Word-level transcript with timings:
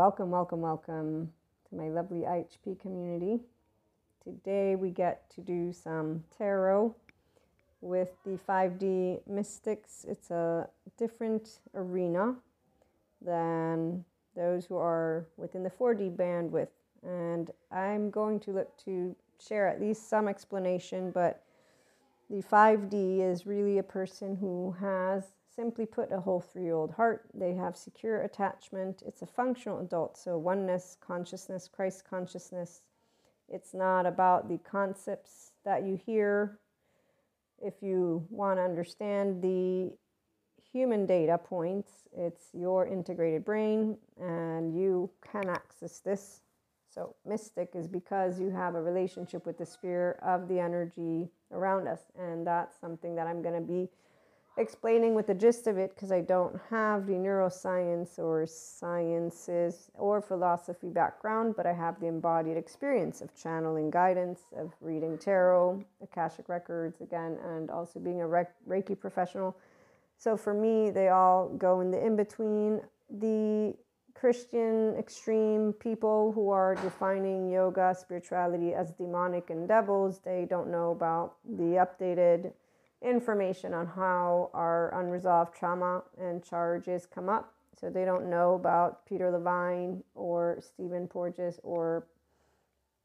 welcome, 0.00 0.30
welcome, 0.30 0.62
welcome 0.62 1.30
to 1.68 1.76
my 1.76 1.90
lovely 1.90 2.20
IHP 2.20 2.80
community. 2.80 3.38
Today 4.24 4.74
we 4.74 4.88
get 4.88 5.28
to 5.28 5.42
do 5.42 5.74
some 5.74 6.24
tarot 6.38 6.96
with 7.82 8.08
the 8.24 8.38
5D 8.48 9.20
Mystics. 9.28 10.06
It's 10.08 10.30
a 10.30 10.66
different 10.96 11.58
arena 11.74 12.34
than 13.20 14.02
those 14.34 14.64
who 14.64 14.78
are 14.78 15.26
within 15.36 15.62
the 15.62 15.70
4D 15.70 16.16
bandwidth. 16.16 16.68
And 17.02 17.50
I'm 17.70 18.08
going 18.08 18.40
to 18.40 18.52
look 18.52 18.74
to 18.86 19.14
share 19.38 19.68
at 19.68 19.82
least 19.82 20.08
some 20.08 20.28
explanation, 20.28 21.10
but 21.10 21.42
the 22.30 22.40
5D 22.40 23.20
is 23.20 23.44
really 23.44 23.76
a 23.76 23.82
person 23.82 24.34
who 24.34 24.74
has 24.80 25.24
Simply 25.60 25.84
put, 25.84 26.10
a 26.10 26.18
whole 26.18 26.40
three 26.40 26.62
year 26.62 26.74
old 26.74 26.92
heart. 26.92 27.26
They 27.34 27.52
have 27.52 27.76
secure 27.76 28.22
attachment. 28.22 29.02
It's 29.06 29.20
a 29.20 29.26
functional 29.26 29.80
adult, 29.80 30.16
so 30.16 30.38
oneness, 30.38 30.96
consciousness, 31.06 31.68
Christ 31.70 32.02
consciousness. 32.08 32.80
It's 33.46 33.74
not 33.74 34.06
about 34.06 34.48
the 34.48 34.56
concepts 34.56 35.52
that 35.66 35.84
you 35.84 36.00
hear. 36.06 36.58
If 37.60 37.74
you 37.82 38.26
want 38.30 38.58
to 38.58 38.62
understand 38.62 39.42
the 39.42 39.92
human 40.72 41.04
data 41.04 41.36
points, 41.36 42.08
it's 42.16 42.44
your 42.54 42.86
integrated 42.86 43.44
brain, 43.44 43.98
and 44.18 44.74
you 44.74 45.10
can 45.30 45.50
access 45.50 46.00
this. 46.00 46.40
So, 46.88 47.16
mystic 47.26 47.72
is 47.74 47.86
because 47.86 48.40
you 48.40 48.48
have 48.48 48.76
a 48.76 48.80
relationship 48.80 49.44
with 49.44 49.58
the 49.58 49.66
sphere 49.66 50.18
of 50.22 50.48
the 50.48 50.58
energy 50.58 51.28
around 51.52 51.86
us, 51.86 52.00
and 52.18 52.46
that's 52.46 52.80
something 52.80 53.14
that 53.16 53.26
I'm 53.26 53.42
going 53.42 53.60
to 53.60 53.60
be 53.60 53.90
explaining 54.60 55.14
with 55.14 55.26
the 55.26 55.34
gist 55.34 55.66
of 55.66 55.78
it 55.78 55.94
because 55.94 56.12
I 56.12 56.20
don't 56.20 56.60
have 56.70 57.06
the 57.06 57.14
neuroscience 57.14 58.18
or 58.18 58.46
sciences 58.46 59.90
or 59.94 60.20
philosophy 60.20 60.88
background, 60.88 61.54
but 61.56 61.66
I 61.66 61.72
have 61.72 61.98
the 61.98 62.06
embodied 62.06 62.56
experience 62.56 63.20
of 63.22 63.34
channeling 63.34 63.90
guidance, 63.90 64.42
of 64.56 64.72
reading 64.80 65.18
tarot, 65.18 65.82
Akashic 66.02 66.48
records 66.48 67.00
again, 67.00 67.38
and 67.44 67.70
also 67.70 67.98
being 67.98 68.20
a 68.20 68.24
Reiki 68.24 68.98
professional. 68.98 69.56
So 70.18 70.36
for 70.36 70.52
me, 70.52 70.90
they 70.90 71.08
all 71.08 71.48
go 71.48 71.80
in 71.80 71.90
the 71.90 72.04
in 72.04 72.14
between. 72.14 72.82
The 73.08 73.74
Christian 74.14 74.94
extreme 74.98 75.72
people 75.72 76.32
who 76.32 76.50
are 76.50 76.74
defining 76.74 77.50
yoga, 77.50 77.96
spirituality 77.98 78.74
as 78.74 78.92
demonic 78.92 79.48
and 79.48 79.66
devils, 79.66 80.20
they 80.22 80.46
don't 80.48 80.70
know 80.70 80.90
about 80.90 81.36
the 81.44 81.84
updated 81.84 82.52
information 83.02 83.72
on 83.72 83.86
how 83.86 84.50
our 84.52 84.92
unresolved 85.00 85.54
trauma 85.54 86.02
and 86.18 86.44
charges 86.44 87.06
come 87.06 87.28
up. 87.28 87.54
So 87.80 87.88
they 87.88 88.04
don't 88.04 88.28
know 88.28 88.54
about 88.54 89.06
Peter 89.06 89.30
Levine 89.30 90.02
or 90.14 90.58
Stephen 90.60 91.08
Porges 91.08 91.58
or, 91.62 92.04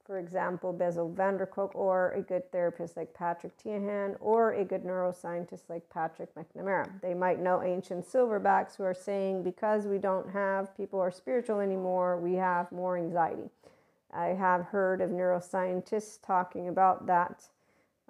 for 0.06 0.20
example, 0.20 0.74
Bessel 0.74 1.10
van 1.10 1.40
or 1.74 2.12
a 2.12 2.22
good 2.22 2.52
therapist 2.52 2.98
like 2.98 3.14
Patrick 3.14 3.58
Teahan 3.58 4.18
or 4.20 4.52
a 4.52 4.66
good 4.66 4.84
neuroscientist 4.84 5.70
like 5.70 5.90
Patrick 5.90 6.30
McNamara. 6.36 6.90
They 7.02 7.14
might 7.14 7.40
know 7.40 7.64
ancient 7.64 8.06
silverbacks 8.06 8.76
who 8.76 8.84
are 8.84 8.94
saying 8.94 9.44
because 9.44 9.88
we 9.88 9.98
don't 9.98 10.30
have 10.30 10.76
people 10.76 11.00
are 11.00 11.12
spiritual 11.12 11.62
anymore, 11.62 12.20
we 12.20 12.34
have 12.34 12.70
more 12.72 12.98
anxiety. 12.98 13.50
I 14.14 14.28
have 14.28 14.66
heard 14.66 15.00
of 15.00 15.10
neuroscientists 15.10 16.20
talking 16.22 16.68
about 16.68 17.06
that 17.08 17.48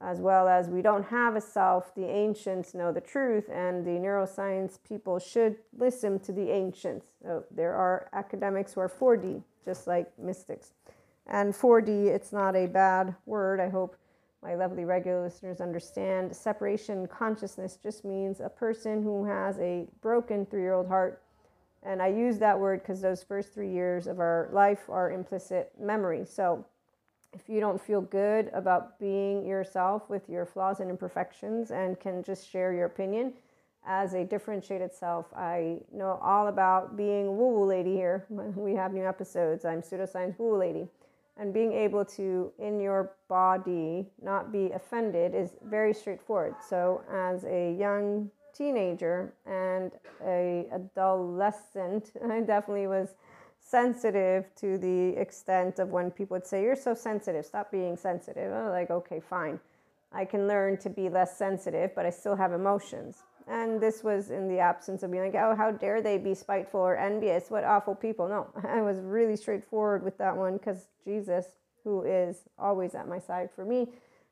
as 0.01 0.19
well 0.19 0.47
as 0.47 0.67
we 0.67 0.81
don't 0.81 1.05
have 1.05 1.35
a 1.35 1.41
self. 1.41 1.95
The 1.95 2.05
ancients 2.05 2.73
know 2.73 2.91
the 2.91 3.01
truth, 3.01 3.49
and 3.49 3.85
the 3.85 3.91
neuroscience 3.91 4.77
people 4.87 5.19
should 5.19 5.57
listen 5.77 6.19
to 6.21 6.31
the 6.31 6.49
ancients. 6.51 7.07
So 7.21 7.43
there 7.51 7.73
are 7.73 8.09
academics 8.13 8.73
who 8.73 8.81
are 8.81 8.89
4D, 8.89 9.41
just 9.63 9.87
like 9.87 10.07
mystics. 10.19 10.73
And 11.27 11.53
4D, 11.53 12.07
it's 12.07 12.31
not 12.31 12.55
a 12.55 12.67
bad 12.67 13.15
word. 13.25 13.59
I 13.59 13.69
hope 13.69 13.95
my 14.43 14.53
lovely 14.53 14.85
regular 14.85 15.23
listeners 15.23 15.59
understand. 15.59 16.35
Separation 16.35 17.07
consciousness 17.07 17.79
just 17.81 18.05
means 18.05 18.41
a 18.41 18.49
person 18.49 19.01
who 19.01 19.25
has 19.25 19.57
a 19.59 19.87
broken 20.01 20.45
three 20.45 20.61
year 20.61 20.73
old 20.73 20.87
heart. 20.87 21.23
And 21.81 22.01
I 22.01 22.07
use 22.07 22.37
that 22.39 22.59
word 22.59 22.81
because 22.81 23.01
those 23.01 23.23
first 23.23 23.53
three 23.53 23.71
years 23.71 24.07
of 24.07 24.19
our 24.19 24.49
life 24.51 24.89
are 24.89 25.11
implicit 25.11 25.71
memory. 25.79 26.25
So 26.25 26.65
if 27.35 27.49
you 27.49 27.59
don't 27.59 27.79
feel 27.79 28.01
good 28.01 28.49
about 28.53 28.99
being 28.99 29.45
yourself 29.45 30.09
with 30.09 30.29
your 30.29 30.45
flaws 30.45 30.79
and 30.79 30.89
imperfections 30.89 31.71
and 31.71 31.99
can 31.99 32.23
just 32.23 32.49
share 32.49 32.73
your 32.73 32.85
opinion 32.85 33.33
as 33.85 34.13
a 34.13 34.23
differentiated 34.23 34.93
self, 34.93 35.27
I 35.35 35.77
know 35.93 36.19
all 36.21 36.47
about 36.47 36.97
being 36.97 37.37
woo 37.37 37.49
woo 37.49 37.65
lady 37.65 37.93
here. 37.93 38.25
We 38.29 38.73
have 38.73 38.93
new 38.93 39.05
episodes. 39.05 39.65
I'm 39.65 39.81
pseudoscience 39.81 40.39
woo 40.39 40.51
woo 40.51 40.57
lady. 40.57 40.87
And 41.37 41.53
being 41.53 41.73
able 41.73 42.05
to, 42.05 42.51
in 42.57 42.79
your 42.79 43.11
body, 43.27 44.07
not 44.21 44.53
be 44.53 44.71
offended 44.71 45.35
is 45.35 45.57
very 45.65 45.93
straightforward. 45.93 46.55
So, 46.67 47.01
as 47.11 47.43
a 47.43 47.73
young 47.73 48.31
teenager 48.53 49.33
and 49.45 49.91
a 50.25 50.65
adolescent, 50.71 52.11
I 52.31 52.39
definitely 52.39 52.87
was 52.87 53.15
sensitive 53.65 54.53
to 54.55 54.77
the 54.77 55.19
extent 55.19 55.79
of 55.79 55.89
when 55.89 56.11
people 56.11 56.35
would 56.35 56.45
say, 56.45 56.63
You're 56.63 56.75
so 56.75 56.93
sensitive, 56.93 57.45
stop 57.45 57.71
being 57.71 57.97
sensitive. 57.97 58.53
I'm 58.53 58.69
like, 58.69 58.91
okay, 58.91 59.19
fine. 59.19 59.59
I 60.11 60.23
can 60.23 60.47
learn 60.47 60.77
to 60.77 60.89
be 60.89 61.09
less 61.09 61.37
sensitive, 61.37 61.93
but 61.95 62.05
I 62.05 62.09
still 62.09 62.35
have 62.35 62.53
emotions. 62.53 63.23
And 63.47 63.81
this 63.81 64.03
was 64.03 64.29
in 64.29 64.47
the 64.47 64.59
absence 64.59 65.03
of 65.03 65.11
being 65.11 65.25
like, 65.25 65.35
oh, 65.35 65.55
how 65.55 65.71
dare 65.71 66.01
they 66.01 66.17
be 66.17 66.33
spiteful 66.33 66.79
or 66.79 66.95
envious? 66.95 67.51
What 67.51 67.63
awful 67.63 67.93
people. 67.93 68.27
No, 68.27 68.47
I 68.67 68.81
was 68.81 68.99
really 68.99 69.35
straightforward 69.35 70.03
with 70.03 70.17
that 70.19 70.35
one 70.35 70.53
because 70.53 70.87
Jesus, 71.03 71.45
who 71.83 72.03
is 72.03 72.47
always 72.57 72.95
at 72.95 73.07
my 73.07 73.19
side 73.19 73.49
for 73.55 73.65
me, 73.65 73.89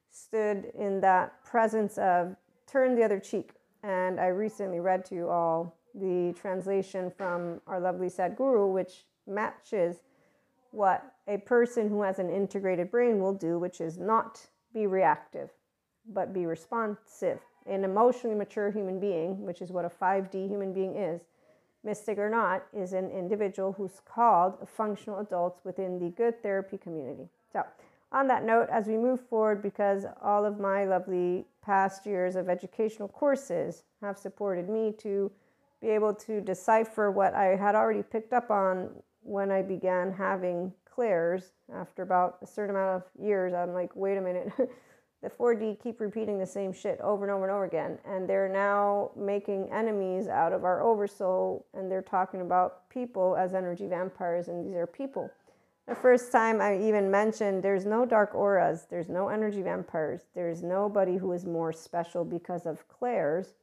stood 0.10 0.72
in 0.78 1.02
that 1.02 1.44
presence 1.44 1.98
of 1.98 2.36
turn 2.66 2.96
the 2.96 3.04
other 3.04 3.20
cheek. 3.20 3.52
And 3.84 4.20
I 4.20 4.28
recently 4.28 4.80
read 4.80 5.06
to 5.06 5.16
you 5.16 5.30
all 5.30 5.76
the 5.94 6.34
translation 6.40 7.12
from 7.16 7.62
our 7.68 7.80
lovely 7.80 8.08
Sadhguru, 8.08 8.72
which 8.72 9.06
matches 9.28 9.98
what 10.72 11.14
a 11.28 11.38
person 11.38 11.88
who 11.88 12.02
has 12.02 12.20
an 12.20 12.30
integrated 12.30 12.90
brain 12.90 13.20
will 13.20 13.34
do, 13.34 13.60
which 13.60 13.80
is 13.80 13.98
not 13.98 14.48
be 14.74 14.88
reactive, 14.88 15.52
but 16.12 16.34
be 16.34 16.46
responsive. 16.46 17.40
An 17.66 17.84
emotionally 17.84 18.36
mature 18.36 18.72
human 18.72 19.00
being, 19.00 19.42
which 19.46 19.62
is 19.62 19.72
what 19.72 19.86
a 19.86 19.90
5D 19.90 20.50
human 20.50 20.74
being 20.74 20.96
is, 20.96 21.22
mystic 21.84 22.18
or 22.18 22.30
not, 22.30 22.64
is 22.74 22.94
an 22.94 23.10
individual 23.12 23.72
who's 23.74 24.02
called 24.04 24.58
a 24.62 24.66
functional 24.66 25.20
adult 25.20 25.60
within 25.64 26.00
the 26.00 26.10
good 26.10 26.42
therapy 26.42 26.78
community. 26.78 27.30
So, 27.52 27.64
on 28.12 28.28
that 28.28 28.44
note, 28.44 28.68
as 28.72 28.88
we 28.88 28.98
move 28.98 29.22
forward, 29.22 29.62
because 29.62 30.06
all 30.22 30.46
of 30.46 30.60
my 30.60 30.86
lovely 30.86 31.46
past 31.64 32.06
years 32.06 32.36
of 32.36 32.48
educational 32.48 33.08
courses 33.08 33.84
have 34.02 34.18
supported 34.18 34.70
me 34.70 34.94
to 35.00 35.32
be 35.82 35.90
able 35.90 36.14
to 36.14 36.40
decipher 36.42 37.10
what 37.12 37.34
I 37.34 37.56
had 37.56 37.76
already 37.76 38.04
picked 38.04 38.34
up 38.34 38.52
on 38.52 38.90
when 39.24 39.52
I 39.52 39.62
began 39.62 40.12
having 40.12 40.72
clairs 40.86 41.52
after 41.74 42.04
about 42.04 42.38
a 42.42 42.48
certain 42.48 42.76
amount 42.76 43.04
of 43.04 43.24
years, 43.24 43.54
I'm 43.54 43.74
like, 43.74 43.96
wait 43.96 44.18
a 44.18 44.22
minute, 44.22 44.52
the 45.24 45.30
4D 45.30 45.82
keep 45.82 46.00
repeating 46.00 46.38
the 46.38 46.46
same 46.46 46.74
shit 46.74 47.00
over 47.02 47.24
and 47.24 47.32
over 47.32 47.46
and 47.46 47.54
over 47.54 47.66
again. 47.66 47.98
And 48.06 48.30
they're 48.30 48.50
now 48.50 49.12
making 49.16 49.72
enemies 49.72 50.28
out 50.28 50.54
of 50.54 50.66
our 50.66 50.82
oversoul, 50.84 51.66
and 51.74 51.90
they're 51.90 52.02
talking 52.02 52.42
about 52.42 52.90
people 52.90 53.36
as 53.36 53.54
energy 53.54 53.88
vampires, 53.88 54.50
and 54.50 54.66
these 54.66 54.76
are 54.76 54.88
people. 54.88 55.30
The 55.88 55.96
first 55.96 56.32
time 56.32 56.62
I 56.62 56.80
even 56.82 57.12
mentioned 57.12 57.62
there's 57.62 57.86
no 57.86 58.06
dark 58.06 58.36
auras, 58.36 58.88
there's 58.90 59.10
no 59.10 59.28
energy 59.28 59.62
vampires, 59.62 60.22
there's 60.34 60.64
nobody 60.64 61.18
who 61.18 61.32
is 61.34 61.46
more 61.46 61.74
special 61.74 62.24
because 62.24 62.66
of 62.66 62.88
clairs 62.88 63.56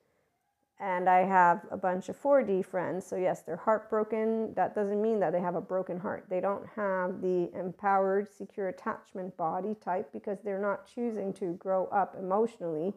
and 0.81 1.11
I 1.11 1.25
have 1.25 1.67
a 1.71 1.77
bunch 1.77 2.09
of 2.09 2.21
4D 2.21 2.65
friends. 2.65 3.07
So, 3.07 3.17
yes, 3.17 3.43
they're 3.43 3.57
heartbroken. 3.57 4.55
That 4.55 4.75
doesn't 4.75 5.01
mean 5.01 5.21
that 5.21 5.33
they 5.33 5.41
have 5.41 5.55
a 5.55 5.61
broken 5.61 6.01
heart. 6.01 6.25
They 6.31 6.41
don't 6.41 6.67
have 6.75 7.21
the 7.21 7.51
empowered, 7.55 8.33
secure 8.33 8.69
attachment 8.69 9.37
body 9.37 9.77
type 9.85 10.11
because 10.11 10.39
they're 10.43 10.61
not 10.61 10.87
choosing 10.93 11.35
to 11.35 11.53
grow 11.55 11.87
up 11.87 12.17
emotionally. 12.19 12.95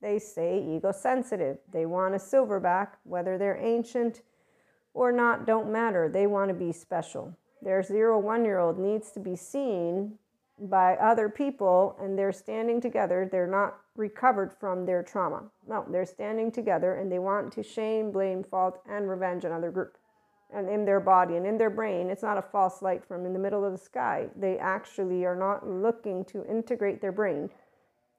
They 0.00 0.20
stay 0.20 0.64
ego 0.64 0.92
sensitive. 0.92 1.58
They 1.72 1.86
want 1.86 2.14
a 2.14 2.18
silverback, 2.18 2.90
whether 3.02 3.36
they're 3.36 3.58
ancient 3.58 4.22
or 4.94 5.10
not, 5.10 5.44
don't 5.44 5.72
matter. 5.72 6.08
They 6.08 6.28
want 6.28 6.50
to 6.50 6.54
be 6.54 6.72
special. 6.72 7.36
Their 7.62 7.82
zero 7.82 8.18
one 8.18 8.44
year 8.44 8.60
old 8.60 8.78
needs 8.78 9.10
to 9.12 9.20
be 9.20 9.34
seen 9.34 10.18
by 10.60 10.94
other 10.96 11.28
people 11.28 11.96
and 12.00 12.18
they're 12.18 12.32
standing 12.32 12.80
together. 12.80 13.28
They're 13.30 13.46
not 13.46 13.78
recovered 13.96 14.52
from 14.52 14.86
their 14.86 15.02
trauma. 15.02 15.44
No, 15.68 15.84
they're 15.88 16.06
standing 16.06 16.50
together 16.50 16.96
and 16.96 17.10
they 17.10 17.18
want 17.18 17.52
to 17.54 17.62
shame, 17.62 18.10
blame, 18.10 18.42
fault, 18.42 18.80
and 18.88 19.08
revenge 19.08 19.44
another 19.44 19.70
group. 19.70 19.98
And 20.54 20.68
in 20.68 20.84
their 20.84 21.00
body 21.00 21.36
and 21.36 21.46
in 21.46 21.58
their 21.58 21.70
brain, 21.70 22.08
it's 22.08 22.22
not 22.22 22.38
a 22.38 22.42
false 22.42 22.80
light 22.80 23.04
from 23.04 23.26
in 23.26 23.32
the 23.32 23.38
middle 23.38 23.64
of 23.64 23.72
the 23.72 23.78
sky. 23.78 24.28
They 24.34 24.58
actually 24.58 25.24
are 25.24 25.36
not 25.36 25.68
looking 25.68 26.24
to 26.26 26.44
integrate 26.46 27.00
their 27.00 27.12
brain 27.12 27.50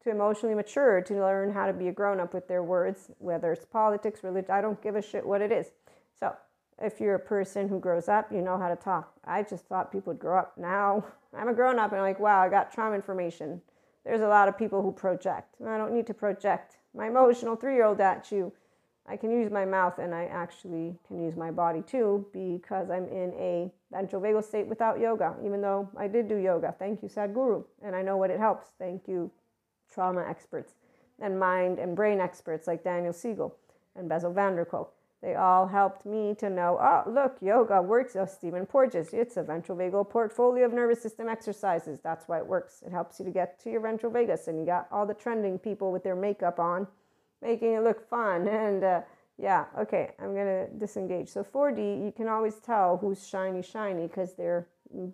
to 0.04 0.12
emotionally 0.12 0.56
mature 0.56 1.02
to 1.02 1.14
learn 1.16 1.52
how 1.52 1.68
to 1.68 1.74
be 1.74 1.88
a 1.88 1.92
grown 1.92 2.20
up 2.20 2.34
with 2.34 2.48
their 2.48 2.64
words, 2.64 3.12
whether 3.18 3.52
it's 3.52 3.66
politics, 3.66 4.24
religion, 4.24 4.52
I 4.52 4.62
don't 4.62 4.82
give 4.82 4.96
a 4.96 5.02
shit 5.02 5.26
what 5.26 5.42
it 5.42 5.52
is. 5.52 5.72
So, 6.20 6.36
if 6.82 7.00
you're 7.00 7.16
a 7.16 7.20
person 7.20 7.68
who 7.68 7.80
grows 7.80 8.08
up, 8.08 8.32
you 8.32 8.42
know 8.42 8.58
how 8.58 8.70
to 8.70 8.76
talk. 8.76 9.14
I 9.26 9.44
just 9.44 9.66
thought 9.66 9.92
people 9.92 10.14
would 10.14 10.20
grow 10.20 10.40
up. 10.40 10.58
Now 10.58 11.06
I'm 11.38 11.48
a 11.48 11.54
grown 11.54 11.80
up 11.80 11.92
and 11.92 12.02
I'm 12.02 12.08
like, 12.08 12.20
wow, 12.20 12.42
I 12.42 12.50
got 12.50 12.74
trauma 12.74 12.96
information. 12.96 13.62
There's 14.06 14.22
a 14.22 14.28
lot 14.28 14.48
of 14.48 14.58
people 14.58 14.82
who 14.82 14.92
project. 14.92 15.56
I 15.66 15.78
don't 15.78 15.94
need 15.94 16.08
to 16.08 16.14
project 16.14 16.78
my 16.96 17.08
emotional 17.08 17.56
three 17.56 17.76
year 17.76 17.86
old 17.86 18.00
at 18.02 18.32
you. 18.32 18.52
I 19.08 19.18
can 19.18 19.32
use 19.32 19.52
my 19.52 19.66
mouth 19.66 19.98
and 19.98 20.14
I 20.14 20.26
actually 20.26 20.96
can 21.08 21.20
use 21.20 21.36
my 21.36 21.52
body 21.52 21.82
too 21.82 22.28
because 22.32 22.90
I'm 22.90 23.08
in 23.08 23.34
a 23.40 23.72
ventral 23.92 24.22
vagal 24.22 24.44
state 24.44 24.68
without 24.68 25.00
yoga, 25.00 25.36
even 25.44 25.62
though 25.62 25.90
I 25.98 26.08
did 26.08 26.28
do 26.28 26.36
yoga. 26.36 26.76
Thank 26.78 27.02
you, 27.02 27.10
Sadhguru. 27.10 27.64
And 27.84 27.96
I 27.96 28.04
know 28.04 28.18
what 28.18 28.30
it 28.30 28.40
helps. 28.40 28.68
Thank 28.78 29.08
you, 29.08 29.32
trauma 29.92 30.24
experts 30.28 30.74
and 31.22 31.40
mind 31.40 31.80
and 31.80 31.96
brain 31.96 32.20
experts 32.20 32.68
like 32.68 32.84
Daniel 32.84 33.14
Siegel 33.14 33.56
and 33.96 34.08
Bessel 34.08 34.32
van 34.32 34.56
der 34.56 34.66
Kolk. 34.66 34.94
They 35.22 35.36
all 35.36 35.68
helped 35.68 36.06
me 36.06 36.34
to 36.36 36.50
know, 36.50 36.78
oh, 36.80 37.10
look, 37.10 37.38
yoga 37.42 37.82
works. 37.82 38.16
Oh, 38.16 38.26
Stephen 38.26 38.66
Porges, 38.66 39.14
it's 39.14 39.36
a 39.36 39.44
ventral 39.44 39.78
vagal 39.78 40.10
portfolio 40.10 40.66
of 40.66 40.74
nervous 40.74 41.02
system 41.02 41.28
exercises. 41.28 42.00
That's 42.02 42.28
why 42.30 42.38
it 42.38 42.48
works. 42.48 42.84
It 42.86 42.92
helps 42.94 43.20
you 43.20 43.26
to 43.26 43.32
get 43.32 43.60
to 43.64 43.70
your 43.70 43.82
ventral 43.82 44.12
vagus. 44.12 44.48
And 44.48 44.58
you 44.58 44.66
got 44.66 44.88
all 44.92 45.06
the 45.06 45.14
trending 45.14 45.60
people 45.60 45.92
with 45.92 46.04
their 46.04 46.16
makeup 46.16 46.58
on 46.58 46.88
making 47.42 47.74
it 47.74 47.84
look 47.84 48.08
fun. 48.10 48.48
And 48.48 48.84
uh, 48.84 49.02
yeah, 49.38 49.66
okay, 49.78 50.12
I'm 50.20 50.34
gonna 50.34 50.68
disengage. 50.78 51.30
So 51.30 51.44
4D, 51.44 52.04
you 52.04 52.14
can 52.16 52.28
always 52.28 52.56
tell 52.56 52.98
who's 52.98 53.28
shiny, 53.28 53.62
shiny 53.62 54.08
because 54.08 54.36
they're 54.36 54.68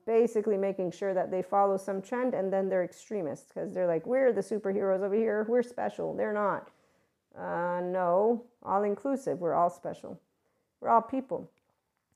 basically 0.05 0.57
making 0.57 0.91
sure 0.91 1.13
that 1.13 1.31
they 1.31 1.41
follow 1.41 1.77
some 1.77 2.01
trend 2.01 2.33
and 2.33 2.51
then 2.51 2.69
they're 2.69 2.83
extremists 2.83 3.51
because 3.53 3.73
they're 3.73 3.87
like, 3.87 4.05
we're 4.05 4.31
the 4.31 4.41
superheroes 4.41 5.01
over 5.01 5.15
here, 5.15 5.45
we're 5.49 5.63
special. 5.63 6.15
They're 6.15 6.33
not. 6.33 6.69
Uh, 7.37 7.81
no, 7.83 8.43
all 8.63 8.83
inclusive, 8.83 9.39
we're 9.39 9.53
all 9.53 9.69
special. 9.69 10.19
We're 10.79 10.89
all 10.89 11.01
people. 11.01 11.49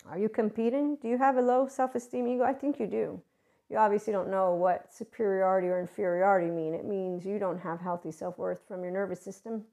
Are 0.08 0.18
you 0.18 0.30
competing? 0.30 0.96
Do 1.02 1.08
you 1.08 1.18
have 1.18 1.38
a 1.38 1.42
low 1.42 1.68
self 1.68 1.96
esteem 1.96 2.28
ego? 2.28 2.44
I 2.44 2.54
think 2.54 2.80
you 2.80 2.88
do. 2.88 3.22
You 3.70 3.78
obviously 3.78 4.14
don't 4.14 4.30
know 4.30 4.56
what 4.56 4.92
superiority 4.92 5.68
or 5.68 5.80
inferiority 5.80 6.50
mean. 6.50 6.74
It 6.74 6.86
means 6.86 7.26
you 7.26 7.38
don't 7.38 7.60
have 7.60 7.80
healthy 7.80 8.12
self 8.12 8.38
worth 8.38 8.62
from 8.68 8.82
your 8.82 8.92
nervous 8.92 9.22
system. 9.22 9.64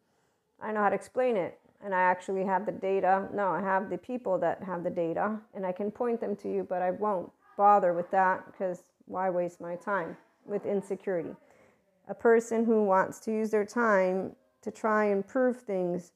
I 0.61 0.73
know 0.73 0.81
how 0.81 0.89
to 0.89 0.95
explain 0.95 1.37
it. 1.37 1.59
And 1.85 1.95
I 1.95 2.01
actually 2.01 2.45
have 2.45 2.67
the 2.67 2.73
data. 2.73 3.29
No, 3.33 3.49
I 3.51 3.61
have 3.61 3.91
the 3.91 3.99
people 3.99 4.39
that 4.39 4.63
have 4.63 4.83
the 4.83 4.91
data 4.91 5.39
and 5.55 5.65
I 5.65 5.73
can 5.73 5.91
point 5.91 6.21
them 6.21 6.35
to 6.37 6.51
you, 6.51 6.67
but 6.69 6.83
I 6.83 6.91
won't 6.91 7.31
bother 7.57 7.93
with 7.93 8.11
that 8.11 8.47
because 8.51 8.83
why 9.07 9.31
waste 9.31 9.61
my 9.61 9.77
time 9.77 10.17
with 10.47 10.67
insecurity? 10.67 11.35
A 12.09 12.15
person 12.15 12.65
who 12.65 12.85
wants 12.85 13.21
to 13.21 13.31
use 13.31 13.51
their 13.51 13.65
time 13.65 14.35
to 14.67 14.73
try 14.73 15.05
and 15.05 15.25
prove 15.25 15.59
things 15.59 16.11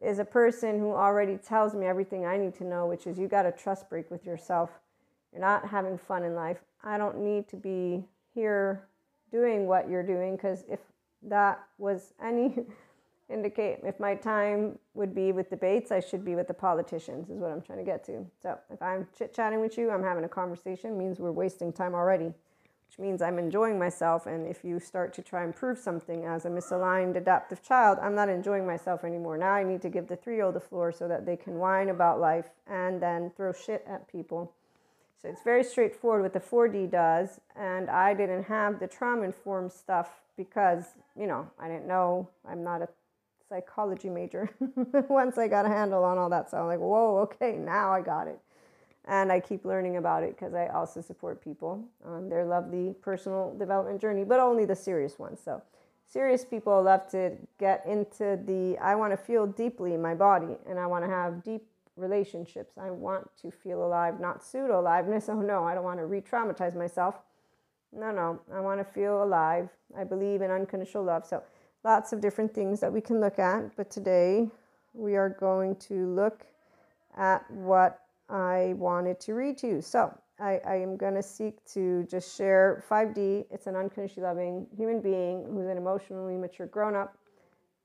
is 0.00 0.20
a 0.20 0.24
person 0.24 0.78
who 0.78 0.92
already 0.92 1.36
tells 1.36 1.74
me 1.74 1.86
everything 1.86 2.24
I 2.24 2.36
need 2.36 2.54
to 2.58 2.64
know, 2.64 2.86
which 2.86 3.08
is 3.08 3.18
you 3.18 3.26
got 3.26 3.46
a 3.46 3.50
trust 3.50 3.90
break 3.90 4.12
with 4.12 4.24
yourself. 4.24 4.70
You're 5.32 5.40
not 5.40 5.66
having 5.66 5.98
fun 5.98 6.22
in 6.22 6.36
life. 6.36 6.58
I 6.84 6.98
don't 6.98 7.18
need 7.18 7.48
to 7.48 7.56
be 7.56 8.04
here 8.32 8.86
doing 9.32 9.66
what 9.66 9.88
you're 9.88 10.04
doing 10.04 10.36
because 10.36 10.62
if 10.68 10.78
that 11.22 11.64
was 11.78 12.12
any 12.22 12.54
indicate 13.28 13.80
if 13.82 13.98
my 13.98 14.14
time 14.14 14.78
would 14.94 15.12
be 15.12 15.32
with 15.32 15.50
debates, 15.50 15.90
I 15.90 15.98
should 15.98 16.24
be 16.24 16.36
with 16.36 16.46
the 16.46 16.54
politicians, 16.54 17.28
is 17.28 17.40
what 17.40 17.50
I'm 17.50 17.60
trying 17.60 17.78
to 17.78 17.84
get 17.84 18.04
to. 18.04 18.24
So 18.40 18.56
if 18.70 18.80
I'm 18.80 19.08
chit 19.18 19.34
chatting 19.34 19.60
with 19.60 19.76
you, 19.76 19.90
I'm 19.90 20.04
having 20.04 20.22
a 20.22 20.28
conversation, 20.28 20.96
means 20.96 21.18
we're 21.18 21.32
wasting 21.32 21.72
time 21.72 21.92
already, 21.92 22.32
which 22.94 23.04
means 23.04 23.22
I'm 23.22 23.38
enjoying 23.38 23.78
myself. 23.78 24.26
And 24.26 24.46
if 24.46 24.64
you 24.64 24.78
start 24.78 25.12
to 25.14 25.22
try 25.22 25.42
and 25.42 25.54
prove 25.54 25.78
something 25.78 26.26
as 26.26 26.44
a 26.44 26.48
misaligned 26.48 27.16
adaptive 27.16 27.62
child, 27.62 27.98
I'm 28.00 28.14
not 28.14 28.28
enjoying 28.28 28.66
myself 28.66 29.02
anymore. 29.02 29.36
Now 29.36 29.52
I 29.52 29.64
need 29.64 29.82
to 29.82 29.88
give 29.88 30.06
the 30.06 30.16
three 30.16 30.36
year 30.36 30.44
old 30.44 30.54
the 30.54 30.60
floor 30.60 30.92
so 30.92 31.08
that 31.08 31.26
they 31.26 31.36
can 31.36 31.54
whine 31.54 31.88
about 31.88 32.20
life 32.20 32.50
and 32.68 33.02
then 33.02 33.32
throw 33.36 33.52
shit 33.52 33.84
at 33.88 34.06
people. 34.06 34.52
So 35.20 35.28
it's 35.28 35.42
very 35.42 35.64
straightforward 35.64 36.22
what 36.22 36.32
the 36.32 36.40
4D 36.40 36.90
does. 36.90 37.40
And 37.56 37.90
I 37.90 38.14
didn't 38.14 38.44
have 38.44 38.78
the 38.78 38.86
trauma 38.86 39.22
informed 39.22 39.72
stuff 39.72 40.20
because, 40.36 40.84
you 41.18 41.26
know, 41.26 41.50
I 41.58 41.66
didn't 41.66 41.88
know 41.88 42.28
I'm 42.48 42.62
not 42.62 42.80
a 42.80 42.88
psychology 43.48 44.08
major 44.08 44.50
once 45.08 45.36
I 45.36 45.48
got 45.48 45.66
a 45.66 45.68
handle 45.68 46.04
on 46.04 46.16
all 46.16 46.30
that. 46.30 46.48
So 46.50 46.58
I'm 46.58 46.66
like, 46.66 46.78
whoa, 46.78 47.18
okay, 47.22 47.56
now 47.56 47.92
I 47.92 48.02
got 48.02 48.28
it. 48.28 48.38
And 49.06 49.30
I 49.30 49.40
keep 49.40 49.64
learning 49.64 49.96
about 49.96 50.22
it 50.22 50.36
because 50.36 50.54
I 50.54 50.68
also 50.68 51.00
support 51.00 51.42
people 51.42 51.84
on 52.04 52.28
their 52.28 52.44
lovely 52.44 52.94
personal 53.02 53.54
development 53.58 54.00
journey, 54.00 54.24
but 54.24 54.40
only 54.40 54.64
the 54.64 54.76
serious 54.76 55.18
ones. 55.18 55.40
So, 55.44 55.62
serious 56.06 56.44
people 56.44 56.82
love 56.82 57.08
to 57.10 57.32
get 57.58 57.84
into 57.86 58.38
the 58.46 58.78
I 58.80 58.94
want 58.94 59.12
to 59.12 59.16
feel 59.16 59.46
deeply 59.46 59.94
in 59.94 60.00
my 60.00 60.14
body 60.14 60.56
and 60.68 60.78
I 60.78 60.86
want 60.86 61.04
to 61.04 61.10
have 61.10 61.42
deep 61.42 61.66
relationships. 61.96 62.78
I 62.78 62.90
want 62.90 63.28
to 63.42 63.50
feel 63.50 63.84
alive, 63.84 64.20
not 64.20 64.42
pseudo 64.42 64.80
aliveness. 64.80 65.28
Oh 65.34 65.40
no, 65.40 65.64
I 65.64 65.74
don't 65.74 65.84
want 65.84 65.98
to 65.98 66.06
re 66.06 66.20
traumatize 66.20 66.74
myself. 66.74 67.16
No, 67.92 68.10
no, 68.10 68.40
I 68.52 68.60
want 68.60 68.80
to 68.80 68.84
feel 68.84 69.22
alive. 69.22 69.68
I 69.96 70.04
believe 70.04 70.42
in 70.42 70.50
unconditional 70.50 71.04
love. 71.04 71.26
So, 71.26 71.42
lots 71.84 72.12
of 72.12 72.20
different 72.20 72.54
things 72.54 72.80
that 72.80 72.92
we 72.92 73.00
can 73.00 73.20
look 73.20 73.38
at, 73.38 73.76
but 73.76 73.90
today 73.90 74.48
we 74.94 75.16
are 75.16 75.28
going 75.28 75.76
to 75.76 76.06
look 76.06 76.46
at 77.16 77.48
what 77.50 78.03
I 78.28 78.74
wanted 78.76 79.20
to 79.20 79.34
read 79.34 79.58
to 79.58 79.66
you. 79.68 79.80
So 79.80 80.16
I, 80.40 80.60
I 80.66 80.76
am 80.76 80.96
going 80.96 81.14
to 81.14 81.22
seek 81.22 81.64
to 81.72 82.04
just 82.10 82.36
share 82.36 82.84
5D. 82.90 83.46
It's 83.50 83.66
an 83.66 83.76
unconditionally 83.76 84.28
loving 84.28 84.66
human 84.76 85.00
being 85.00 85.46
who's 85.50 85.66
an 85.68 85.76
emotionally 85.76 86.36
mature 86.36 86.66
grown 86.66 86.96
up. 86.96 87.16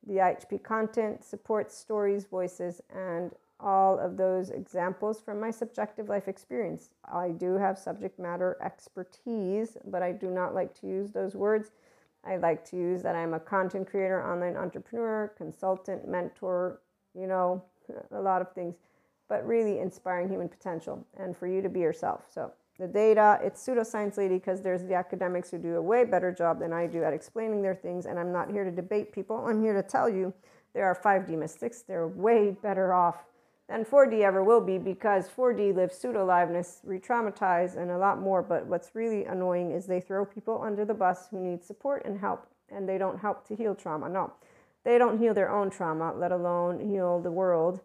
The 0.07 0.15
IHP 0.15 0.63
content 0.63 1.23
supports 1.23 1.75
stories, 1.75 2.25
voices, 2.25 2.81
and 2.95 3.31
all 3.59 3.99
of 3.99 4.15
those 4.15 4.51
examples 4.51 5.19
from 5.19 5.39
my 5.39 5.51
subjective 5.51 6.07
life 6.07 6.29
experience. 6.29 6.91
I 7.11 7.29
do 7.29 7.55
have 7.55 7.77
subject 7.77 8.17
matter 8.17 8.57
expertise, 8.63 9.77
but 9.85 10.01
I 10.01 10.13
do 10.13 10.29
not 10.29 10.55
like 10.55 10.73
to 10.79 10.87
use 10.87 11.11
those 11.11 11.35
words 11.35 11.71
I 12.23 12.37
like 12.37 12.65
to 12.65 12.75
use 12.75 13.01
that 13.03 13.15
I'm 13.15 13.33
a 13.33 13.39
content 13.39 13.89
creator, 13.89 14.23
online 14.23 14.57
entrepreneur, 14.57 15.31
consultant, 15.37 16.07
mentor, 16.07 16.81
you 17.15 17.27
know, 17.27 17.63
a 18.11 18.21
lot 18.21 18.41
of 18.41 18.51
things, 18.51 18.75
but 19.29 19.47
really 19.47 19.79
inspiring 19.79 20.27
human 20.27 20.49
potential 20.49 21.05
and 21.17 21.37
for 21.37 21.47
you 21.47 21.61
to 21.61 21.69
be 21.69 21.79
yourself. 21.79 22.23
So 22.29 22.51
the 22.79 22.87
data, 22.87 23.39
it's 23.43 23.65
pseudoscience 23.65 24.17
lady 24.17 24.35
because 24.35 24.61
there's 24.61 24.83
the 24.83 24.95
academics 24.95 25.51
who 25.51 25.57
do 25.59 25.75
a 25.75 25.81
way 25.81 26.03
better 26.03 26.31
job 26.31 26.59
than 26.59 26.73
I 26.73 26.87
do 26.87 27.03
at 27.03 27.13
explaining 27.13 27.61
their 27.61 27.75
things. 27.75 28.05
And 28.05 28.17
I'm 28.17 28.31
not 28.31 28.49
here 28.49 28.63
to 28.63 28.71
debate 28.71 29.13
people. 29.13 29.37
I'm 29.45 29.61
here 29.61 29.73
to 29.73 29.83
tell 29.83 30.09
you 30.09 30.33
there 30.73 30.85
are 30.85 30.95
5D 30.95 31.37
mystics. 31.37 31.81
They're 31.81 32.07
way 32.07 32.51
better 32.51 32.93
off 32.93 33.25
than 33.67 33.85
4D 33.85 34.21
ever 34.21 34.43
will 34.43 34.61
be 34.61 34.77
because 34.77 35.29
4D 35.29 35.75
lives 35.75 35.97
pseudo 35.97 36.25
liveness, 36.25 36.79
re 36.83 36.99
traumatize, 36.99 37.77
and 37.77 37.91
a 37.91 37.97
lot 37.97 38.19
more. 38.19 38.41
But 38.41 38.65
what's 38.65 38.95
really 38.95 39.25
annoying 39.25 39.71
is 39.71 39.85
they 39.85 40.01
throw 40.01 40.25
people 40.25 40.61
under 40.63 40.85
the 40.85 40.93
bus 40.93 41.27
who 41.29 41.39
need 41.39 41.63
support 41.63 42.03
and 42.05 42.19
help, 42.19 42.47
and 42.69 42.89
they 42.89 42.97
don't 42.97 43.19
help 43.19 43.47
to 43.47 43.55
heal 43.55 43.75
trauma. 43.75 44.09
No, 44.09 44.33
they 44.83 44.97
don't 44.97 45.19
heal 45.19 45.33
their 45.33 45.51
own 45.51 45.69
trauma, 45.69 46.13
let 46.15 46.31
alone 46.31 46.79
heal 46.79 47.19
the 47.19 47.31
world. 47.31 47.81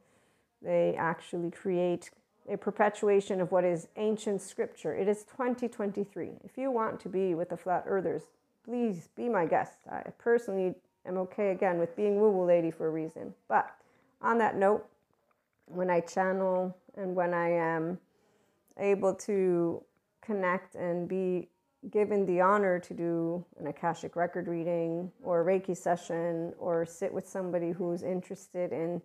They 0.64 0.94
actually 0.96 1.50
create 1.50 2.10
a 2.48 2.56
perpetuation 2.56 3.40
of 3.40 3.52
what 3.52 3.64
is 3.64 3.88
ancient 3.96 4.40
scripture. 4.40 4.94
It 4.94 5.08
is 5.08 5.24
2023. 5.24 6.30
If 6.44 6.56
you 6.56 6.70
want 6.70 7.00
to 7.00 7.08
be 7.08 7.34
with 7.34 7.50
the 7.50 7.56
flat 7.56 7.84
earthers, 7.86 8.22
please 8.64 9.08
be 9.14 9.28
my 9.28 9.46
guest. 9.46 9.74
I 9.90 10.02
personally 10.18 10.74
am 11.06 11.18
okay 11.18 11.50
again 11.50 11.78
with 11.78 11.94
being 11.96 12.20
woo 12.20 12.30
woo 12.30 12.46
lady 12.46 12.70
for 12.70 12.86
a 12.86 12.90
reason. 12.90 13.34
But 13.48 13.74
on 14.22 14.38
that 14.38 14.56
note, 14.56 14.86
when 15.66 15.90
I 15.90 16.00
channel 16.00 16.76
and 16.96 17.14
when 17.14 17.34
I 17.34 17.50
am 17.50 17.98
able 18.78 19.14
to 19.14 19.82
connect 20.22 20.74
and 20.74 21.08
be 21.08 21.48
given 21.90 22.24
the 22.24 22.40
honor 22.40 22.78
to 22.78 22.94
do 22.94 23.44
an 23.60 23.66
Akashic 23.66 24.16
record 24.16 24.48
reading 24.48 25.10
or 25.22 25.42
a 25.42 25.44
Reiki 25.44 25.76
session 25.76 26.54
or 26.58 26.86
sit 26.86 27.12
with 27.12 27.28
somebody 27.28 27.72
who's 27.72 28.02
interested 28.02 28.72
in 28.72 29.02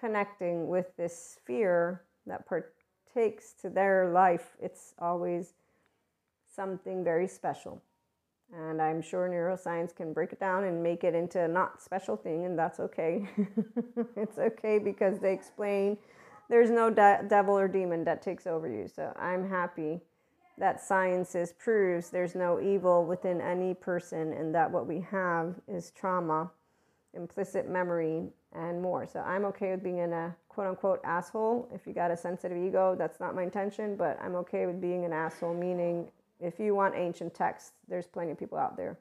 connecting 0.00 0.68
with 0.68 0.96
this 0.96 1.36
sphere 1.36 2.02
that 2.26 2.46
partakes 2.46 3.52
to 3.60 3.68
their 3.68 4.10
life, 4.10 4.56
it's 4.60 4.94
always 4.98 5.54
something 6.54 7.04
very 7.04 7.28
special. 7.28 7.82
And 8.52 8.82
I'm 8.82 9.00
sure 9.00 9.28
neuroscience 9.28 9.94
can 9.94 10.12
break 10.12 10.32
it 10.32 10.40
down 10.40 10.64
and 10.64 10.82
make 10.82 11.04
it 11.04 11.14
into 11.14 11.40
a 11.40 11.46
not 11.46 11.80
special 11.80 12.16
thing, 12.16 12.46
and 12.46 12.58
that's 12.58 12.80
okay. 12.80 13.28
it's 14.16 14.38
okay 14.38 14.78
because 14.78 15.20
they 15.20 15.32
explain 15.32 15.96
there's 16.48 16.70
no 16.70 16.90
de- 16.90 17.24
devil 17.28 17.56
or 17.56 17.68
demon 17.68 18.02
that 18.04 18.22
takes 18.22 18.46
over 18.46 18.68
you. 18.68 18.88
So 18.88 19.12
I'm 19.16 19.48
happy 19.48 20.00
that 20.58 20.80
sciences 20.80 21.52
proves 21.52 22.10
there's 22.10 22.34
no 22.34 22.60
evil 22.60 23.04
within 23.06 23.40
any 23.40 23.72
person, 23.72 24.32
and 24.32 24.52
that 24.54 24.70
what 24.70 24.86
we 24.86 25.00
have 25.10 25.54
is 25.68 25.92
trauma, 25.92 26.50
implicit 27.14 27.68
memory, 27.68 28.30
and 28.52 28.82
more. 28.82 29.06
So 29.06 29.20
I'm 29.20 29.44
okay 29.46 29.70
with 29.70 29.82
being 29.82 29.98
in 29.98 30.12
a 30.12 30.26
uh, 30.26 30.30
quote 30.48 30.66
unquote 30.66 31.00
asshole. 31.04 31.68
If 31.72 31.86
you 31.86 31.92
got 31.92 32.10
a 32.10 32.16
sensitive 32.16 32.58
ego, 32.58 32.96
that's 32.98 33.20
not 33.20 33.34
my 33.34 33.42
intention, 33.42 33.96
but 33.96 34.18
I'm 34.22 34.34
okay 34.36 34.66
with 34.66 34.80
being 34.80 35.04
an 35.04 35.12
asshole, 35.12 35.54
meaning 35.54 36.08
if 36.40 36.58
you 36.58 36.74
want 36.74 36.94
ancient 36.96 37.34
texts, 37.34 37.72
there's 37.88 38.06
plenty 38.06 38.32
of 38.32 38.38
people 38.38 38.58
out 38.58 38.76
there. 38.76 38.98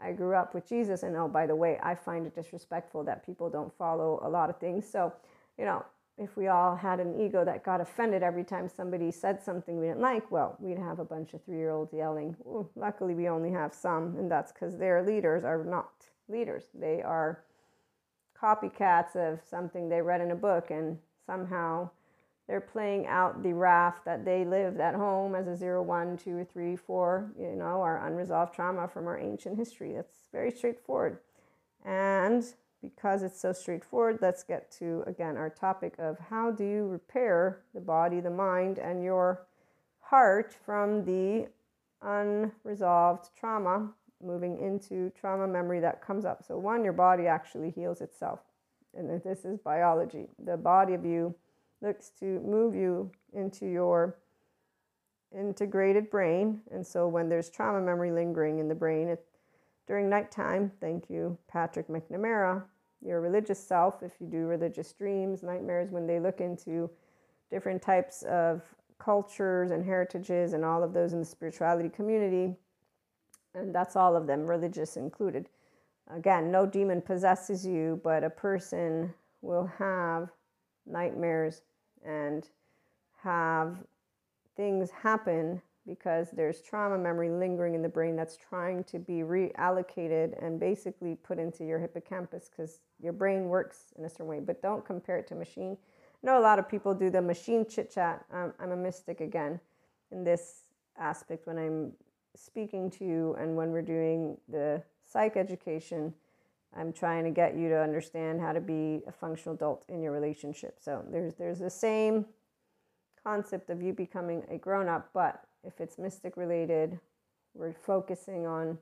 I 0.00 0.12
grew 0.12 0.34
up 0.34 0.54
with 0.54 0.68
Jesus, 0.68 1.02
and 1.02 1.16
oh, 1.16 1.28
by 1.28 1.46
the 1.46 1.56
way, 1.56 1.78
I 1.82 1.94
find 1.94 2.26
it 2.26 2.34
disrespectful 2.34 3.04
that 3.04 3.24
people 3.24 3.48
don't 3.48 3.72
follow 3.72 4.20
a 4.22 4.28
lot 4.28 4.50
of 4.50 4.58
things. 4.58 4.88
So, 4.88 5.12
you 5.56 5.64
know, 5.64 5.84
if 6.18 6.36
we 6.36 6.48
all 6.48 6.76
had 6.76 7.00
an 7.00 7.20
ego 7.20 7.44
that 7.44 7.64
got 7.64 7.80
offended 7.80 8.22
every 8.22 8.44
time 8.44 8.68
somebody 8.68 9.10
said 9.10 9.42
something 9.42 9.80
we 9.80 9.86
didn't 9.86 10.00
like, 10.00 10.30
well, 10.30 10.56
we'd 10.60 10.78
have 10.78 10.98
a 10.98 11.04
bunch 11.04 11.34
of 11.34 11.42
three 11.42 11.56
year 11.56 11.70
olds 11.70 11.92
yelling. 11.92 12.36
Ooh, 12.46 12.68
luckily, 12.76 13.14
we 13.14 13.28
only 13.28 13.50
have 13.50 13.74
some, 13.74 14.16
and 14.16 14.30
that's 14.30 14.52
because 14.52 14.76
their 14.76 15.02
leaders 15.02 15.42
are 15.42 15.64
not 15.64 15.90
leaders. 16.28 16.64
They 16.74 17.02
are 17.02 17.42
copycats 18.44 19.16
of 19.16 19.40
something 19.48 19.88
they 19.88 20.02
read 20.02 20.20
in 20.20 20.30
a 20.30 20.36
book, 20.36 20.70
and 20.70 20.98
somehow 21.26 21.88
they're 22.46 22.60
playing 22.60 23.06
out 23.06 23.42
the 23.42 23.54
raft 23.54 24.04
that 24.04 24.24
they 24.24 24.44
lived 24.44 24.80
at 24.80 24.94
home 24.94 25.34
as 25.34 25.46
a 25.46 25.56
zero, 25.56 25.82
one, 25.82 26.18
two, 26.18 26.46
three, 26.52 26.76
four, 26.76 27.32
you 27.38 27.56
know, 27.56 27.80
our 27.80 28.06
unresolved 28.06 28.54
trauma 28.54 28.86
from 28.86 29.06
our 29.06 29.18
ancient 29.18 29.56
history. 29.56 29.92
That's 29.94 30.28
very 30.30 30.50
straightforward. 30.50 31.18
And 31.86 32.44
because 32.82 33.22
it's 33.22 33.40
so 33.40 33.54
straightforward, 33.54 34.18
let's 34.20 34.42
get 34.42 34.70
to 34.72 35.04
again 35.06 35.38
our 35.38 35.48
topic 35.48 35.94
of 35.98 36.18
how 36.18 36.50
do 36.50 36.64
you 36.64 36.86
repair 36.86 37.60
the 37.72 37.80
body, 37.80 38.20
the 38.20 38.30
mind, 38.30 38.78
and 38.78 39.02
your 39.02 39.46
heart 40.00 40.54
from 40.66 41.06
the 41.06 41.48
unresolved 42.02 43.30
trauma 43.38 43.88
moving 44.22 44.58
into 44.58 45.10
trauma 45.18 45.46
memory 45.46 45.80
that 45.80 46.02
comes 46.02 46.24
up. 46.24 46.44
So, 46.46 46.58
one, 46.58 46.84
your 46.84 46.92
body 46.92 47.26
actually 47.26 47.70
heals 47.70 48.00
itself. 48.00 48.40
And 48.96 49.08
this 49.22 49.44
is 49.44 49.58
biology. 49.58 50.28
The 50.44 50.56
body 50.56 50.94
of 50.94 51.04
you 51.04 51.34
looks 51.82 52.10
to 52.20 52.40
move 52.40 52.74
you 52.74 53.10
into 53.32 53.66
your 53.66 54.18
integrated 55.36 56.10
brain. 56.10 56.60
And 56.70 56.86
so, 56.86 57.08
when 57.08 57.28
there's 57.28 57.50
trauma 57.50 57.80
memory 57.80 58.12
lingering 58.12 58.58
in 58.58 58.68
the 58.68 58.74
brain, 58.74 59.08
it, 59.08 59.24
during 59.86 60.08
nighttime, 60.08 60.70
thank 60.80 61.10
you, 61.10 61.36
Patrick 61.48 61.88
McNamara, 61.88 62.62
your 63.04 63.20
religious 63.20 63.62
self, 63.62 64.02
if 64.02 64.12
you 64.20 64.26
do 64.26 64.46
religious 64.46 64.92
dreams, 64.92 65.42
nightmares, 65.42 65.90
when 65.90 66.06
they 66.06 66.18
look 66.18 66.40
into 66.40 66.90
different 67.50 67.82
types 67.82 68.22
of 68.22 68.62
cultures 68.98 69.70
and 69.70 69.84
heritages 69.84 70.54
and 70.54 70.64
all 70.64 70.82
of 70.82 70.94
those 70.94 71.12
in 71.12 71.20
the 71.20 71.24
spirituality 71.24 71.90
community, 71.90 72.56
and 73.54 73.74
that's 73.74 73.96
all 73.96 74.16
of 74.16 74.26
them, 74.26 74.46
religious 74.46 74.96
included. 74.96 75.48
Again, 76.10 76.50
no 76.50 76.66
demon 76.66 77.00
possesses 77.00 77.64
you, 77.66 78.00
but 78.04 78.24
a 78.24 78.30
person 78.30 79.14
will 79.42 79.70
have 79.78 80.30
nightmares 80.86 81.62
and 82.04 82.48
have 83.22 83.78
things 84.56 84.90
happen 84.90 85.62
because 85.86 86.30
there's 86.30 86.62
trauma 86.62 86.96
memory 86.96 87.30
lingering 87.30 87.74
in 87.74 87.82
the 87.82 87.88
brain 87.88 88.16
that's 88.16 88.36
trying 88.36 88.82
to 88.84 88.98
be 88.98 89.20
reallocated 89.20 90.42
and 90.42 90.58
basically 90.58 91.14
put 91.14 91.38
into 91.38 91.64
your 91.64 91.78
hippocampus 91.78 92.48
because 92.48 92.80
your 93.02 93.12
brain 93.12 93.48
works 93.48 93.92
in 93.98 94.04
a 94.04 94.08
certain 94.08 94.26
way. 94.26 94.40
But 94.40 94.62
don't 94.62 94.84
compare 94.84 95.18
it 95.18 95.26
to 95.28 95.34
machine. 95.34 95.76
I 96.22 96.26
know 96.26 96.38
a 96.38 96.40
lot 96.40 96.58
of 96.58 96.68
people 96.68 96.94
do 96.94 97.10
the 97.10 97.20
machine 97.20 97.66
chit 97.68 97.92
chat. 97.92 98.24
Um, 98.32 98.54
I'm 98.58 98.72
a 98.72 98.76
mystic 98.76 99.20
again 99.20 99.60
in 100.10 100.24
this 100.24 100.62
aspect 100.98 101.46
when 101.46 101.58
I'm 101.58 101.92
speaking 102.36 102.90
to 102.90 103.04
you 103.04 103.36
and 103.38 103.56
when 103.56 103.70
we're 103.70 103.82
doing 103.82 104.36
the 104.48 104.82
psych 105.04 105.36
education. 105.36 106.14
I'm 106.76 106.92
trying 106.92 107.24
to 107.24 107.30
get 107.30 107.56
you 107.56 107.68
to 107.68 107.80
understand 107.80 108.40
how 108.40 108.52
to 108.52 108.60
be 108.60 109.02
a 109.06 109.12
functional 109.12 109.54
adult 109.54 109.84
in 109.88 110.02
your 110.02 110.12
relationship. 110.12 110.78
So 110.80 111.04
there's 111.10 111.34
there's 111.34 111.60
the 111.60 111.70
same 111.70 112.26
concept 113.22 113.70
of 113.70 113.80
you 113.80 113.92
becoming 113.92 114.42
a 114.50 114.58
grown 114.58 114.88
up, 114.88 115.10
but 115.14 115.44
if 115.64 115.80
it's 115.80 115.98
mystic 115.98 116.36
related, 116.36 116.98
we're 117.54 117.72
focusing 117.72 118.46
on 118.46 118.76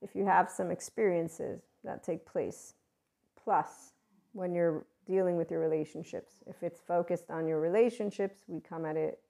if 0.00 0.14
you 0.14 0.24
have 0.24 0.50
some 0.50 0.70
experiences 0.70 1.60
that 1.84 2.02
take 2.02 2.26
place. 2.26 2.74
Plus, 3.44 3.92
when 4.32 4.54
you're 4.54 4.84
dealing 5.06 5.36
with 5.36 5.50
your 5.50 5.60
relationships, 5.60 6.36
if 6.46 6.62
it's 6.62 6.80
focused 6.80 7.30
on 7.30 7.46
your 7.46 7.60
relationships, 7.60 8.40
we 8.48 8.60
come 8.60 8.84
at 8.84 8.96
it 8.96 9.20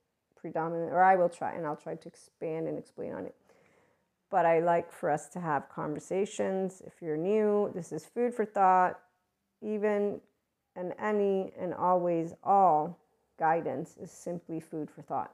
predominantly, 0.42 0.92
or 0.92 1.02
I 1.02 1.16
will 1.16 1.30
try, 1.30 1.52
and 1.54 1.66
I'll 1.66 1.76
try 1.76 1.94
to 1.94 2.08
expand 2.08 2.68
and 2.68 2.78
explain 2.78 3.14
on 3.14 3.24
it. 3.24 3.34
But 4.30 4.44
I 4.44 4.60
like 4.60 4.92
for 4.92 5.10
us 5.10 5.28
to 5.30 5.40
have 5.40 5.70
conversations. 5.70 6.82
If 6.86 7.00
you're 7.00 7.16
new, 7.16 7.70
this 7.74 7.92
is 7.92 8.04
food 8.04 8.34
for 8.34 8.44
thought. 8.44 9.00
Even 9.62 10.20
and 10.76 10.92
any 10.98 11.52
and 11.58 11.72
always 11.72 12.34
all 12.42 12.98
guidance 13.38 13.96
is 13.96 14.10
simply 14.10 14.60
food 14.60 14.90
for 14.90 15.02
thought 15.02 15.32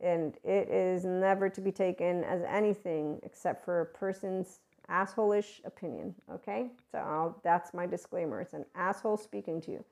and 0.00 0.36
it 0.44 0.68
is 0.68 1.04
never 1.04 1.48
to 1.48 1.60
be 1.60 1.70
taken 1.70 2.24
as 2.24 2.42
anything 2.48 3.20
except 3.22 3.64
for 3.64 3.82
a 3.82 3.86
person's 3.86 4.60
assholeish 4.90 5.64
opinion. 5.64 6.14
Okay, 6.32 6.68
so 6.90 6.98
I'll, 6.98 7.38
that's 7.44 7.74
my 7.74 7.86
disclaimer. 7.86 8.40
It's 8.40 8.54
an 8.54 8.64
asshole 8.74 9.18
speaking 9.18 9.60
to 9.62 9.70
you, 9.72 9.84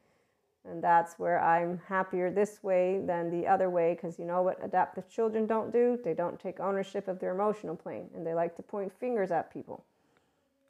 and 0.71 0.83
that's 0.83 1.19
where 1.19 1.43
I'm 1.43 1.81
happier 1.89 2.31
this 2.31 2.63
way 2.63 3.01
than 3.05 3.31
the 3.31 3.47
other 3.47 3.71
way 3.71 3.95
because 3.95 4.19
you 4.19 4.25
know 4.25 4.43
what 4.43 4.63
adaptive 4.63 5.09
children 5.09 5.47
don't 5.47 5.73
do? 5.73 5.99
They 6.03 6.15
don't 6.15 6.39
take 6.39 6.61
ownership 6.61 7.09
of 7.09 7.19
their 7.19 7.33
emotional 7.33 7.77
plane, 7.77 8.09
and 8.15 8.27
they 8.27 8.35
like 8.35 8.57
to 8.57 8.63
point 8.63 8.93
fingers 8.99 9.31
at 9.31 9.53
people. 9.53 9.85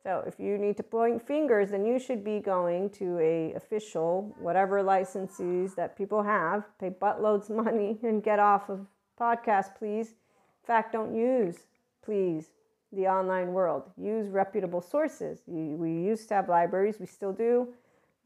So 0.02 0.23
if 0.26 0.38
you 0.38 0.57
need 0.57 0.76
to 0.76 0.83
point 0.83 1.26
fingers, 1.26 1.71
then 1.71 1.85
you 1.85 1.99
should 1.99 2.25
be 2.25 2.40
going 2.40 2.90
to 2.90 3.19
a 3.19 3.52
official, 3.55 4.35
whatever 4.38 4.83
licenses 4.83 5.75
that 5.75 5.99
people 5.99 6.23
have, 6.23 6.64
pay 6.78 6.90
buttloads 6.90 7.50
of 7.50 7.57
money, 7.57 7.99
and 8.02 8.23
get 8.23 8.38
off 8.38 8.69
of 8.69 8.87
podcast, 9.21 9.76
please. 9.76 10.09
In 10.09 10.67
fact, 10.67 10.93
don't 10.93 11.14
use, 11.14 11.57
please, 12.02 12.50
the 12.93 13.07
online 13.07 13.52
world. 13.52 13.90
Use 13.97 14.28
reputable 14.28 14.81
sources. 14.81 15.43
We 15.47 15.90
used 15.90 16.28
to 16.28 16.35
have 16.35 16.49
libraries, 16.49 16.99
we 16.99 17.07
still 17.07 17.33
do. 17.33 17.69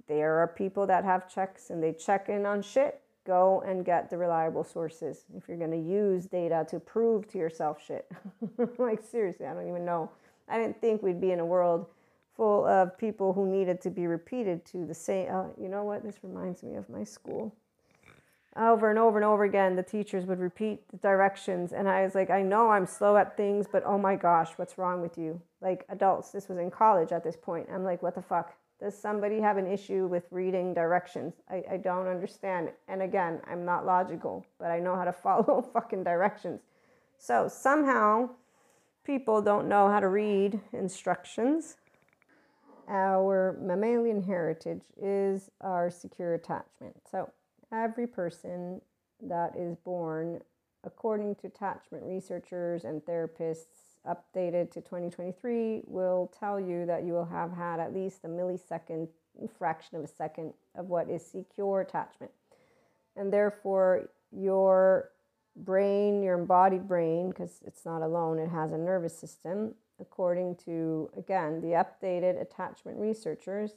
There 0.08 0.38
are 0.38 0.48
people 0.48 0.86
that 0.86 1.04
have 1.04 1.32
checks 1.32 1.70
and 1.70 1.82
they 1.82 1.92
check 1.92 2.28
in 2.28 2.46
on 2.46 2.62
shit. 2.62 3.00
Go 3.24 3.62
and 3.66 3.84
get 3.84 4.10
the 4.10 4.18
reliable 4.18 4.64
sources 4.64 5.24
if 5.36 5.48
you're 5.48 5.56
going 5.56 5.70
to 5.70 5.76
use 5.76 6.26
data 6.26 6.66
to 6.70 6.80
prove 6.80 7.28
to 7.28 7.38
yourself 7.38 7.78
shit. 7.84 8.10
like, 8.78 9.02
seriously, 9.02 9.46
I 9.46 9.54
don't 9.54 9.68
even 9.68 9.84
know. 9.84 10.10
I 10.48 10.58
didn't 10.58 10.80
think 10.80 11.02
we'd 11.02 11.20
be 11.20 11.30
in 11.30 11.38
a 11.38 11.46
world 11.46 11.86
full 12.36 12.66
of 12.66 12.98
people 12.98 13.32
who 13.32 13.46
needed 13.46 13.80
to 13.82 13.90
be 13.90 14.06
repeated 14.06 14.64
to 14.66 14.86
the 14.86 14.94
same. 14.94 15.32
Uh, 15.32 15.44
you 15.60 15.68
know 15.68 15.84
what? 15.84 16.02
This 16.02 16.16
reminds 16.22 16.62
me 16.62 16.74
of 16.74 16.88
my 16.88 17.04
school 17.04 17.54
over 18.56 18.90
and 18.90 18.98
over 18.98 19.16
and 19.16 19.24
over 19.24 19.44
again, 19.44 19.76
the 19.76 19.82
teachers 19.82 20.26
would 20.26 20.38
repeat 20.38 20.86
the 20.90 20.98
directions. 20.98 21.72
And 21.72 21.88
I 21.88 22.02
was 22.02 22.14
like, 22.14 22.30
I 22.30 22.42
know 22.42 22.70
I'm 22.70 22.86
slow 22.86 23.16
at 23.16 23.36
things, 23.36 23.66
but 23.70 23.82
oh 23.86 23.98
my 23.98 24.16
gosh, 24.16 24.50
what's 24.56 24.76
wrong 24.76 25.00
with 25.00 25.16
you? 25.16 25.40
Like 25.60 25.84
adults, 25.88 26.30
this 26.30 26.48
was 26.48 26.58
in 26.58 26.70
college 26.70 27.12
at 27.12 27.24
this 27.24 27.36
point. 27.36 27.68
I'm 27.72 27.84
like, 27.84 28.02
what 28.02 28.14
the 28.14 28.22
fuck? 28.22 28.54
Does 28.82 28.98
somebody 28.98 29.38
have 29.38 29.58
an 29.58 29.68
issue 29.68 30.08
with 30.08 30.24
reading 30.32 30.74
directions? 30.74 31.34
I, 31.48 31.62
I 31.70 31.76
don't 31.76 32.08
understand. 32.08 32.72
And 32.88 33.00
again, 33.00 33.40
I'm 33.48 33.64
not 33.64 33.86
logical, 33.86 34.44
but 34.58 34.72
I 34.72 34.80
know 34.80 34.96
how 34.96 35.04
to 35.04 35.12
follow 35.22 35.62
fucking 35.72 36.02
directions. 36.02 36.62
So 37.16 37.46
somehow 37.46 38.30
people 39.04 39.40
don't 39.40 39.68
know 39.68 39.88
how 39.88 40.00
to 40.00 40.08
read 40.08 40.60
instructions. 40.72 41.76
Our 42.88 43.56
mammalian 43.62 44.20
heritage 44.20 44.82
is 45.00 45.48
our 45.60 45.88
secure 45.88 46.34
attachment. 46.34 46.96
So 47.08 47.30
every 47.72 48.08
person 48.08 48.80
that 49.20 49.54
is 49.56 49.76
born, 49.76 50.40
according 50.82 51.36
to 51.36 51.46
attachment 51.46 52.02
researchers 52.02 52.82
and 52.82 53.00
therapists, 53.02 53.91
updated 54.06 54.70
to 54.72 54.80
2023, 54.80 55.82
will 55.86 56.32
tell 56.38 56.58
you 56.58 56.86
that 56.86 57.04
you 57.04 57.12
will 57.12 57.24
have 57.24 57.52
had 57.52 57.80
at 57.80 57.94
least 57.94 58.24
a 58.24 58.28
millisecond 58.28 59.08
fraction 59.58 59.96
of 59.96 60.04
a 60.04 60.08
second 60.08 60.52
of 60.74 60.86
what 60.86 61.08
is 61.08 61.24
secure 61.24 61.80
attachment. 61.80 62.32
And 63.16 63.32
therefore, 63.32 64.08
your 64.30 65.10
brain, 65.56 66.22
your 66.22 66.38
embodied 66.38 66.88
brain, 66.88 67.28
because 67.28 67.60
it's 67.66 67.84
not 67.84 68.02
alone, 68.02 68.38
it 68.38 68.48
has 68.48 68.72
a 68.72 68.78
nervous 68.78 69.16
system, 69.16 69.74
according 70.00 70.56
to, 70.56 71.10
again, 71.16 71.60
the 71.60 71.68
updated 71.68 72.40
attachment 72.40 72.98
researchers, 72.98 73.72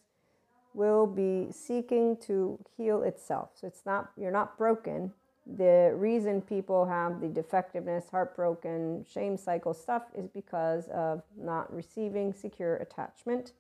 will 0.74 1.08
be 1.08 1.48
seeking 1.52 2.18
to 2.18 2.60
heal 2.76 3.02
itself. 3.04 3.52
So 3.56 3.68
it's 3.68 3.86
not, 3.86 4.12
you're 4.18 4.32
not 4.32 4.58
broken. 4.58 5.14
The 5.48 5.94
reason 5.96 6.42
people 6.42 6.86
have 6.86 7.22
the 7.22 7.28
defectiveness, 7.28 8.10
heartbroken, 8.10 9.06
shame 9.08 9.38
cycle 9.38 9.74
stuff 9.74 10.04
is 10.16 10.28
because 10.28 10.88
of 10.88 11.22
not 11.38 11.72
receiving 11.74 12.34
secure 12.34 12.78
attachment. 12.78 13.54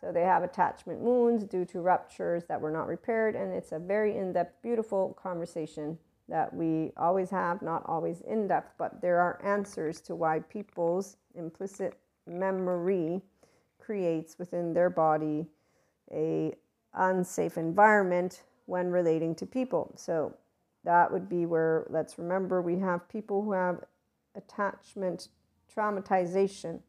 So 0.00 0.12
they 0.12 0.22
have 0.22 0.44
attachment 0.44 1.00
wounds 1.00 1.42
due 1.44 1.64
to 1.66 1.80
ruptures 1.80 2.44
that 2.44 2.60
were 2.60 2.70
not 2.70 2.86
repaired. 2.86 3.34
And 3.34 3.52
it's 3.52 3.72
a 3.72 3.80
very 3.80 4.16
in 4.16 4.32
depth, 4.32 4.62
beautiful 4.62 5.18
conversation 5.20 5.98
that 6.28 6.54
we 6.54 6.92
always 6.96 7.30
have, 7.30 7.62
not 7.62 7.82
always 7.86 8.20
in 8.20 8.46
depth, 8.46 8.74
but 8.78 9.00
there 9.00 9.18
are 9.18 9.40
answers 9.44 10.00
to 10.02 10.14
why 10.14 10.38
people's 10.38 11.16
implicit 11.34 11.98
memory 12.26 13.22
creates 13.80 14.38
within 14.38 14.72
their 14.72 14.90
body 14.90 15.46
a 16.12 16.54
unsafe 16.94 17.56
environment 17.58 18.42
when 18.66 18.90
relating 18.90 19.34
to 19.34 19.46
people. 19.46 19.92
So 19.96 20.34
that 20.88 21.12
would 21.12 21.28
be 21.28 21.46
where 21.46 21.86
let's 21.88 22.18
remember 22.18 22.60
we 22.60 22.78
have 22.78 23.08
people 23.08 23.42
who 23.42 23.52
have 23.52 23.84
attachment 24.34 25.28
traumatization 25.74 26.80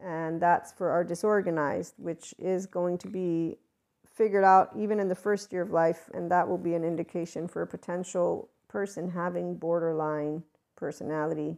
and 0.00 0.42
that's 0.42 0.72
for 0.72 0.90
our 0.90 1.04
disorganized 1.04 1.94
which 1.96 2.34
is 2.38 2.66
going 2.66 2.98
to 2.98 3.08
be 3.08 3.56
figured 4.16 4.44
out 4.44 4.70
even 4.76 4.98
in 4.98 5.08
the 5.08 5.14
first 5.14 5.52
year 5.52 5.62
of 5.62 5.70
life, 5.70 6.08
and 6.14 6.30
that 6.30 6.48
will 6.48 6.58
be 6.58 6.74
an 6.74 6.84
indication 6.84 7.46
for 7.46 7.62
a 7.62 7.66
potential 7.66 8.48
person 8.68 9.10
having 9.10 9.54
borderline 9.54 10.42
personality. 10.74 11.56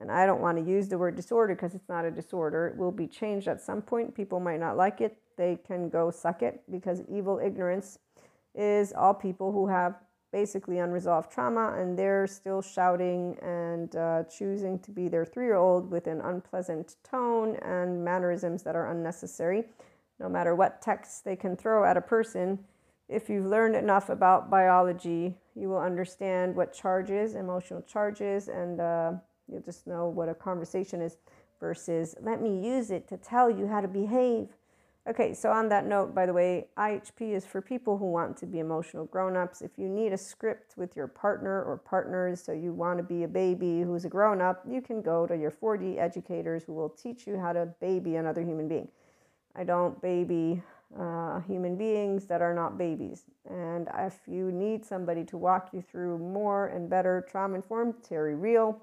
And 0.00 0.10
I 0.10 0.26
don't 0.26 0.40
want 0.40 0.58
to 0.58 0.64
use 0.64 0.88
the 0.88 0.98
word 0.98 1.14
disorder 1.14 1.54
because 1.54 1.74
it's 1.74 1.88
not 1.88 2.04
a 2.04 2.10
disorder. 2.10 2.66
It 2.66 2.76
will 2.76 2.90
be 2.90 3.06
changed 3.06 3.46
at 3.46 3.60
some 3.60 3.80
point. 3.80 4.14
People 4.14 4.40
might 4.40 4.58
not 4.58 4.76
like 4.76 5.00
it. 5.00 5.16
They 5.36 5.56
can 5.64 5.88
go 5.88 6.10
suck 6.10 6.42
it 6.42 6.62
because 6.68 7.02
evil 7.08 7.40
ignorance 7.42 8.00
is 8.56 8.92
all 8.92 9.14
people 9.14 9.52
who 9.52 9.68
have 9.68 9.94
basically 10.34 10.80
unresolved 10.80 11.30
trauma 11.30 11.76
and 11.78 11.96
they're 11.96 12.26
still 12.26 12.60
shouting 12.60 13.38
and 13.40 13.94
uh, 13.94 14.24
choosing 14.24 14.80
to 14.80 14.90
be 14.90 15.06
their 15.06 15.24
three 15.24 15.44
year 15.44 15.54
old 15.54 15.88
with 15.92 16.08
an 16.08 16.20
unpleasant 16.22 16.96
tone 17.08 17.54
and 17.62 18.04
mannerisms 18.04 18.64
that 18.64 18.74
are 18.74 18.90
unnecessary. 18.90 19.62
No 20.18 20.28
matter 20.28 20.56
what 20.56 20.82
texts 20.82 21.20
they 21.20 21.36
can 21.36 21.56
throw 21.56 21.84
at 21.84 21.96
a 21.96 22.00
person, 22.00 22.58
if 23.08 23.30
you've 23.30 23.46
learned 23.46 23.76
enough 23.76 24.08
about 24.08 24.50
biology, 24.50 25.36
you 25.54 25.68
will 25.68 25.78
understand 25.78 26.56
what 26.56 26.72
charges, 26.72 27.36
emotional 27.36 27.82
charges, 27.82 28.48
and 28.48 28.80
uh, 28.80 29.12
you'll 29.48 29.62
just 29.62 29.86
know 29.86 30.08
what 30.08 30.28
a 30.28 30.34
conversation 30.34 31.00
is 31.00 31.16
versus 31.60 32.16
let 32.20 32.42
me 32.42 32.58
use 32.66 32.90
it 32.90 33.06
to 33.06 33.16
tell 33.16 33.48
you 33.48 33.68
how 33.68 33.80
to 33.80 33.86
behave. 33.88 34.48
Okay, 35.06 35.34
so 35.34 35.50
on 35.50 35.68
that 35.68 35.84
note, 35.84 36.14
by 36.14 36.24
the 36.24 36.32
way, 36.32 36.68
IHP 36.78 37.34
is 37.34 37.44
for 37.44 37.60
people 37.60 37.98
who 37.98 38.06
want 38.10 38.38
to 38.38 38.46
be 38.46 38.58
emotional 38.58 39.04
grown 39.04 39.36
ups. 39.36 39.60
If 39.60 39.72
you 39.76 39.86
need 39.86 40.14
a 40.14 40.16
script 40.16 40.78
with 40.78 40.96
your 40.96 41.08
partner 41.08 41.62
or 41.62 41.76
partners, 41.76 42.42
so 42.42 42.52
you 42.52 42.72
want 42.72 42.96
to 42.96 43.02
be 43.02 43.24
a 43.24 43.28
baby 43.28 43.82
who's 43.82 44.06
a 44.06 44.08
grown 44.08 44.40
up, 44.40 44.64
you 44.66 44.80
can 44.80 45.02
go 45.02 45.26
to 45.26 45.36
your 45.36 45.50
4D 45.50 45.98
educators 45.98 46.64
who 46.64 46.72
will 46.72 46.88
teach 46.88 47.26
you 47.26 47.38
how 47.38 47.52
to 47.52 47.66
baby 47.82 48.16
another 48.16 48.40
human 48.40 48.66
being. 48.66 48.88
I 49.54 49.64
don't 49.64 50.00
baby 50.00 50.62
uh, 50.98 51.40
human 51.40 51.76
beings 51.76 52.24
that 52.26 52.40
are 52.40 52.54
not 52.54 52.78
babies. 52.78 53.24
And 53.50 53.88
if 53.98 54.20
you 54.26 54.50
need 54.52 54.86
somebody 54.86 55.22
to 55.24 55.36
walk 55.36 55.68
you 55.74 55.82
through 55.82 56.16
more 56.18 56.68
and 56.68 56.88
better 56.88 57.26
trauma 57.30 57.56
informed, 57.56 57.96
Terry 58.02 58.34
Real, 58.34 58.80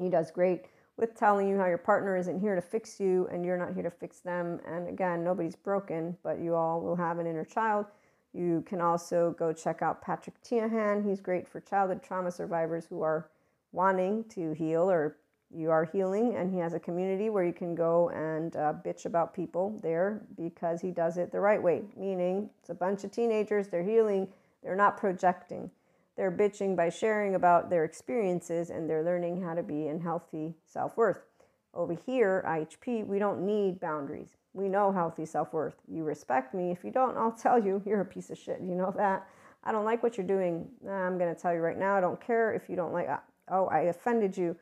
he 0.00 0.08
does 0.08 0.32
great 0.32 0.64
with 0.96 1.14
telling 1.14 1.48
you 1.48 1.56
how 1.56 1.66
your 1.66 1.78
partner 1.78 2.16
isn't 2.16 2.40
here 2.40 2.54
to 2.54 2.60
fix 2.60 3.00
you 3.00 3.28
and 3.32 3.44
you're 3.44 3.58
not 3.58 3.74
here 3.74 3.82
to 3.82 3.90
fix 3.90 4.20
them. 4.20 4.60
And 4.66 4.88
again, 4.88 5.24
nobody's 5.24 5.56
broken, 5.56 6.16
but 6.22 6.40
you 6.40 6.54
all 6.54 6.80
will 6.80 6.96
have 6.96 7.18
an 7.18 7.26
inner 7.26 7.44
child. 7.44 7.86
You 8.32 8.62
can 8.66 8.80
also 8.80 9.34
go 9.38 9.52
check 9.52 9.82
out 9.82 10.02
Patrick 10.02 10.42
Teahan. 10.42 11.08
He's 11.08 11.20
great 11.20 11.48
for 11.48 11.60
childhood 11.60 12.02
trauma 12.02 12.30
survivors 12.30 12.86
who 12.86 13.02
are 13.02 13.30
wanting 13.72 14.24
to 14.30 14.52
heal 14.52 14.90
or 14.90 15.16
you 15.54 15.70
are 15.70 15.84
healing. 15.84 16.34
And 16.36 16.52
he 16.52 16.58
has 16.58 16.74
a 16.74 16.80
community 16.80 17.30
where 17.30 17.44
you 17.44 17.52
can 17.52 17.74
go 17.74 18.10
and 18.10 18.54
uh, 18.56 18.74
bitch 18.84 19.06
about 19.06 19.34
people 19.34 19.78
there 19.82 20.22
because 20.36 20.80
he 20.80 20.90
does 20.90 21.16
it 21.16 21.32
the 21.32 21.40
right 21.40 21.62
way, 21.62 21.82
meaning 21.96 22.50
it's 22.60 22.70
a 22.70 22.74
bunch 22.74 23.04
of 23.04 23.10
teenagers, 23.10 23.68
they're 23.68 23.84
healing, 23.84 24.28
they're 24.62 24.76
not 24.76 24.96
projecting 24.96 25.70
they're 26.16 26.32
bitching 26.32 26.76
by 26.76 26.90
sharing 26.90 27.34
about 27.34 27.70
their 27.70 27.84
experiences 27.84 28.70
and 28.70 28.88
they're 28.88 29.02
learning 29.02 29.42
how 29.42 29.54
to 29.54 29.62
be 29.62 29.88
in 29.88 30.00
healthy 30.00 30.54
self 30.64 30.96
worth. 30.96 31.24
Over 31.72 31.94
here, 32.06 32.44
IHP, 32.46 33.06
we 33.06 33.18
don't 33.18 33.44
need 33.44 33.80
boundaries. 33.80 34.36
We 34.52 34.68
know 34.68 34.92
healthy 34.92 35.26
self 35.26 35.52
worth. 35.52 35.74
You 35.88 36.04
respect 36.04 36.54
me. 36.54 36.70
If 36.70 36.84
you 36.84 36.90
don't, 36.90 37.16
I'll 37.16 37.32
tell 37.42 37.58
you 37.58 37.82
you're 37.84 38.00
a 38.00 38.04
piece 38.04 38.30
of 38.30 38.38
shit. 38.38 38.60
You 38.60 38.76
know 38.76 38.94
that? 38.96 39.26
I 39.64 39.72
don't 39.72 39.84
like 39.84 40.02
what 40.02 40.16
you're 40.16 40.26
doing. 40.26 40.68
I'm 40.88 41.18
going 41.18 41.34
to 41.34 41.40
tell 41.40 41.52
you 41.52 41.60
right 41.60 41.78
now. 41.78 41.96
I 41.96 42.00
don't 42.00 42.20
care 42.20 42.52
if 42.52 42.68
you 42.68 42.76
don't 42.76 42.92
like, 42.92 43.08
uh, 43.08 43.16
oh, 43.48 43.66
I 43.66 43.80
offended 43.82 44.36
you. 44.36 44.56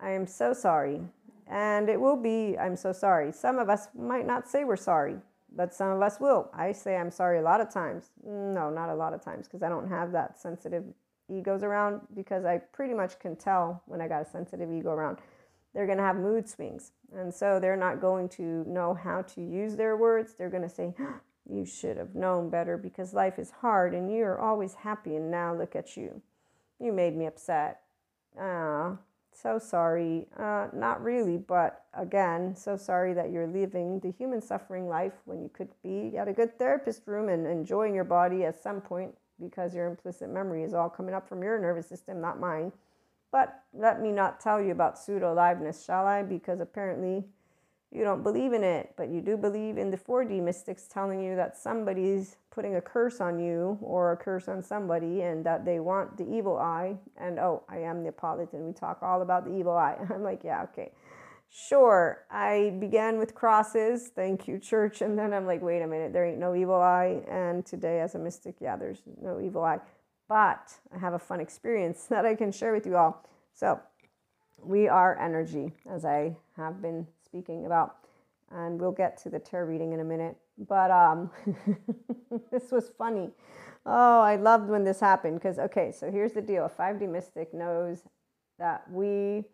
I 0.00 0.10
am 0.10 0.26
so 0.26 0.52
sorry. 0.52 1.00
And 1.46 1.88
it 1.88 1.98
will 1.98 2.16
be, 2.16 2.58
I'm 2.58 2.76
so 2.76 2.92
sorry. 2.92 3.32
Some 3.32 3.58
of 3.58 3.70
us 3.70 3.88
might 3.96 4.26
not 4.26 4.48
say 4.48 4.64
we're 4.64 4.76
sorry, 4.76 5.16
but 5.54 5.74
some 5.74 5.90
of 5.90 6.02
us 6.02 6.20
will. 6.20 6.50
I 6.52 6.72
say 6.72 6.96
I'm 6.96 7.10
sorry 7.10 7.38
a 7.38 7.42
lot 7.42 7.60
of 7.60 7.72
times. 7.72 8.10
No, 8.24 8.70
not 8.70 8.90
a 8.90 8.94
lot 8.94 9.14
of 9.14 9.22
times 9.22 9.46
because 9.46 9.62
I 9.62 9.68
don't 9.68 9.88
have 9.88 10.12
that 10.12 10.38
sensitive 10.38 10.84
egos 11.30 11.62
around 11.62 12.00
because 12.14 12.44
I 12.44 12.58
pretty 12.58 12.94
much 12.94 13.18
can 13.18 13.36
tell 13.36 13.82
when 13.86 14.00
I 14.00 14.08
got 14.08 14.22
a 14.22 14.30
sensitive 14.30 14.70
ego 14.70 14.90
around. 14.90 15.18
They're 15.74 15.86
going 15.86 15.98
to 15.98 16.04
have 16.04 16.16
mood 16.16 16.48
swings. 16.48 16.92
And 17.14 17.32
so 17.32 17.60
they're 17.60 17.76
not 17.76 18.00
going 18.00 18.28
to 18.30 18.64
know 18.66 18.94
how 18.94 19.22
to 19.22 19.40
use 19.40 19.76
their 19.76 19.96
words. 19.96 20.34
They're 20.34 20.50
going 20.50 20.62
to 20.62 20.68
say, 20.68 20.94
You 21.50 21.64
should 21.64 21.96
have 21.96 22.14
known 22.14 22.50
better 22.50 22.76
because 22.76 23.12
life 23.14 23.38
is 23.38 23.50
hard 23.60 23.94
and 23.94 24.12
you're 24.12 24.40
always 24.40 24.74
happy. 24.74 25.16
And 25.16 25.30
now 25.30 25.54
look 25.54 25.76
at 25.76 25.96
you. 25.96 26.22
You 26.80 26.92
made 26.92 27.16
me 27.16 27.26
upset. 27.26 27.80
Ah, 28.38 28.96
so 29.40 29.58
sorry. 29.58 30.26
Uh, 30.38 30.68
not 30.72 31.02
really, 31.02 31.36
but 31.36 31.84
again, 31.94 32.54
so 32.56 32.76
sorry 32.76 33.14
that 33.14 33.30
you're 33.30 33.46
leaving 33.46 34.00
the 34.00 34.10
human 34.10 34.40
suffering 34.40 34.88
life 34.88 35.14
when 35.24 35.40
you 35.40 35.48
could 35.48 35.68
be 35.82 36.16
at 36.16 36.28
a 36.28 36.32
good 36.32 36.58
therapist 36.58 37.02
room 37.06 37.28
and 37.28 37.46
enjoying 37.46 37.94
your 37.94 38.04
body 38.04 38.44
at 38.44 38.60
some 38.60 38.80
point 38.80 39.14
because 39.40 39.74
your 39.74 39.86
implicit 39.86 40.30
memory 40.30 40.64
is 40.64 40.74
all 40.74 40.90
coming 40.90 41.14
up 41.14 41.28
from 41.28 41.42
your 41.42 41.58
nervous 41.60 41.88
system, 41.88 42.20
not 42.20 42.40
mine. 42.40 42.72
But 43.30 43.62
let 43.72 44.00
me 44.00 44.10
not 44.10 44.40
tell 44.40 44.60
you 44.60 44.72
about 44.72 44.98
pseudo 44.98 45.32
aliveness, 45.32 45.84
shall 45.84 46.06
I? 46.06 46.22
Because 46.22 46.60
apparently 46.60 47.24
you 47.90 48.04
don't 48.04 48.22
believe 48.22 48.52
in 48.52 48.62
it, 48.62 48.92
but 48.96 49.08
you 49.08 49.22
do 49.22 49.36
believe 49.36 49.78
in 49.78 49.90
the 49.90 49.96
4D 49.96 50.42
mystics 50.42 50.86
telling 50.86 51.22
you 51.22 51.36
that 51.36 51.56
somebody's 51.56 52.36
putting 52.50 52.76
a 52.76 52.80
curse 52.80 53.20
on 53.20 53.38
you 53.38 53.78
or 53.80 54.12
a 54.12 54.16
curse 54.16 54.46
on 54.48 54.62
somebody 54.62 55.22
and 55.22 55.44
that 55.46 55.64
they 55.64 55.80
want 55.80 56.16
the 56.18 56.28
evil 56.28 56.58
eye. 56.58 56.96
And 57.16 57.38
oh, 57.38 57.62
I 57.68 57.78
am 57.78 58.02
Neapolitan. 58.02 58.66
We 58.66 58.72
talk 58.72 59.02
all 59.02 59.22
about 59.22 59.46
the 59.46 59.56
evil 59.56 59.72
eye. 59.72 59.96
I'm 60.10 60.22
like, 60.22 60.44
yeah, 60.44 60.64
okay. 60.64 60.92
Sure, 61.50 62.24
I 62.30 62.76
began 62.78 63.18
with 63.18 63.34
crosses. 63.34 64.10
Thank 64.14 64.46
you, 64.46 64.58
church. 64.58 65.00
And 65.00 65.18
then 65.18 65.32
I'm 65.32 65.46
like, 65.46 65.62
wait 65.62 65.80
a 65.80 65.86
minute, 65.86 66.12
there 66.12 66.26
ain't 66.26 66.38
no 66.38 66.54
evil 66.54 66.74
eye. 66.74 67.22
And 67.26 67.64
today, 67.64 68.00
as 68.00 68.14
a 68.14 68.18
mystic, 68.18 68.56
yeah, 68.60 68.76
there's 68.76 69.00
no 69.22 69.40
evil 69.40 69.64
eye. 69.64 69.80
But 70.28 70.74
I 70.94 70.98
have 70.98 71.14
a 71.14 71.18
fun 71.18 71.40
experience 71.40 72.04
that 72.10 72.26
I 72.26 72.34
can 72.34 72.52
share 72.52 72.74
with 72.74 72.84
you 72.84 72.96
all. 72.96 73.24
So, 73.54 73.80
we 74.62 74.88
are 74.88 75.18
energy, 75.18 75.72
as 75.88 76.04
I 76.04 76.36
have 76.56 76.82
been 76.82 77.06
speaking 77.28 77.66
about. 77.66 77.96
And 78.50 78.80
we'll 78.80 78.92
get 78.92 79.18
to 79.22 79.30
the 79.30 79.38
tarot 79.38 79.66
reading 79.66 79.92
in 79.92 80.00
a 80.00 80.04
minute. 80.04 80.36
But 80.68 80.90
um, 80.90 81.30
this 82.50 82.70
was 82.72 82.90
funny. 82.96 83.30
Oh, 83.84 84.20
I 84.20 84.36
loved 84.36 84.68
when 84.68 84.84
this 84.84 85.00
happened 85.00 85.34
because, 85.34 85.58
okay, 85.58 85.92
so 85.92 86.10
here's 86.10 86.32
the 86.32 86.42
deal 86.42 86.64
a 86.64 86.68
5D 86.68 87.08
mystic 87.08 87.52
knows 87.52 88.02
that 88.58 88.90
we 88.90 89.44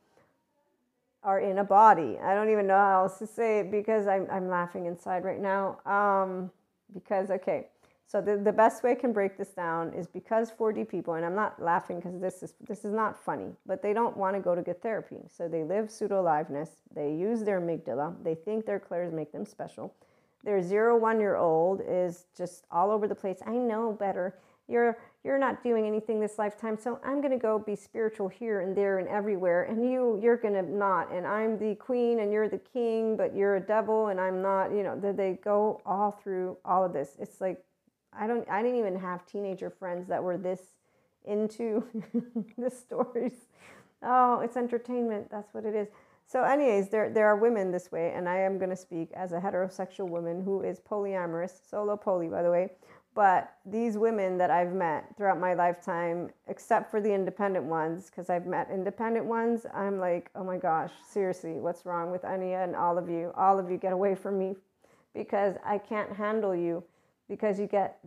are 1.23 1.41
in 1.41 1.59
a 1.59 1.65
body. 1.65 2.19
I 2.23 2.35
don't 2.35 2.51
even 2.51 2.67
know 2.67 2.77
how 2.77 3.03
else 3.03 3.19
to 3.19 3.27
say 3.27 3.61
it 3.61 3.71
because 3.71 4.07
I'm, 4.07 4.27
I'm 4.31 4.49
laughing 4.49 4.87
inside 4.87 5.25
right 5.25 5.41
now. 5.41 5.79
Um, 5.87 6.51
because, 6.93 7.31
okay, 7.31 7.69
so 8.07 8.21
the, 8.21 8.37
the 8.37 8.53
best 8.53 8.83
way 8.83 8.93
I 8.93 8.95
can 8.95 9.12
break 9.12 9.37
this 9.37 9.49
down 9.49 9.93
is 9.95 10.07
because 10.07 10.51
4D 10.51 10.88
people, 10.88 11.14
and 11.14 11.25
I'm 11.25 11.35
not 11.35 11.61
laughing 11.61 11.97
because 11.97 12.21
this 12.21 12.43
is 12.43 12.55
this 12.61 12.85
is 12.85 12.93
not 12.93 13.19
funny, 13.19 13.49
but 13.67 13.83
they 13.83 13.93
don't 13.93 14.17
want 14.17 14.37
to 14.37 14.40
go 14.40 14.55
to 14.55 14.62
get 14.62 14.83
therapy. 14.83 15.17
So 15.29 15.49
they 15.49 15.64
live 15.64 15.90
pseudo 15.90 16.21
aliveness. 16.21 16.71
They 16.95 17.12
use 17.12 17.43
their 17.43 17.61
amygdala. 17.61 18.23
They 18.23 18.35
think 18.35 18.67
their 18.67 18.79
clairs 18.79 19.12
make 19.12 19.33
them 19.33 19.47
special. 19.47 19.95
Their 20.45 20.62
zero 20.62 20.97
one 20.99 21.19
year 21.19 21.37
old 21.37 21.81
is 21.88 22.27
just 22.37 22.67
all 22.71 22.90
over 22.90 23.09
the 23.09 23.14
place. 23.14 23.38
I 23.47 23.53
know 23.53 23.93
better. 23.93 24.38
You're 24.69 24.99
you're 25.25 25.38
not 25.38 25.62
doing 25.62 25.87
anything 25.87 26.21
this 26.21 26.38
lifetime, 26.38 26.79
so 26.79 27.01
I'm 27.03 27.23
to 27.23 27.38
go 27.38 27.59
be 27.59 27.75
spiritual 27.75 28.29
here 28.29 28.61
and 28.61 28.77
there 28.77 28.99
and 28.99 29.09
everywhere, 29.09 29.64
and 29.64 29.83
you 29.83 30.21
you're 30.23 30.37
to 30.37 30.62
not. 30.62 31.11
And 31.11 31.27
I'm 31.27 31.59
the 31.59 31.75
queen 31.75 32.21
and 32.21 32.31
you're 32.31 32.49
the 32.49 32.61
king, 32.73 33.17
but 33.17 33.35
you're 33.35 33.57
a 33.57 33.61
devil 33.61 34.09
and 34.09 34.21
I'm 34.21 34.43
not. 34.43 34.71
You 34.71 34.83
know, 34.83 35.01
they 35.01 35.38
go 35.43 35.81
all 35.87 36.12
through 36.12 36.59
all 36.64 36.85
of 36.85 36.93
this. 36.93 37.17
It's 37.19 37.40
like 37.40 37.64
I 38.18 38.27
don't 38.27 38.48
I 38.48 38.62
didn't 38.62 38.79
even 38.79 38.98
have 38.98 39.27
teenager 39.27 39.70
friends 39.70 40.09
that 40.09 40.22
were 40.22 40.37
this 40.37 40.61
into 41.24 41.85
the 42.59 42.70
stories. 42.70 43.46
Oh, 44.03 44.40
it's 44.40 44.57
entertainment. 44.57 45.31
That's 45.31 45.55
what 45.55 45.64
it 45.64 45.74
is. 45.74 45.88
So, 46.27 46.42
anyways, 46.42 46.88
there 46.88 47.11
there 47.11 47.27
are 47.27 47.37
women 47.37 47.70
this 47.70 47.92
way, 47.92 48.12
and 48.14 48.29
I 48.29 48.38
am 48.38 48.59
going 48.59 48.70
to 48.70 48.77
speak 48.77 49.11
as 49.14 49.33
a 49.33 49.40
heterosexual 49.40 50.09
woman 50.09 50.42
who 50.42 50.62
is 50.62 50.81
polyamorous, 50.81 51.53
solo 51.68 51.96
poly, 51.96 52.29
by 52.29 52.42
the 52.42 52.50
way. 52.50 52.70
But 53.14 53.55
these 53.64 53.96
women 53.96 54.38
that 54.38 54.50
I've 54.50 54.72
met 54.72 55.16
throughout 55.16 55.38
my 55.38 55.55
lifetime, 55.55 56.31
except 56.48 56.90
for 56.90 57.00
the 57.00 57.12
independent 57.12 57.64
ones, 57.64 58.11
because 58.11 58.29
I've 58.29 58.46
met 58.46 58.70
independent 58.72 59.24
ones, 59.27 59.66
I'm 59.72 60.00
like, 60.00 60.31
oh 60.35 60.42
my 60.42 60.57
gosh, 60.57 60.90
seriously, 61.09 61.61
what's 61.61 61.87
wrong 61.87 62.11
with 62.11 62.24
Anya 62.24 62.59
and 62.59 62.74
all 62.74 62.98
of 62.98 63.09
you? 63.09 63.31
All 63.37 63.61
of 63.61 63.70
you 63.70 63.77
get 63.77 63.92
away 63.92 64.16
from 64.16 64.37
me 64.37 64.57
because 65.14 65.55
I 65.64 65.79
can't 65.79 66.12
handle 66.12 66.57
you 66.57 66.83
because 67.29 67.59
you 67.59 67.67
get 67.67 67.99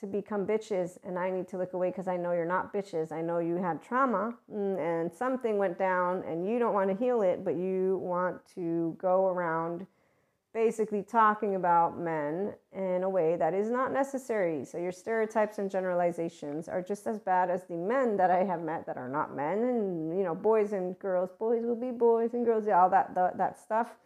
to 0.00 0.06
become 0.06 0.46
bitches 0.46 0.98
and 1.04 1.18
I 1.18 1.30
need 1.30 1.48
to 1.48 1.58
look 1.58 1.72
away 1.72 1.90
because 1.90 2.08
I 2.08 2.16
know 2.16 2.32
you're 2.32 2.44
not 2.44 2.72
bitches. 2.72 3.12
I 3.12 3.20
know 3.20 3.38
you 3.38 3.56
had 3.56 3.82
trauma 3.82 4.34
mm, 4.52 4.78
and 4.78 5.12
something 5.12 5.56
went 5.56 5.78
down 5.78 6.22
and 6.24 6.48
you 6.48 6.58
don't 6.58 6.74
want 6.74 6.90
to 6.90 6.96
heal 6.96 7.22
it, 7.22 7.44
but 7.44 7.56
you 7.56 7.98
want 8.02 8.36
to 8.54 8.96
go 8.98 9.28
around 9.28 9.86
basically 10.52 11.02
talking 11.02 11.56
about 11.56 11.98
men 11.98 12.54
in 12.72 13.02
a 13.02 13.08
way 13.08 13.36
that 13.36 13.52
is 13.52 13.70
not 13.70 13.92
necessary. 13.92 14.64
So 14.64 14.78
your 14.78 14.92
stereotypes 14.92 15.58
and 15.58 15.70
generalizations 15.70 16.68
are 16.68 16.80
just 16.80 17.06
as 17.08 17.18
bad 17.18 17.50
as 17.50 17.64
the 17.64 17.74
men 17.74 18.16
that 18.16 18.30
I 18.30 18.44
have 18.44 18.62
met 18.62 18.86
that 18.86 18.96
are 18.96 19.08
not 19.08 19.34
men, 19.34 19.58
and 19.58 20.16
you 20.16 20.22
know, 20.22 20.34
boys 20.34 20.72
and 20.72 20.96
girls. 21.00 21.30
Boys 21.38 21.64
will 21.64 21.74
be 21.74 21.90
boys 21.90 22.34
and 22.34 22.44
girls, 22.44 22.68
all 22.68 22.88
that 22.90 23.14
that, 23.16 23.36
that 23.36 23.58
stuff. 23.58 23.96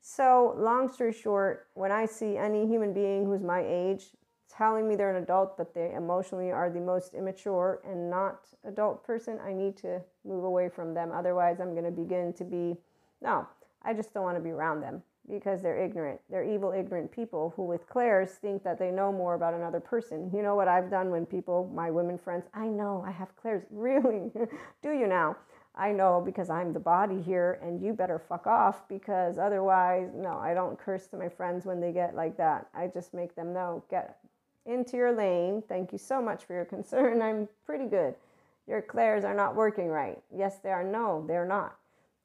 So 0.00 0.54
long 0.56 0.90
story 0.90 1.12
short, 1.12 1.66
when 1.74 1.92
I 1.92 2.06
see 2.06 2.38
any 2.38 2.66
human 2.66 2.94
being 2.94 3.26
who's 3.26 3.42
my 3.42 3.62
age 3.66 4.06
telling 4.58 4.88
me 4.88 4.96
they're 4.96 5.16
an 5.16 5.22
adult, 5.22 5.56
but 5.56 5.72
they 5.72 5.92
emotionally 5.94 6.50
are 6.50 6.68
the 6.68 6.80
most 6.80 7.14
immature 7.14 7.80
and 7.88 8.10
not 8.10 8.48
adult 8.64 9.04
person, 9.04 9.38
I 9.40 9.52
need 9.52 9.76
to 9.78 10.00
move 10.24 10.42
away 10.42 10.68
from 10.68 10.94
them. 10.94 11.12
Otherwise, 11.14 11.60
I'm 11.60 11.72
going 11.72 11.84
to 11.84 11.92
begin 11.92 12.32
to 12.34 12.44
be, 12.44 12.76
no, 13.22 13.46
I 13.82 13.94
just 13.94 14.12
don't 14.12 14.24
want 14.24 14.36
to 14.36 14.42
be 14.42 14.50
around 14.50 14.80
them 14.80 15.02
because 15.30 15.62
they're 15.62 15.78
ignorant. 15.78 16.20
They're 16.28 16.42
evil, 16.42 16.72
ignorant 16.72 17.12
people 17.12 17.52
who, 17.54 17.64
with 17.64 17.88
clairs, 17.88 18.30
think 18.30 18.64
that 18.64 18.78
they 18.78 18.90
know 18.90 19.12
more 19.12 19.34
about 19.34 19.54
another 19.54 19.78
person. 19.78 20.30
You 20.34 20.42
know 20.42 20.56
what 20.56 20.66
I've 20.66 20.90
done 20.90 21.10
when 21.10 21.24
people, 21.24 21.70
my 21.72 21.90
women 21.90 22.18
friends, 22.18 22.46
I 22.52 22.66
know 22.66 23.04
I 23.06 23.12
have 23.12 23.36
clairs. 23.36 23.62
Really? 23.70 24.32
Do 24.82 24.90
you 24.90 25.06
now? 25.06 25.36
I 25.76 25.92
know 25.92 26.20
because 26.24 26.50
I'm 26.50 26.72
the 26.72 26.80
body 26.80 27.22
here, 27.22 27.60
and 27.62 27.80
you 27.80 27.92
better 27.92 28.18
fuck 28.18 28.48
off 28.48 28.88
because 28.88 29.38
otherwise, 29.38 30.10
no, 30.16 30.36
I 30.36 30.52
don't 30.52 30.76
curse 30.76 31.06
to 31.08 31.16
my 31.16 31.28
friends 31.28 31.64
when 31.64 31.80
they 31.80 31.92
get 31.92 32.16
like 32.16 32.36
that. 32.38 32.66
I 32.74 32.88
just 32.88 33.14
make 33.14 33.36
them 33.36 33.52
know, 33.52 33.84
get 33.88 34.18
into 34.66 34.96
your 34.96 35.12
lane. 35.12 35.62
Thank 35.68 35.92
you 35.92 35.98
so 35.98 36.20
much 36.20 36.44
for 36.44 36.54
your 36.54 36.64
concern. 36.64 37.22
I'm 37.22 37.48
pretty 37.64 37.86
good. 37.86 38.14
Your 38.66 38.82
clairs 38.82 39.24
are 39.24 39.34
not 39.34 39.56
working 39.56 39.88
right. 39.88 40.22
Yes, 40.34 40.58
they 40.58 40.70
are. 40.70 40.84
No, 40.84 41.24
they're 41.26 41.46
not. 41.46 41.76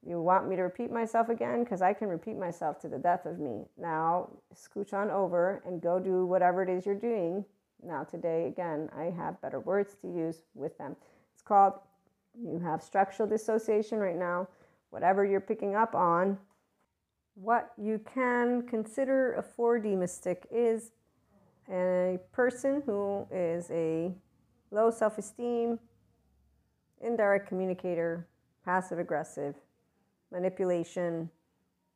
You 0.06 0.22
want 0.22 0.50
me 0.50 0.58
to 0.58 0.64
repeat 0.64 0.92
myself 0.92 1.30
again? 1.30 1.64
Because 1.64 1.82
I 1.82 1.94
can 1.94 2.10
repeat 2.10 2.38
myself 2.38 2.80
to 2.82 2.90
the 2.90 2.98
death 2.98 3.26
of 3.26 3.40
me. 3.40 3.64
Now, 3.78 4.30
scooch 4.54 4.94
on 4.94 5.10
over 5.10 5.64
and 5.66 5.82
go 5.82 6.00
do 6.00 6.26
whatever 6.26 6.62
it 6.62 6.70
is 6.70 6.86
you're 6.86 6.96
doing. 6.96 7.46
Now, 7.82 8.04
today, 8.04 8.48
again, 8.48 8.90
I 8.96 9.06
have 9.06 9.42
better 9.42 9.62
words 9.62 9.96
to 10.02 10.08
use 10.08 10.44
with 10.56 10.78
them. 10.78 10.98
It's 11.34 11.42
called, 11.42 11.74
you 12.38 12.60
have 12.60 12.84
structural 12.84 13.30
dissociation 13.30 14.00
right 14.00 14.18
now. 14.18 14.50
Whatever 14.90 15.24
you're 15.24 15.40
picking 15.40 15.76
up 15.76 15.96
on, 15.96 16.38
what 17.36 17.72
you 17.78 18.00
can 18.14 18.64
consider 18.68 19.34
a 19.34 19.44
4D 19.44 19.98
mystic 19.98 20.46
is 20.52 20.92
a 21.70 22.20
person 22.32 22.84
who 22.86 23.28
is 23.32 23.70
a 23.72 24.14
low 24.72 24.92
self 24.92 25.18
esteem, 25.18 25.80
indirect 27.02 27.48
communicator, 27.48 28.28
passive 28.66 29.00
aggressive, 29.00 29.56
manipulation. 30.32 31.30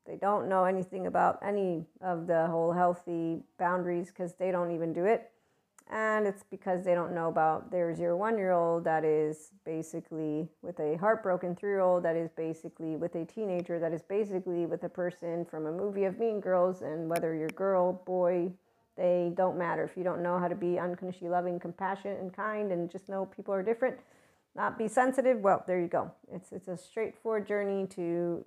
They 0.05 0.15
don't 0.15 0.47
know 0.47 0.63
anything 0.63 1.07
about 1.07 1.39
any 1.43 1.85
of 2.01 2.27
the 2.27 2.47
whole 2.47 2.71
healthy 2.71 3.43
boundaries 3.59 4.07
because 4.07 4.35
they 4.35 4.51
don't 4.51 4.71
even 4.71 4.93
do 4.93 5.05
it. 5.05 5.31
And 5.89 6.27
it's 6.27 6.43
because 6.43 6.83
they 6.83 6.93
don't 6.93 7.13
know 7.13 7.29
about 7.29 7.71
there's 7.71 7.97
your 7.97 8.17
one 8.17 8.37
year 8.37 8.51
old 8.51 8.83
that 8.83 9.05
is 9.05 9.51
basically 9.65 10.49
with 10.61 10.79
a 10.79 10.97
heartbroken 10.97 11.55
three 11.55 11.69
year 11.69 11.79
old 11.79 12.03
that 12.03 12.17
is 12.17 12.29
basically 12.35 12.97
with 12.97 13.15
a 13.15 13.23
teenager 13.25 13.79
that 13.79 13.93
is 13.93 14.01
basically 14.01 14.65
with 14.65 14.83
a 14.83 14.89
person 14.89 15.45
from 15.45 15.65
a 15.65 15.71
movie 15.71 16.03
of 16.03 16.19
Mean 16.19 16.41
Girls. 16.41 16.81
And 16.81 17.09
whether 17.09 17.33
you're 17.33 17.47
girl, 17.49 18.01
boy, 18.05 18.51
they 18.97 19.31
don't 19.35 19.57
matter. 19.57 19.83
If 19.83 19.95
you 19.95 20.03
don't 20.03 20.23
know 20.23 20.39
how 20.39 20.47
to 20.47 20.55
be 20.55 20.79
unconditionally 20.79 21.31
loving, 21.31 21.59
compassionate, 21.59 22.19
and 22.19 22.33
kind, 22.33 22.71
and 22.71 22.91
just 22.91 23.09
know 23.09 23.25
people 23.27 23.53
are 23.53 23.63
different, 23.63 23.97
not 24.55 24.77
be 24.77 24.87
sensitive, 24.87 25.39
well, 25.39 25.63
there 25.67 25.79
you 25.79 25.87
go. 25.87 26.11
It's, 26.31 26.51
it's 26.51 26.67
a 26.67 26.77
straightforward 26.77 27.47
journey 27.47 27.87
to 27.95 28.43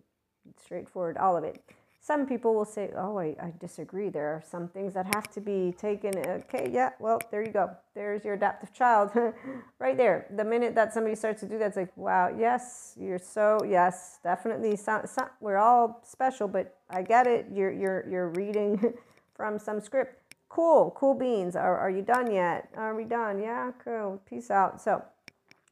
straightforward, 0.63 1.17
all 1.17 1.37
of 1.37 1.45
it. 1.45 1.63
Some 2.03 2.27
people 2.27 2.55
will 2.55 2.65
say, 2.65 2.91
Oh, 2.97 3.19
I, 3.19 3.37
I 3.41 3.53
disagree. 3.61 4.09
There 4.09 4.27
are 4.27 4.43
some 4.51 4.69
things 4.69 4.95
that 4.95 5.15
have 5.15 5.31
to 5.33 5.41
be 5.41 5.75
taken. 5.79 6.17
Okay, 6.17 6.71
yeah, 6.73 6.91
well, 6.99 7.21
there 7.31 7.43
you 7.45 7.53
go. 7.53 7.71
There's 7.95 8.25
your 8.25 8.35
adaptive 8.35 8.73
child 8.73 9.11
right 9.79 9.97
there. 9.97 10.27
The 10.35 10.45
minute 10.45 10.75
that 10.77 10.95
somebody 10.95 11.15
starts 11.15 11.41
to 11.41 11.47
do 11.47 11.59
that, 11.59 11.69
it's 11.69 11.77
like, 11.77 11.95
Wow, 11.97 12.35
yes, 12.37 12.95
you're 12.99 13.19
so, 13.19 13.59
yes, 13.69 14.19
definitely. 14.25 14.77
Some, 14.77 15.03
some, 15.07 15.29
we're 15.41 15.59
all 15.59 16.01
special, 16.05 16.49
but 16.49 16.75
I 16.89 17.03
get 17.03 17.27
it. 17.27 17.47
You're, 17.53 17.71
you're, 17.71 18.09
you're 18.09 18.29
reading 18.31 18.95
from 19.37 19.59
some 19.59 19.81
script. 19.81 20.20
Cool, 20.51 20.91
cool 20.97 21.15
beans. 21.15 21.55
Are, 21.55 21.79
are 21.79 21.91
you 21.91 22.03
done 22.03 22.33
yet? 22.33 22.69
Are 22.77 22.97
we 22.97 23.05
done? 23.05 23.41
Yeah, 23.41 23.71
cool. 23.85 24.21
Peace 24.29 24.51
out. 24.51 24.81
So, 24.81 25.03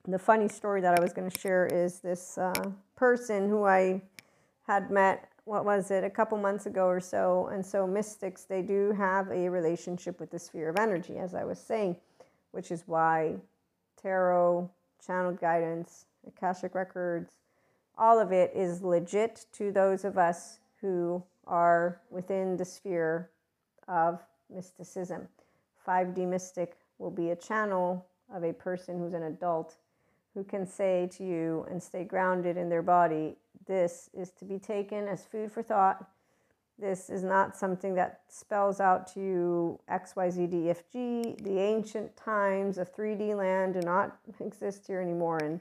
the 0.07 0.21
funny 0.21 0.49
story 0.49 0.81
that 0.81 0.97
I 0.97 1.03
was 1.03 1.13
going 1.13 1.29
to 1.29 1.39
share 1.39 1.67
is 1.67 1.99
this 1.99 2.39
uh, 2.39 2.71
person 2.95 3.49
who 3.49 3.65
I 3.65 4.01
had 4.69 4.89
met, 4.93 5.31
what 5.47 5.65
was 5.65 5.91
it, 5.91 6.05
a 6.05 6.11
couple 6.11 6.39
months 6.39 6.67
ago 6.67 6.87
or 6.87 7.01
so. 7.01 7.49
And 7.53 7.67
so, 7.67 7.89
mystics, 7.89 8.45
they 8.45 8.63
do 8.63 8.93
have 8.93 9.29
a 9.33 9.49
relationship 9.49 10.21
with 10.21 10.31
the 10.31 10.39
sphere 10.39 10.69
of 10.69 10.77
energy, 10.77 11.19
as 11.19 11.35
I 11.35 11.43
was 11.43 11.59
saying, 11.59 11.97
which 12.53 12.71
is 12.71 12.85
why 12.87 13.35
tarot, 14.01 14.71
channeled 15.05 15.41
guidance, 15.41 16.07
Akashic 16.25 16.77
records, 16.77 17.33
all 17.99 18.21
of 18.21 18.31
it 18.31 18.53
is 18.55 18.81
legit 18.81 19.47
to 19.55 19.73
those 19.73 20.05
of 20.05 20.17
us 20.17 20.61
who 20.81 21.21
are 21.49 22.01
within 22.11 22.57
the 22.57 22.65
sphere 22.65 23.29
of 23.89 24.23
mysticism. 24.55 25.29
5D 25.87 26.27
mystic 26.27 26.77
will 26.99 27.11
be 27.11 27.31
a 27.31 27.37
channel 27.37 28.07
of 28.35 28.45
a 28.45 28.53
person 28.53 28.99
who's 28.99 29.15
an 29.15 29.23
adult 29.25 29.77
who 30.35 30.45
can 30.45 30.67
say 30.67 31.09
to 31.13 31.25
you 31.25 31.67
and 31.71 31.83
stay 31.83 32.05
grounded 32.05 32.57
in 32.57 32.69
their 32.69 32.83
body, 32.83 33.37
this 33.67 34.11
is 34.15 34.31
to 34.31 34.45
be 34.45 34.59
taken 34.59 35.09
as 35.09 35.25
food 35.25 35.51
for 35.51 35.63
thought. 35.63 36.09
This 36.79 37.11
is 37.11 37.25
not 37.25 37.57
something 37.57 37.95
that 37.97 38.21
spells 38.29 38.79
out 38.79 39.13
to 39.15 39.21
you 39.21 39.81
XYZDFG. 39.91 41.43
The 41.43 41.59
ancient 41.59 42.17
times 42.17 42.79
of 42.79 42.95
3D 42.95 43.37
land 43.37 43.75
do 43.75 43.81
not 43.81 44.17
exist 44.41 44.87
here 44.87 45.01
anymore. 45.01 45.39
And 45.39 45.61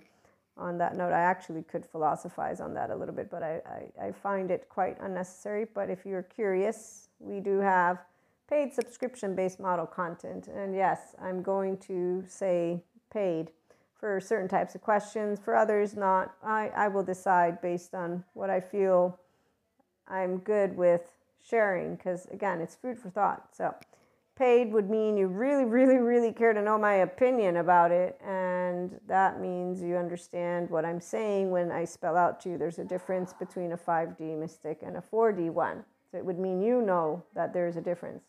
on 0.57 0.77
that 0.77 0.95
note, 0.95 1.11
I 1.11 1.21
actually 1.21 1.63
could 1.63 1.85
philosophize 1.85 2.59
on 2.61 2.73
that 2.75 2.91
a 2.91 2.95
little 2.95 3.15
bit, 3.15 3.31
but 3.31 3.41
I, 3.41 3.61
I, 3.99 4.07
I 4.07 4.11
find 4.11 4.51
it 4.51 4.67
quite 4.69 4.97
unnecessary. 5.01 5.65
But 5.73 5.89
if 5.89 6.05
you're 6.05 6.23
curious, 6.23 7.09
we 7.19 7.39
do 7.39 7.57
have 7.59 7.99
paid 8.49 8.73
subscription 8.73 9.35
based 9.35 9.59
model 9.59 9.85
content. 9.85 10.47
And 10.47 10.75
yes, 10.75 11.15
I'm 11.21 11.41
going 11.41 11.77
to 11.79 12.23
say 12.27 12.81
paid 13.11 13.51
for 13.99 14.19
certain 14.19 14.47
types 14.47 14.75
of 14.75 14.81
questions. 14.81 15.39
For 15.39 15.55
others, 15.55 15.95
not. 15.95 16.35
I, 16.43 16.71
I 16.75 16.87
will 16.87 17.03
decide 17.03 17.61
based 17.61 17.93
on 17.93 18.23
what 18.33 18.49
I 18.49 18.59
feel 18.59 19.19
I'm 20.07 20.37
good 20.37 20.77
with 20.77 21.13
sharing 21.43 21.95
because, 21.95 22.25
again, 22.31 22.61
it's 22.61 22.75
food 22.75 22.99
for 22.99 23.09
thought. 23.09 23.55
So, 23.55 23.73
paid 24.37 24.71
would 24.71 24.89
mean 24.89 25.17
you 25.17 25.27
really, 25.27 25.65
really, 25.65 25.97
really 25.97 26.31
care 26.31 26.53
to 26.53 26.61
know 26.61 26.77
my 26.77 26.95
opinion 26.95 27.57
about 27.57 27.91
it. 27.91 28.19
And 28.23 28.99
that 29.07 29.41
means 29.41 29.81
you 29.81 29.97
understand 29.97 30.69
what 30.69 30.85
I'm 30.85 31.01
saying 31.01 31.49
when 31.49 31.71
I 31.71 31.85
spell 31.85 32.15
out 32.15 32.39
to 32.41 32.49
you 32.49 32.57
there's 32.57 32.77
a 32.77 32.85
difference 32.85 33.33
between 33.33 33.71
a 33.71 33.77
5D 33.77 34.37
mystic 34.37 34.83
and 34.83 34.97
a 34.97 35.01
4D 35.01 35.49
one. 35.49 35.83
So, 36.11 36.17
it 36.17 36.25
would 36.25 36.39
mean 36.39 36.61
you 36.61 36.81
know 36.81 37.23
that 37.35 37.53
there's 37.53 37.75
a 37.75 37.81
difference. 37.81 38.23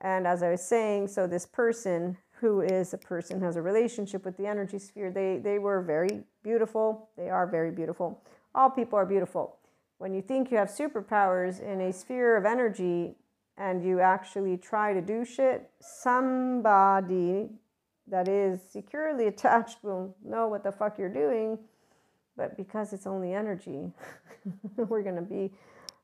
And 0.00 0.26
as 0.26 0.42
I 0.42 0.50
was 0.50 0.62
saying, 0.62 1.08
so 1.08 1.26
this 1.26 1.46
person 1.46 2.18
who 2.40 2.60
is 2.60 2.92
a 2.92 2.98
person 2.98 3.40
has 3.40 3.56
a 3.56 3.62
relationship 3.62 4.24
with 4.24 4.36
the 4.36 4.46
energy 4.46 4.78
sphere. 4.78 5.10
They, 5.10 5.38
they 5.38 5.58
were 5.58 5.80
very 5.80 6.22
beautiful. 6.42 7.08
They 7.16 7.30
are 7.30 7.46
very 7.46 7.70
beautiful. 7.70 8.22
All 8.54 8.68
people 8.68 8.98
are 8.98 9.06
beautiful. 9.06 9.56
When 9.98 10.12
you 10.12 10.20
think 10.20 10.50
you 10.50 10.58
have 10.58 10.68
superpowers 10.68 11.60
in 11.60 11.80
a 11.80 11.92
sphere 11.92 12.36
of 12.36 12.44
energy 12.44 13.14
and 13.56 13.82
you 13.82 14.00
actually 14.00 14.58
try 14.58 14.92
to 14.92 15.00
do 15.00 15.24
shit, 15.24 15.70
somebody 15.80 17.48
that 18.06 18.28
is 18.28 18.60
securely 18.62 19.26
attached 19.28 19.82
will 19.82 20.14
know 20.22 20.46
what 20.46 20.62
the 20.62 20.72
fuck 20.72 20.98
you're 20.98 21.08
doing. 21.08 21.58
But 22.36 22.58
because 22.58 22.92
it's 22.92 23.06
only 23.06 23.32
energy, 23.32 23.90
we're 24.76 25.02
going 25.02 25.16
to 25.16 25.22
be 25.22 25.52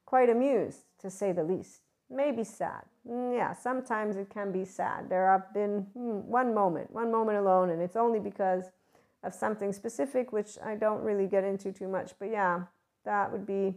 quite 0.07 0.31
amused, 0.31 0.85
to 1.01 1.11
say 1.11 1.33
the 1.33 1.45
least 1.45 1.83
maybe 2.13 2.45
sad. 2.45 2.83
Mm, 3.09 3.37
yeah, 3.37 3.53
sometimes 3.53 4.17
it 4.17 4.31
can 4.31 4.53
be 4.53 4.65
sad. 4.65 5.09
There 5.09 5.27
have 5.27 5.53
been 5.53 5.87
hmm, 5.95 6.21
one 6.31 6.55
moment, 6.55 6.91
one 6.93 7.11
moment 7.11 7.39
alone, 7.39 7.71
and 7.71 7.83
it's 7.83 7.97
only 7.97 8.21
because 8.21 8.71
of 9.25 9.35
something 9.35 9.73
specific, 9.73 10.33
which 10.33 10.59
I 10.65 10.77
don't 10.77 11.03
really 11.03 11.27
get 11.27 11.45
into 11.45 11.73
too 11.73 11.89
much. 11.89 12.13
But 12.19 12.31
yeah, 12.31 12.63
that 13.05 13.33
would 13.33 13.47
be 13.47 13.75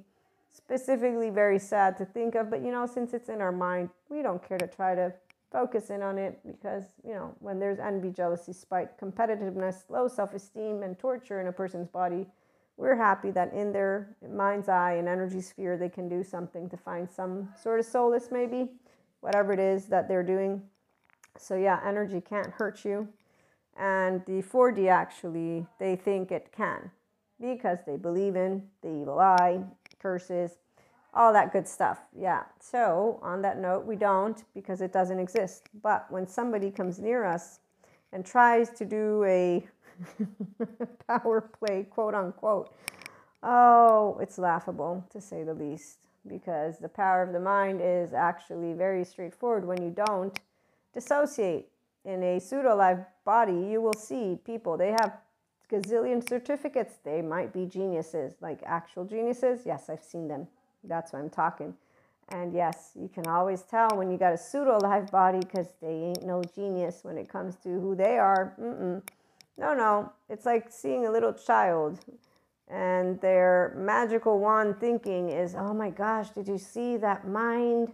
specifically 0.51 1.29
very 1.29 1.59
sad 1.59 1.97
to 1.97 2.05
think 2.05 2.35
of. 2.35 2.49
But 2.49 2.63
you 2.63 2.71
know, 2.71 2.85
since 2.85 3.13
it's 3.13 3.29
in 3.29 3.41
our 3.41 3.51
mind, 3.51 3.89
we 4.09 4.21
don't 4.21 4.47
care 4.47 4.59
to 4.59 4.67
try 4.67 4.93
to 4.93 5.11
focus 5.51 5.89
in 5.89 6.01
on 6.01 6.17
it 6.17 6.39
because, 6.45 6.83
you 7.07 7.13
know, 7.13 7.33
when 7.39 7.59
there's 7.59 7.79
envy, 7.79 8.11
jealousy, 8.11 8.53
spite, 8.53 8.99
competitiveness, 8.99 9.83
low 9.89 10.07
self 10.07 10.33
esteem, 10.33 10.83
and 10.83 10.99
torture 10.99 11.41
in 11.41 11.47
a 11.47 11.51
person's 11.51 11.87
body, 11.87 12.27
we're 12.77 12.95
happy 12.95 13.31
that 13.31 13.53
in 13.53 13.71
their 13.71 14.15
mind's 14.29 14.69
eye 14.69 14.93
and 14.93 15.07
energy 15.07 15.41
sphere 15.41 15.77
they 15.77 15.89
can 15.89 16.09
do 16.09 16.23
something 16.23 16.69
to 16.69 16.77
find 16.77 17.09
some 17.09 17.49
sort 17.61 17.79
of 17.79 17.85
solace 17.85 18.27
maybe 18.31 18.69
whatever 19.21 19.53
it 19.53 19.59
is 19.59 19.85
that 19.87 20.07
they're 20.07 20.23
doing. 20.23 20.61
So 21.37 21.55
yeah 21.55 21.79
energy 21.85 22.21
can't 22.21 22.51
hurt 22.51 22.85
you. 22.85 23.07
And 23.77 24.25
the 24.25 24.41
4d 24.41 24.89
actually 24.89 25.65
they 25.79 25.95
think 25.95 26.31
it 26.31 26.51
can 26.55 26.91
because 27.39 27.79
they 27.85 27.97
believe 27.97 28.35
in 28.35 28.63
the 28.81 28.89
evil 28.89 29.19
eye 29.19 29.59
curses 29.99 30.57
all 31.15 31.31
that 31.31 31.53
good 31.53 31.67
stuff. 31.67 31.99
Yeah. 32.17 32.43
So 32.59 33.19
on 33.23 33.41
that 33.41 33.59
note 33.59 33.85
we 33.85 33.95
don't 33.95 34.43
because 34.53 34.81
it 34.81 34.91
doesn't 34.91 35.19
exist. 35.19 35.69
But 35.81 36.11
when 36.11 36.27
somebody 36.27 36.69
comes 36.69 36.99
near 36.99 37.23
us 37.23 37.59
and 38.11 38.25
tries 38.25 38.69
to 38.71 38.85
do 38.85 39.23
a 39.23 39.65
power 41.07 41.41
play, 41.41 41.83
quote 41.83 42.13
unquote. 42.13 42.73
Oh, 43.41 44.17
it's 44.21 44.37
laughable 44.37 45.05
to 45.11 45.21
say 45.21 45.43
the 45.43 45.53
least 45.53 45.99
because 46.27 46.79
the 46.79 46.89
power 46.89 47.21
of 47.21 47.33
the 47.33 47.39
mind 47.39 47.79
is 47.81 48.13
actually 48.13 48.73
very 48.73 49.03
straightforward 49.03 49.65
when 49.65 49.81
you 49.81 49.89
don't 49.89 50.39
dissociate. 50.93 51.67
In 52.03 52.21
a 52.23 52.39
pseudo 52.39 52.75
live 52.75 53.05
body, 53.23 53.53
you 53.53 53.81
will 53.81 53.93
see 53.93 54.37
people, 54.45 54.77
they 54.77 54.91
have 54.91 55.17
gazillion 55.71 56.27
certificates. 56.27 56.95
They 57.03 57.21
might 57.21 57.51
be 57.51 57.65
geniuses, 57.65 58.35
like 58.41 58.59
actual 58.65 59.05
geniuses. 59.05 59.61
Yes, 59.65 59.89
I've 59.89 60.03
seen 60.03 60.27
them. 60.27 60.47
That's 60.83 61.13
why 61.13 61.19
I'm 61.19 61.29
talking. 61.29 61.73
And 62.29 62.53
yes, 62.53 62.91
you 62.99 63.07
can 63.07 63.27
always 63.27 63.61
tell 63.63 63.89
when 63.95 64.09
you 64.09 64.17
got 64.17 64.33
a 64.33 64.37
pseudo 64.37 64.77
live 64.77 65.11
body 65.11 65.39
because 65.39 65.67
they 65.81 65.93
ain't 65.93 66.25
no 66.25 66.43
genius 66.43 66.99
when 67.03 67.17
it 67.17 67.29
comes 67.29 67.55
to 67.57 67.69
who 67.69 67.95
they 67.95 68.17
are. 68.17 68.53
Mm-mm. 68.59 69.01
No, 69.57 69.73
no. 69.73 70.11
It's 70.29 70.45
like 70.45 70.71
seeing 70.71 71.05
a 71.05 71.11
little 71.11 71.33
child 71.33 71.99
and 72.67 73.19
their 73.21 73.73
magical 73.77 74.39
wand 74.39 74.79
thinking 74.79 75.29
is, 75.29 75.55
oh 75.55 75.73
my 75.73 75.89
gosh, 75.89 76.29
did 76.31 76.47
you 76.47 76.57
see 76.57 76.97
that 76.97 77.27
mind 77.27 77.91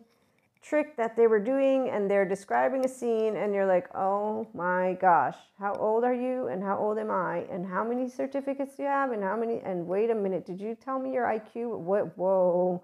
trick 0.62 0.96
that 0.96 1.16
they 1.18 1.28
were 1.28 1.40
doing? 1.40 1.90
And 1.90 2.10
they're 2.10 2.26
describing 2.26 2.86
a 2.86 2.88
scene, 2.88 3.36
and 3.36 3.54
you're 3.54 3.66
like, 3.66 3.94
oh 3.96 4.48
my 4.54 4.98
gosh, 5.02 5.36
how 5.60 5.74
old 5.74 6.04
are 6.04 6.14
you? 6.14 6.48
And 6.48 6.64
how 6.64 6.78
old 6.78 6.98
am 6.98 7.12
I? 7.12 7.46
And 7.52 7.66
how 7.66 7.84
many 7.84 8.10
certificates 8.10 8.78
do 8.78 8.84
you 8.84 8.90
have? 8.90 9.12
And 9.12 9.24
how 9.24 9.36
many? 9.36 9.60
And 9.60 9.88
wait 9.88 10.10
a 10.10 10.16
minute, 10.16 10.46
did 10.46 10.62
you 10.62 10.76
tell 10.76 11.00
me 11.00 11.14
your 11.14 11.26
IQ? 11.26 11.78
What? 11.78 12.18
Whoa. 12.18 12.82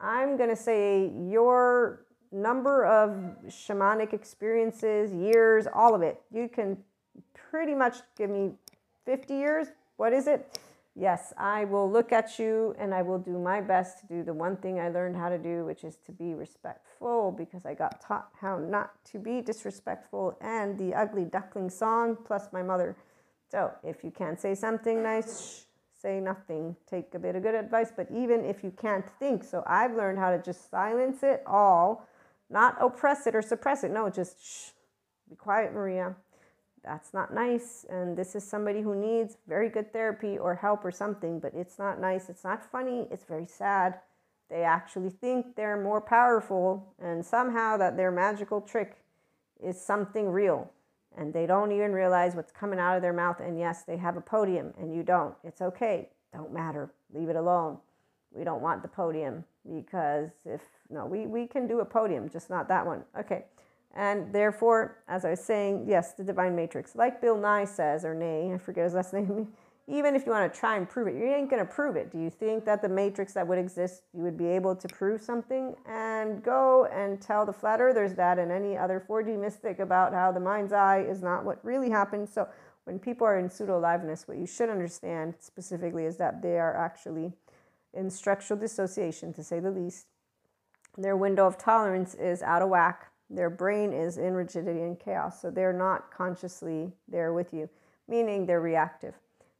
I'm 0.00 0.36
going 0.36 0.50
to 0.50 0.56
say 0.56 1.12
your 1.28 2.04
number 2.30 2.84
of 2.84 3.10
shamanic 3.48 4.12
experiences, 4.12 5.12
years, 5.12 5.66
all 5.72 5.94
of 5.94 6.02
it. 6.02 6.20
You 6.32 6.48
can 6.48 6.76
pretty 7.50 7.74
much 7.74 7.96
give 8.16 8.30
me 8.30 8.52
50 9.06 9.34
years. 9.34 9.68
What 9.96 10.12
is 10.12 10.26
it? 10.26 10.58
Yes, 11.00 11.32
I 11.38 11.64
will 11.64 11.88
look 11.88 12.12
at 12.12 12.40
you 12.40 12.74
and 12.76 12.92
I 12.92 13.02
will 13.02 13.20
do 13.20 13.38
my 13.38 13.60
best 13.60 14.00
to 14.00 14.06
do 14.06 14.24
the 14.24 14.34
one 14.34 14.56
thing 14.56 14.80
I 14.80 14.88
learned 14.88 15.14
how 15.14 15.28
to 15.28 15.38
do, 15.38 15.64
which 15.64 15.84
is 15.84 15.96
to 16.06 16.12
be 16.12 16.34
respectful 16.34 17.30
because 17.30 17.64
I 17.64 17.74
got 17.74 18.00
taught 18.00 18.30
how 18.40 18.58
not 18.58 18.92
to 19.12 19.20
be 19.20 19.40
disrespectful 19.40 20.36
and 20.40 20.76
the 20.76 20.94
ugly 20.94 21.24
duckling 21.24 21.70
song 21.70 22.18
plus 22.24 22.48
my 22.52 22.64
mother. 22.64 22.96
So 23.48 23.70
if 23.84 24.02
you 24.02 24.10
can't 24.10 24.40
say 24.40 24.56
something 24.56 25.00
nice, 25.00 25.66
say 26.02 26.18
nothing. 26.18 26.74
Take 26.90 27.14
a 27.14 27.18
bit 27.20 27.36
of 27.36 27.44
good 27.44 27.54
advice, 27.54 27.92
but 27.94 28.08
even 28.10 28.44
if 28.44 28.64
you 28.64 28.72
can't 28.72 29.06
think, 29.20 29.44
so 29.44 29.62
I've 29.68 29.94
learned 29.94 30.18
how 30.18 30.32
to 30.32 30.42
just 30.42 30.68
silence 30.68 31.22
it 31.22 31.44
all, 31.46 32.08
not 32.50 32.76
oppress 32.80 33.28
it 33.28 33.36
or 33.36 33.42
suppress 33.42 33.84
it. 33.84 33.92
No, 33.92 34.10
just 34.10 34.44
shh, 34.44 34.70
be 35.30 35.36
quiet, 35.36 35.72
Maria 35.72 36.16
that's 36.84 37.12
not 37.12 37.34
nice. 37.34 37.84
And 37.88 38.16
this 38.16 38.34
is 38.34 38.44
somebody 38.44 38.80
who 38.80 38.94
needs 38.94 39.36
very 39.46 39.68
good 39.68 39.92
therapy 39.92 40.38
or 40.38 40.54
help 40.54 40.84
or 40.84 40.90
something, 40.90 41.40
but 41.40 41.54
it's 41.54 41.78
not 41.78 42.00
nice. 42.00 42.28
It's 42.28 42.44
not 42.44 42.64
funny. 42.64 43.06
It's 43.10 43.24
very 43.24 43.46
sad. 43.46 44.00
They 44.50 44.62
actually 44.62 45.10
think 45.10 45.56
they're 45.56 45.80
more 45.80 46.00
powerful 46.00 46.94
and 47.00 47.24
somehow 47.24 47.76
that 47.76 47.96
their 47.96 48.10
magical 48.10 48.60
trick 48.60 48.96
is 49.62 49.80
something 49.80 50.30
real. 50.30 50.70
And 51.16 51.32
they 51.32 51.46
don't 51.46 51.72
even 51.72 51.92
realize 51.92 52.34
what's 52.34 52.52
coming 52.52 52.78
out 52.78 52.96
of 52.96 53.02
their 53.02 53.12
mouth. 53.12 53.40
And 53.40 53.58
yes, 53.58 53.82
they 53.82 53.96
have 53.96 54.16
a 54.16 54.20
podium 54.20 54.72
and 54.78 54.94
you 54.94 55.02
don't. 55.02 55.34
It's 55.42 55.60
okay. 55.60 56.08
Don't 56.32 56.52
matter. 56.52 56.90
Leave 57.12 57.28
it 57.28 57.36
alone. 57.36 57.78
We 58.30 58.44
don't 58.44 58.62
want 58.62 58.82
the 58.82 58.88
podium 58.88 59.44
because 59.68 60.30
if, 60.44 60.60
no, 60.90 61.06
we, 61.06 61.26
we 61.26 61.46
can 61.46 61.66
do 61.66 61.80
a 61.80 61.84
podium, 61.84 62.28
just 62.28 62.50
not 62.50 62.68
that 62.68 62.86
one. 62.86 63.02
Okay. 63.18 63.44
And 63.94 64.32
therefore, 64.32 64.98
as 65.08 65.24
I 65.24 65.30
was 65.30 65.40
saying, 65.40 65.86
yes, 65.88 66.12
the 66.12 66.22
divine 66.24 66.54
matrix, 66.54 66.94
like 66.94 67.20
Bill 67.20 67.36
Nye 67.36 67.64
says, 67.64 68.04
or 68.04 68.14
Nay, 68.14 68.52
I 68.52 68.58
forget 68.58 68.84
his 68.84 68.94
last 68.94 69.12
name, 69.14 69.48
even 69.88 70.14
if 70.14 70.26
you 70.26 70.32
want 70.32 70.52
to 70.52 70.58
try 70.60 70.76
and 70.76 70.86
prove 70.86 71.08
it, 71.08 71.14
you 71.14 71.24
ain't 71.24 71.48
going 71.48 71.64
to 71.64 71.72
prove 71.72 71.96
it. 71.96 72.12
Do 72.12 72.18
you 72.18 72.28
think 72.28 72.66
that 72.66 72.82
the 72.82 72.88
matrix 72.90 73.32
that 73.32 73.46
would 73.46 73.58
exist, 73.58 74.02
you 74.12 74.22
would 74.22 74.36
be 74.36 74.46
able 74.46 74.76
to 74.76 74.86
prove 74.86 75.22
something 75.22 75.74
and 75.86 76.42
go 76.42 76.84
and 76.92 77.20
tell 77.20 77.46
the 77.46 77.52
flat 77.54 77.80
earthers 77.80 78.14
that 78.14 78.38
and 78.38 78.52
any 78.52 78.76
other 78.76 79.02
4D 79.08 79.40
mystic 79.40 79.78
about 79.78 80.12
how 80.12 80.30
the 80.30 80.40
mind's 80.40 80.74
eye 80.74 81.00
is 81.00 81.22
not 81.22 81.44
what 81.44 81.64
really 81.64 81.88
happens? 81.88 82.30
So 82.30 82.46
when 82.84 82.98
people 82.98 83.26
are 83.26 83.38
in 83.38 83.48
pseudo 83.48 83.78
aliveness, 83.78 84.28
what 84.28 84.36
you 84.36 84.46
should 84.46 84.68
understand 84.68 85.34
specifically 85.38 86.04
is 86.04 86.18
that 86.18 86.42
they 86.42 86.58
are 86.58 86.76
actually 86.76 87.32
in 87.94 88.10
structural 88.10 88.60
dissociation, 88.60 89.32
to 89.32 89.42
say 89.42 89.58
the 89.58 89.70
least. 89.70 90.06
Their 90.98 91.16
window 91.16 91.46
of 91.46 91.56
tolerance 91.56 92.14
is 92.14 92.42
out 92.42 92.60
of 92.60 92.68
whack 92.68 93.10
their 93.30 93.50
brain 93.50 93.92
is 93.92 94.16
in 94.18 94.34
rigidity 94.34 94.80
and 94.80 94.98
chaos, 94.98 95.40
so 95.40 95.50
they're 95.50 95.72
not 95.72 96.10
consciously 96.10 96.92
there 97.08 97.32
with 97.32 97.52
you, 97.52 97.68
meaning 98.08 98.46
they're 98.46 98.60
reactive 98.60 99.14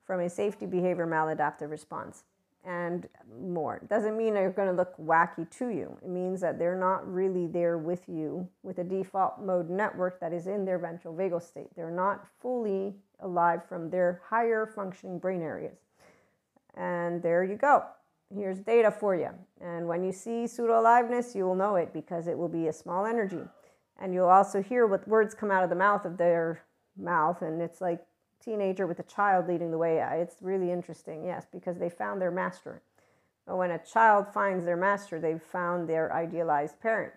from 0.05 0.21
a 0.21 0.31
safety 0.31 0.67
behavior 0.67 1.07
maladaptive 1.07 1.71
response 1.71 2.25
and 2.65 3.09
more. 3.41 3.81
Doesn't 3.89 4.17
mean 4.17 4.35
they're 4.35 4.51
going 4.51 4.69
to 4.69 4.75
look 4.75 4.97
wacky 4.97 5.49
to 5.59 5.69
you. 5.69 5.97
It 6.03 6.09
means 6.09 6.41
that 6.41 6.59
they're 6.59 6.79
not 6.79 7.11
really 7.11 7.47
there 7.47 7.79
with 7.79 8.09
you 8.09 8.49
with 8.63 8.79
a 8.79 8.85
default 8.85 9.41
mode 9.41 9.71
network 9.71 10.19
that 10.21 10.33
is 10.33 10.47
in 10.47 10.65
their 10.65 10.79
ventral 10.79 11.15
vagal 11.15 11.43
state. 11.43 11.69
They're 11.77 11.91
not 11.91 12.27
fully 12.41 12.95
alive 13.21 13.67
from 13.69 13.91
their 13.91 14.23
higher 14.29 14.67
functioning 14.67 15.19
brain 15.19 15.43
areas. 15.43 15.79
And 16.75 17.23
there 17.23 17.45
you 17.45 17.57
go 17.57 17.85
here's 18.35 18.59
data 18.59 18.91
for 18.91 19.15
you. 19.15 19.31
And 19.61 19.87
when 19.87 20.03
you 20.05 20.13
see 20.13 20.47
pseudo 20.47 20.81
aliveness, 20.81 21.35
you 21.35 21.45
will 21.45 21.55
know 21.55 21.77
it 21.77 21.93
because 21.93 22.27
it 22.27 22.37
will 22.37 22.49
be 22.49 22.69
a 22.69 22.73
small 22.73 23.07
energy. 23.07 23.41
And 23.99 24.15
you'll 24.15 24.29
also 24.29 24.63
hear 24.63 24.87
what 24.87 25.09
words 25.09 25.35
come 25.35 25.51
out 25.51 25.65
of 25.65 25.71
the 25.71 25.77
mouth 25.77 26.05
of 26.05 26.17
their 26.17 26.63
mouth. 26.97 27.43
And 27.43 27.61
it's 27.61 27.81
like 27.81 28.05
teenager 28.45 28.87
with 28.87 29.01
a 29.01 29.05
child 29.05 29.49
leading 29.49 29.71
the 29.71 29.79
way. 29.79 29.99
It's 29.99 30.37
really 30.41 30.71
interesting, 30.71 31.25
yes, 31.25 31.47
because 31.51 31.79
they 31.79 31.91
found 31.91 32.21
their 32.21 32.31
master. 32.31 32.83
But 33.47 33.57
when 33.57 33.71
a 33.71 33.79
child 33.79 34.29
finds 34.33 34.65
their 34.65 34.77
master, 34.77 35.19
they've 35.19 35.43
found 35.43 35.89
their 35.89 36.13
idealized 36.13 36.81
parent 36.81 37.13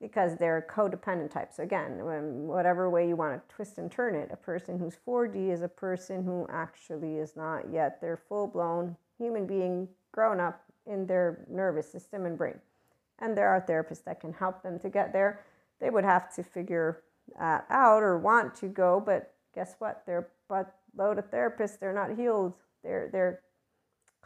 because 0.00 0.36
they're 0.36 0.66
codependent 0.68 1.30
types. 1.30 1.58
Again, 1.58 1.98
whatever 2.46 2.90
way 2.90 3.08
you 3.08 3.16
want 3.16 3.34
to 3.34 3.54
twist 3.54 3.78
and 3.78 3.90
turn 3.90 4.14
it, 4.14 4.30
a 4.32 4.36
person 4.36 4.78
who's 4.78 4.96
4D 5.06 5.50
is 5.52 5.62
a 5.62 5.68
person 5.68 6.24
who 6.24 6.46
actually 6.50 7.16
is 7.16 7.36
not 7.36 7.70
yet 7.72 8.00
their 8.00 8.16
full 8.16 8.46
blown 8.46 8.96
human 9.16 9.46
being 9.46 9.88
grown 10.12 10.40
up 10.40 10.62
in 10.86 11.06
their 11.06 11.44
nervous 11.48 11.90
system 11.90 12.26
and 12.26 12.36
brain. 12.36 12.58
And 13.18 13.36
there 13.36 13.48
are 13.48 13.60
therapists 13.60 14.04
that 14.04 14.20
can 14.20 14.32
help 14.32 14.62
them 14.62 14.78
to 14.80 14.90
get 14.90 15.12
there. 15.12 15.44
They 15.80 15.90
would 15.90 16.04
have 16.04 16.34
to 16.36 16.42
figure 16.42 17.02
out 17.38 18.02
or 18.02 18.18
want 18.18 18.54
to 18.56 18.66
go, 18.66 19.02
but 19.04 19.34
guess 19.54 19.74
what? 19.78 20.02
They're 20.06 20.28
but 20.48 20.74
load 20.96 21.18
of 21.18 21.30
therapists, 21.30 21.78
they're 21.78 21.92
not 21.92 22.16
healed. 22.16 22.54
They're 22.82 23.08
they're 23.12 23.40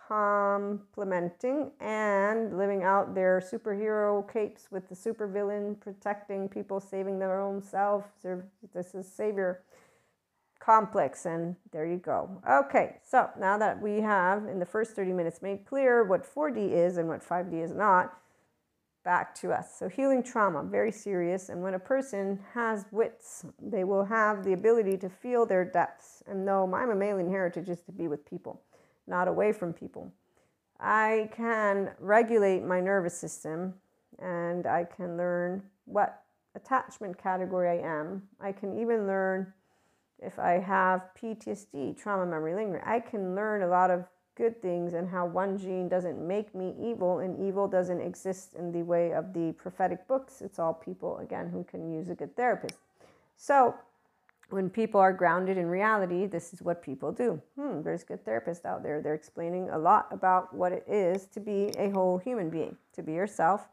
complementing 0.09 1.71
and 1.81 2.59
living 2.59 2.83
out 2.83 3.15
their 3.15 3.41
superhero 3.41 4.31
capes 4.31 4.67
with 4.71 4.89
the 4.89 4.95
supervillain 4.95 5.79
protecting 5.79 6.49
people, 6.49 6.81
saving 6.81 7.19
their 7.19 7.41
own 7.41 7.63
self. 7.63 8.05
This 8.75 8.95
is 8.95 9.07
savior 9.07 9.63
complex 10.59 11.27
and 11.27 11.57
there 11.73 11.87
you 11.87 11.97
go. 11.97 12.29
Okay, 12.49 12.97
so 13.03 13.31
now 13.39 13.57
that 13.57 13.81
we 13.81 14.01
have 14.01 14.47
in 14.47 14.59
the 14.59 14.67
first 14.67 14.95
30 14.95 15.13
minutes 15.13 15.43
made 15.43 15.65
clear 15.65 16.05
what 16.05 16.23
4D 16.23 16.73
is 16.73 16.97
and 16.99 17.09
what 17.09 17.27
5D 17.27 17.63
is 17.63 17.73
not, 17.73 18.13
back 19.11 19.35
to 19.35 19.51
us. 19.51 19.77
So 19.77 19.89
healing 19.89 20.23
trauma, 20.23 20.63
very 20.63 20.93
serious. 20.93 21.49
And 21.49 21.61
when 21.61 21.75
a 21.75 21.81
person 21.81 22.39
has 22.55 22.85
wits, 22.93 23.45
they 23.61 23.83
will 23.83 24.05
have 24.05 24.45
the 24.45 24.53
ability 24.53 24.97
to 24.99 25.09
feel 25.09 25.45
their 25.45 25.65
depths 25.65 26.23
and 26.29 26.47
know 26.47 26.65
my 26.65 26.87
mammalian 26.87 27.29
heritage 27.29 27.69
is 27.69 27.81
to 27.81 27.91
be 27.91 28.07
with 28.07 28.25
people, 28.25 28.63
not 29.09 29.27
away 29.27 29.53
from 29.53 29.73
people. 29.73 30.13
I 30.79 31.29
can 31.37 31.91
regulate 31.99 32.63
my 32.63 32.81
nervous 32.81 33.19
system 33.19 33.75
and 34.21 34.69
I 34.69 34.85
can 34.85 35.17
learn 35.17 35.65
what 35.87 36.23
attachment 36.55 37.21
category 37.21 37.69
I 37.69 37.85
am. 37.85 38.23
I 38.41 38.53
can 38.53 38.79
even 38.79 39.09
learn 39.09 39.53
if 40.21 40.39
I 40.39 40.53
have 40.61 41.09
PTSD, 41.21 42.01
trauma 42.01 42.27
memory 42.27 42.55
lingering, 42.55 42.85
I 42.87 43.01
can 43.01 43.35
learn 43.35 43.63
a 43.63 43.67
lot 43.67 43.91
of 43.91 44.05
good 44.41 44.63
things 44.63 44.95
and 44.95 45.07
how 45.07 45.27
one 45.27 45.59
gene 45.59 45.87
doesn't 45.87 46.19
make 46.27 46.55
me 46.55 46.75
evil 46.81 47.19
and 47.19 47.47
evil 47.47 47.69
doesn't 47.69 48.01
exist 48.01 48.55
in 48.55 48.73
the 48.73 48.83
way 48.83 49.13
of 49.13 49.35
the 49.35 49.53
prophetic 49.53 50.09
books. 50.09 50.41
It's 50.41 50.59
all 50.59 50.73
people, 50.73 51.19
again, 51.19 51.51
who 51.51 51.63
can 51.63 51.93
use 51.93 52.09
a 52.09 52.15
good 52.15 52.35
therapist. 52.35 52.79
So 53.37 53.75
when 54.49 54.71
people 54.71 54.99
are 54.99 55.13
grounded 55.13 55.59
in 55.59 55.67
reality, 55.67 56.25
this 56.25 56.55
is 56.55 56.63
what 56.63 56.83
people 56.83 57.13
do. 57.13 57.39
Hmm, 57.55 57.83
there's 57.83 58.03
good 58.03 58.25
therapists 58.25 58.65
out 58.65 58.83
there. 58.83 59.03
They're 59.03 59.15
explaining 59.15 59.69
a 59.69 59.79
lot 59.79 60.09
about 60.11 60.55
what 60.55 60.73
it 60.73 60.85
is 60.89 61.27
to 61.35 61.41
be 61.41 61.71
a 61.77 61.91
whole 61.91 62.17
human 62.17 62.49
being. 62.49 62.77
To 62.95 63.03
be 63.03 63.13
yourself 63.13 63.69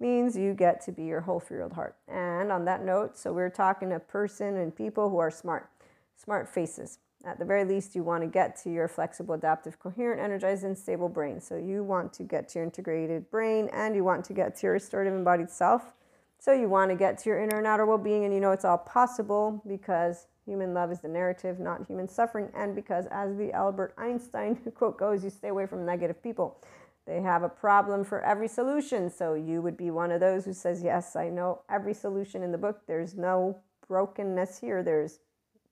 means 0.00 0.36
you 0.36 0.52
get 0.52 0.82
to 0.82 0.92
be 0.92 1.04
your 1.04 1.22
whole 1.22 1.40
field 1.40 1.72
heart. 1.72 1.96
And 2.08 2.52
on 2.52 2.66
that 2.66 2.84
note, 2.84 3.16
so 3.16 3.32
we're 3.32 3.48
talking 3.48 3.92
a 3.92 3.98
person 3.98 4.58
and 4.58 4.76
people 4.76 5.08
who 5.08 5.16
are 5.16 5.30
smart 5.30 5.70
smart 6.14 6.46
faces. 6.46 6.98
At 7.24 7.38
the 7.38 7.44
very 7.44 7.64
least, 7.64 7.94
you 7.94 8.02
want 8.02 8.22
to 8.22 8.26
get 8.26 8.56
to 8.62 8.70
your 8.70 8.88
flexible, 8.88 9.34
adaptive, 9.34 9.78
coherent, 9.78 10.20
energized, 10.20 10.64
and 10.64 10.76
stable 10.76 11.08
brain. 11.08 11.40
So 11.40 11.56
you 11.56 11.84
want 11.84 12.14
to 12.14 12.22
get 12.22 12.48
to 12.50 12.58
your 12.58 12.64
integrated 12.64 13.30
brain 13.30 13.68
and 13.72 13.94
you 13.94 14.04
want 14.04 14.24
to 14.26 14.32
get 14.32 14.56
to 14.56 14.62
your 14.66 14.72
restorative 14.72 15.12
embodied 15.12 15.50
self. 15.50 15.92
So 16.38 16.52
you 16.52 16.70
want 16.70 16.90
to 16.90 16.96
get 16.96 17.18
to 17.18 17.28
your 17.28 17.38
inner 17.38 17.58
and 17.58 17.66
outer 17.66 17.84
well 17.84 17.98
being, 17.98 18.24
and 18.24 18.32
you 18.32 18.40
know 18.40 18.52
it's 18.52 18.64
all 18.64 18.78
possible 18.78 19.62
because 19.68 20.26
human 20.46 20.72
love 20.72 20.90
is 20.90 21.00
the 21.00 21.08
narrative, 21.08 21.60
not 21.60 21.86
human 21.86 22.08
suffering. 22.08 22.48
And 22.56 22.74
because, 22.74 23.04
as 23.10 23.36
the 23.36 23.52
Albert 23.52 23.92
Einstein 23.98 24.56
quote 24.74 24.96
goes, 24.96 25.22
you 25.22 25.28
stay 25.28 25.48
away 25.48 25.66
from 25.66 25.84
negative 25.84 26.22
people. 26.22 26.62
They 27.06 27.20
have 27.20 27.42
a 27.42 27.48
problem 27.50 28.04
for 28.04 28.22
every 28.22 28.48
solution. 28.48 29.10
So 29.10 29.34
you 29.34 29.60
would 29.60 29.76
be 29.76 29.90
one 29.90 30.10
of 30.10 30.20
those 30.20 30.46
who 30.46 30.54
says, 30.54 30.82
Yes, 30.82 31.16
I 31.16 31.28
know 31.28 31.60
every 31.68 31.92
solution 31.92 32.42
in 32.42 32.52
the 32.52 32.58
book. 32.58 32.80
There's 32.86 33.14
no 33.14 33.58
brokenness 33.86 34.58
here. 34.60 34.82
There's 34.82 35.18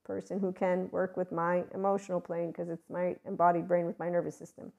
person 0.09 0.41
who 0.41 0.51
can 0.51 0.89
work 0.91 1.17
with 1.19 1.31
my 1.31 1.63
emotional 1.75 2.19
plane 2.21 2.51
because 2.51 2.71
it's 2.71 2.89
my 2.91 3.15
embodied 3.27 3.69
brain 3.69 3.87
with 3.87 3.99
my 3.99 4.09
nervous 4.09 4.37
system. 4.37 4.73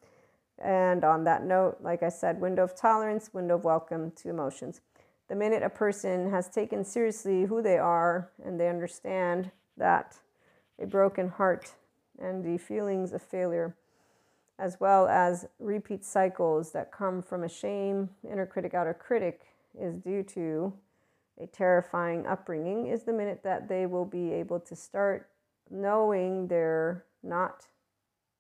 And 0.58 1.06
on 1.06 1.24
that 1.26 1.46
note, 1.46 1.78
like 1.82 2.04
I 2.04 2.10
said, 2.10 2.42
window 2.42 2.64
of 2.64 2.76
tolerance, 2.76 3.30
window 3.32 3.56
of 3.56 3.64
welcome 3.64 4.12
to 4.18 4.30
emotions. 4.30 4.82
The 5.30 5.36
minute 5.36 5.62
a 5.62 5.70
person 5.70 6.32
has 6.32 6.50
taken 6.50 6.84
seriously 6.84 7.44
who 7.46 7.62
they 7.62 7.78
are 7.78 8.32
and 8.44 8.60
they 8.60 8.68
understand 8.68 9.52
that 9.78 10.18
a 10.82 10.88
broken 10.88 11.30
heart 11.30 11.76
and 12.18 12.44
the 12.44 12.58
feelings 12.58 13.14
of 13.14 13.22
failure, 13.22 13.76
as 14.58 14.78
well 14.80 15.08
as 15.08 15.48
repeat 15.60 16.04
cycles 16.04 16.72
that 16.72 16.92
come 16.92 17.22
from 17.22 17.44
a 17.44 17.50
shame, 17.50 18.10
inner 18.30 18.48
critic, 18.48 18.74
outer 18.74 18.96
critic, 18.96 19.42
is 19.80 19.96
due 19.96 20.24
to 20.24 20.74
a 21.40 21.48
terrifying 21.48 22.26
upbringing, 22.28 22.88
is 22.88 23.04
the 23.04 23.14
minute 23.14 23.42
that 23.44 23.68
they 23.68 23.86
will 23.86 24.06
be 24.06 24.32
able 24.32 24.60
to 24.60 24.76
start 24.76 25.30
knowing 25.70 26.48
they're 26.48 27.06
not 27.24 27.68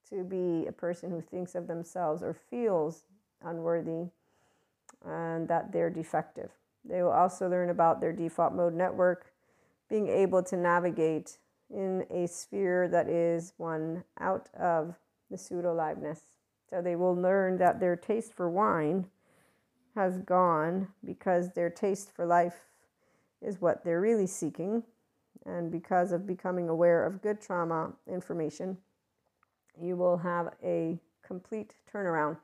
to 0.09 0.23
be 0.23 0.65
a 0.67 0.71
person 0.71 1.11
who 1.11 1.21
thinks 1.21 1.55
of 1.55 1.67
themselves 1.67 2.23
or 2.23 2.33
feels 2.33 3.05
unworthy 3.43 4.09
and 5.05 5.47
that 5.47 5.71
they're 5.71 5.89
defective. 5.89 6.51
They 6.83 7.03
will 7.03 7.11
also 7.11 7.47
learn 7.49 7.69
about 7.69 8.01
their 8.01 8.13
default 8.13 8.53
mode 8.53 8.73
network, 8.73 9.31
being 9.89 10.07
able 10.07 10.43
to 10.43 10.57
navigate 10.57 11.37
in 11.69 12.05
a 12.09 12.27
sphere 12.27 12.87
that 12.87 13.07
is 13.07 13.53
one 13.57 14.03
out 14.19 14.49
of 14.59 14.95
the 15.29 15.37
pseudo 15.37 15.75
liveness. 15.75 16.19
So 16.69 16.81
they 16.81 16.95
will 16.95 17.15
learn 17.15 17.57
that 17.57 17.79
their 17.79 17.95
taste 17.95 18.33
for 18.33 18.49
wine 18.49 19.05
has 19.95 20.17
gone 20.17 20.87
because 21.03 21.51
their 21.53 21.69
taste 21.69 22.11
for 22.11 22.25
life 22.25 22.65
is 23.41 23.61
what 23.61 23.83
they're 23.83 24.01
really 24.01 24.27
seeking. 24.27 24.83
And 25.45 25.71
because 25.71 26.11
of 26.11 26.27
becoming 26.27 26.69
aware 26.69 27.05
of 27.05 27.21
good 27.21 27.41
trauma 27.41 27.93
information, 28.07 28.77
you 29.81 29.95
will 29.95 30.17
have 30.17 30.53
a 30.63 30.99
complete 31.25 31.75
turnaround 31.91 32.37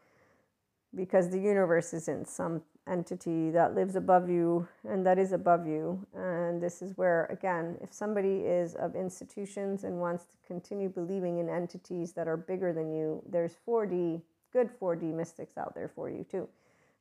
because 0.95 1.29
the 1.29 1.39
universe 1.39 1.93
is 1.93 2.07
in 2.07 2.25
some 2.25 2.61
entity 2.87 3.49
that 3.49 3.73
lives 3.73 3.95
above 3.95 4.29
you 4.29 4.67
and 4.87 5.05
that 5.05 5.17
is 5.17 5.31
above 5.31 5.67
you. 5.67 6.05
And 6.13 6.61
this 6.61 6.81
is 6.81 6.95
where, 6.97 7.25
again, 7.25 7.77
if 7.81 7.91
somebody 7.91 8.37
is 8.37 8.75
of 8.75 8.95
institutions 8.95 9.83
and 9.83 9.99
wants 9.99 10.25
to 10.25 10.37
continue 10.47 10.89
believing 10.89 11.39
in 11.39 11.49
entities 11.49 12.13
that 12.13 12.27
are 12.27 12.37
bigger 12.37 12.71
than 12.71 12.93
you, 12.93 13.21
there's 13.27 13.55
4D, 13.67 14.21
good 14.53 14.69
4D 14.79 15.13
mystics 15.13 15.57
out 15.57 15.73
there 15.75 15.91
for 15.93 16.09
you 16.09 16.23
too. 16.29 16.47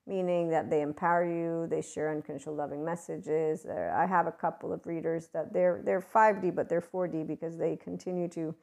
Meaning 0.07 0.51
that 0.51 0.69
they 0.69 0.83
empower 0.83 1.25
you, 1.25 1.67
they 1.67 1.81
share 1.81 2.11
unconditional 2.11 2.55
loving 2.55 2.85
messages. 2.85 3.65
I 3.65 4.05
have 4.05 4.27
a 4.27 4.33
couple 4.33 4.71
of 4.71 4.87
readers 4.87 5.29
that 5.33 5.53
they're 5.55 5.81
they're 5.83 6.03
5D, 6.03 6.55
but 6.55 6.69
they're 6.69 6.83
4D 6.83 7.27
because 7.27 7.57
they 7.57 7.77
continue 7.77 8.29
to 8.29 8.55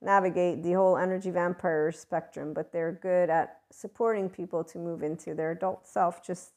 navigate 0.00 0.62
the 0.62 0.72
whole 0.72 0.96
energy 0.96 1.30
vampire 1.30 1.92
spectrum, 1.92 2.52
but 2.52 2.72
they're 2.72 2.98
good 3.00 3.30
at 3.30 3.60
supporting 3.70 4.28
people 4.28 4.62
to 4.64 4.78
move 4.78 5.02
into 5.02 5.34
their 5.34 5.52
adult 5.52 5.86
self, 5.86 6.24
just 6.24 6.52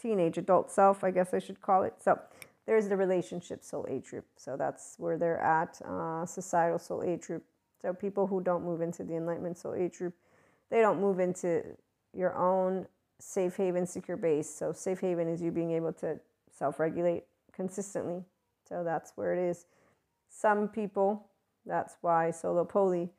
teenage 0.00 0.38
adult 0.38 0.70
self, 0.70 1.04
I 1.04 1.10
guess 1.10 1.34
I 1.34 1.38
should 1.38 1.60
call 1.60 1.82
it. 1.82 1.94
So 2.02 2.18
there's 2.66 2.88
the 2.88 2.96
relationship 2.96 3.64
soul 3.64 3.86
age 3.88 4.10
group. 4.10 4.26
So 4.36 4.56
that's 4.56 4.94
where 4.98 5.18
they're 5.18 5.40
at, 5.40 5.80
uh, 5.84 6.26
societal 6.26 6.78
soul 6.78 7.02
age 7.02 7.22
group. 7.22 7.44
So 7.80 7.92
people 7.92 8.26
who 8.26 8.40
don't 8.40 8.64
move 8.64 8.80
into 8.80 9.04
the 9.04 9.14
enlightenment 9.14 9.58
soul 9.58 9.74
age 9.74 9.98
group, 9.98 10.14
they 10.70 10.80
don't 10.80 11.00
move 11.00 11.20
into 11.20 11.62
your 12.12 12.34
own 12.34 12.86
safe 13.18 13.56
haven, 13.56 13.86
secure 13.86 14.16
base. 14.16 14.52
So 14.52 14.72
safe 14.72 15.00
haven 15.00 15.28
is 15.28 15.42
you 15.42 15.50
being 15.50 15.72
able 15.72 15.92
to 15.94 16.18
self-regulate 16.50 17.24
consistently. 17.52 18.22
So 18.68 18.82
that's 18.84 19.12
where 19.16 19.34
it 19.34 19.38
is. 19.38 19.66
Some 20.28 20.68
people 20.68 21.26
that's 21.66 21.96
why 22.00 22.30
solo 22.30 22.64
poly 22.64 23.10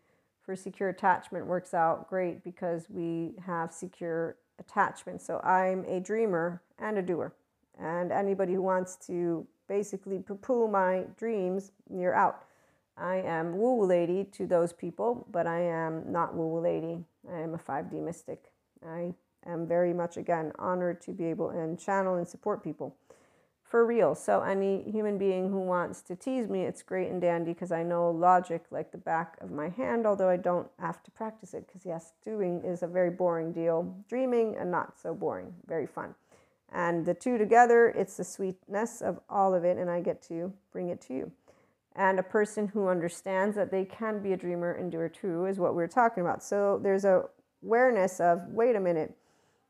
for 0.41 0.55
secure 0.55 0.89
attachment 0.89 1.45
works 1.45 1.73
out 1.73 2.09
great 2.09 2.43
because 2.43 2.87
we 2.89 3.33
have 3.45 3.73
secure 3.73 4.37
attachment. 4.59 5.21
So 5.21 5.39
I'm 5.41 5.83
a 5.85 5.99
dreamer 5.99 6.61
and 6.79 6.97
a 6.97 7.01
doer. 7.01 7.33
And 7.77 8.11
anybody 8.11 8.53
who 8.53 8.61
wants 8.61 8.95
to 9.07 9.45
basically 9.67 10.19
poo 10.19 10.35
poo 10.35 10.67
my 10.67 11.03
dreams, 11.17 11.71
you're 11.93 12.15
out. 12.15 12.43
I 12.97 13.17
am 13.17 13.57
woo 13.57 13.75
woo 13.75 13.85
lady 13.85 14.23
to 14.23 14.47
those 14.47 14.73
people, 14.73 15.27
but 15.29 15.45
I 15.45 15.59
am 15.59 16.11
not 16.11 16.33
woo 16.33 16.47
woo 16.47 16.61
lady. 16.61 17.03
I 17.31 17.41
am 17.41 17.53
a 17.53 17.57
5D 17.57 18.01
mystic. 18.01 18.51
I 18.83 19.13
am 19.47 19.67
very 19.67 19.93
much, 19.93 20.17
again, 20.17 20.51
honored 20.59 21.01
to 21.01 21.11
be 21.11 21.25
able 21.25 21.49
and 21.49 21.79
channel 21.79 22.15
and 22.15 22.27
support 22.27 22.63
people 22.63 22.95
for 23.63 23.85
real. 23.85 24.15
So 24.15 24.41
any 24.41 24.89
human 24.89 25.17
being 25.17 25.49
who 25.49 25.59
wants 25.59 26.01
to 26.03 26.15
tease 26.15 26.47
me, 26.47 26.63
it's 26.63 26.81
great 26.81 27.09
and 27.09 27.19
dandy 27.19 27.53
because 27.53 27.71
I 27.71 27.83
know 27.83 28.09
logic 28.09 28.65
like 28.71 28.91
the 28.91 28.97
back 28.97 29.37
of 29.41 29.51
my 29.51 29.69
hand, 29.69 30.05
although 30.05 30.29
I 30.29 30.37
don't 30.37 30.69
have 30.79 31.03
to 31.03 31.11
practice 31.11 31.53
it 31.53 31.67
because 31.67 31.85
yes, 31.85 32.13
doing 32.23 32.61
is 32.63 32.83
a 32.83 32.87
very 32.87 33.09
boring 33.09 33.51
deal. 33.51 33.95
Dreaming 34.07 34.55
and 34.57 34.71
not 34.71 34.97
so 34.97 35.13
boring, 35.13 35.53
very 35.67 35.87
fun. 35.87 36.15
And 36.71 37.05
the 37.05 37.13
two 37.13 37.37
together, 37.37 37.89
it's 37.89 38.17
the 38.17 38.23
sweetness 38.23 39.01
of 39.01 39.19
all 39.29 39.53
of 39.53 39.63
it, 39.63 39.77
and 39.77 39.89
I 39.89 40.01
get 40.01 40.21
to 40.23 40.51
bring 40.71 40.89
it 40.89 41.01
to 41.01 41.13
you. 41.13 41.31
And 41.95 42.19
a 42.19 42.23
person 42.23 42.67
who 42.67 42.89
understands 42.89 43.55
that 43.55 43.71
they 43.71 43.85
can 43.85 44.21
be 44.21 44.33
a 44.33 44.37
dreamer 44.37 44.73
and 44.73 44.91
doer 44.91 45.09
too 45.09 45.45
is 45.45 45.59
what 45.59 45.75
we're 45.75 45.87
talking 45.87 46.21
about. 46.21 46.43
So 46.43 46.79
there's 46.83 47.05
a 47.05 47.23
awareness 47.63 48.19
of 48.19 48.41
wait 48.49 48.75
a 48.75 48.79
minute, 48.79 49.15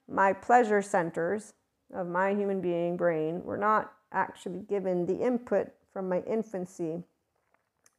my 0.08 0.34
pleasure 0.34 0.82
centers 0.82 1.54
of 1.94 2.08
my 2.08 2.34
human 2.34 2.62
being 2.62 2.98
brain 2.98 3.44
were 3.44 3.58
not 3.58 3.94
actually 4.12 4.60
given 4.60 5.06
the 5.06 5.20
input 5.22 5.68
from 5.92 6.08
my 6.08 6.22
infancy 6.22 7.04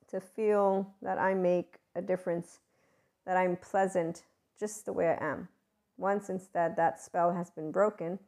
to 0.09 0.21
feel 0.21 0.95
that 1.03 1.19
I 1.19 1.35
make 1.35 1.77
a 1.95 2.03
difference, 2.03 2.61
that 3.27 3.37
I'm 3.37 3.57
pleasant 3.57 4.23
just 4.59 4.87
the 4.87 4.93
way 4.93 5.09
I 5.09 5.25
am. 5.25 5.49
Once 5.97 6.31
instead 6.31 6.77
that 6.77 7.01
spell 7.01 7.35
has 7.35 7.51
been 7.51 7.71
broken, 7.71 8.19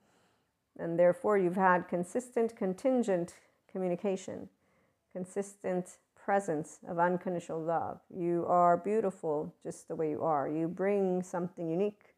and 0.79 0.99
therefore 0.99 1.39
you've 1.39 1.57
had 1.57 1.89
consistent 1.89 2.57
contingent 2.57 3.35
communication, 3.71 4.49
consistent 5.13 5.99
presence 6.17 6.79
of 6.87 6.99
unconditional 6.99 7.63
love. 7.63 8.01
You 8.15 8.45
are 8.47 8.77
beautiful 8.77 9.55
just 9.63 9.89
the 9.89 9.97
way 9.97 10.11
you 10.11 10.23
are. 10.23 10.49
You 10.49 10.69
bring 10.69 11.23
something 11.23 11.69
unique. 11.71 12.10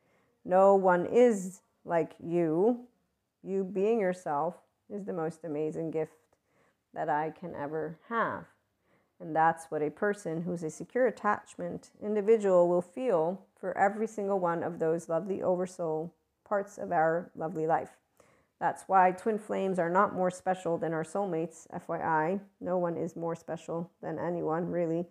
No 0.45 0.75
one 0.75 1.07
is 1.07 1.61
like 1.85 2.13
you 2.23 2.87
you 3.45 3.65
being 3.65 3.99
yourself 3.99 4.55
is 4.89 5.05
the 5.05 5.13
most 5.13 5.45
amazing 5.45 5.91
gift 5.91 6.13
that 6.95 7.09
I 7.09 7.31
can 7.31 7.55
ever 7.55 7.99
have. 8.09 8.45
And 9.21 9.35
that's 9.35 9.67
what 9.67 9.83
a 9.83 9.91
person 9.91 10.43
who's 10.43 10.63
a 10.63 10.71
secure 10.71 11.07
attachment 11.07 11.91
individual 12.03 12.69
will 12.69 12.83
feel 12.83 13.43
for 13.59 13.77
every 13.79 14.07
single 14.07 14.39
one 14.39 14.63
of 14.63 14.79
those 14.79 15.09
lovely 15.09 15.43
oversoul 15.43 16.13
parts 16.45 16.79
of 16.79 16.93
our 16.93 17.31
lovely 17.37 17.67
life. 17.67 17.97
That's 18.61 18.85
why 18.87 19.13
twin 19.13 19.39
flames 19.39 19.79
are 19.79 19.91
not 19.91 20.15
more 20.15 20.31
special 20.31 20.79
than 20.79 20.93
our 20.93 21.03
soulmates, 21.05 21.67
FYI. 21.75 22.41
No 22.61 22.79
one 22.79 22.97
is 22.97 23.17
more 23.17 23.35
special 23.35 23.91
than 24.01 24.19
anyone, 24.19 24.71
really. 24.71 25.07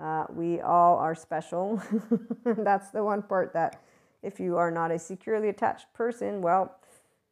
Uh, 0.00 0.24
we 0.30 0.60
all 0.60 0.96
are 0.96 1.14
special. 1.14 1.80
that's 2.44 2.90
the 2.90 3.04
one 3.04 3.22
part 3.22 3.52
that, 3.52 3.80
if 4.22 4.40
you 4.40 4.56
are 4.56 4.70
not 4.70 4.90
a 4.90 4.98
securely 4.98 5.48
attached 5.48 5.92
person, 5.92 6.42
well, 6.42 6.74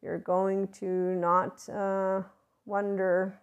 you're 0.01 0.19
going 0.19 0.67
to 0.69 0.85
not 0.85 1.67
uh, 1.69 2.21
wonder 2.65 3.39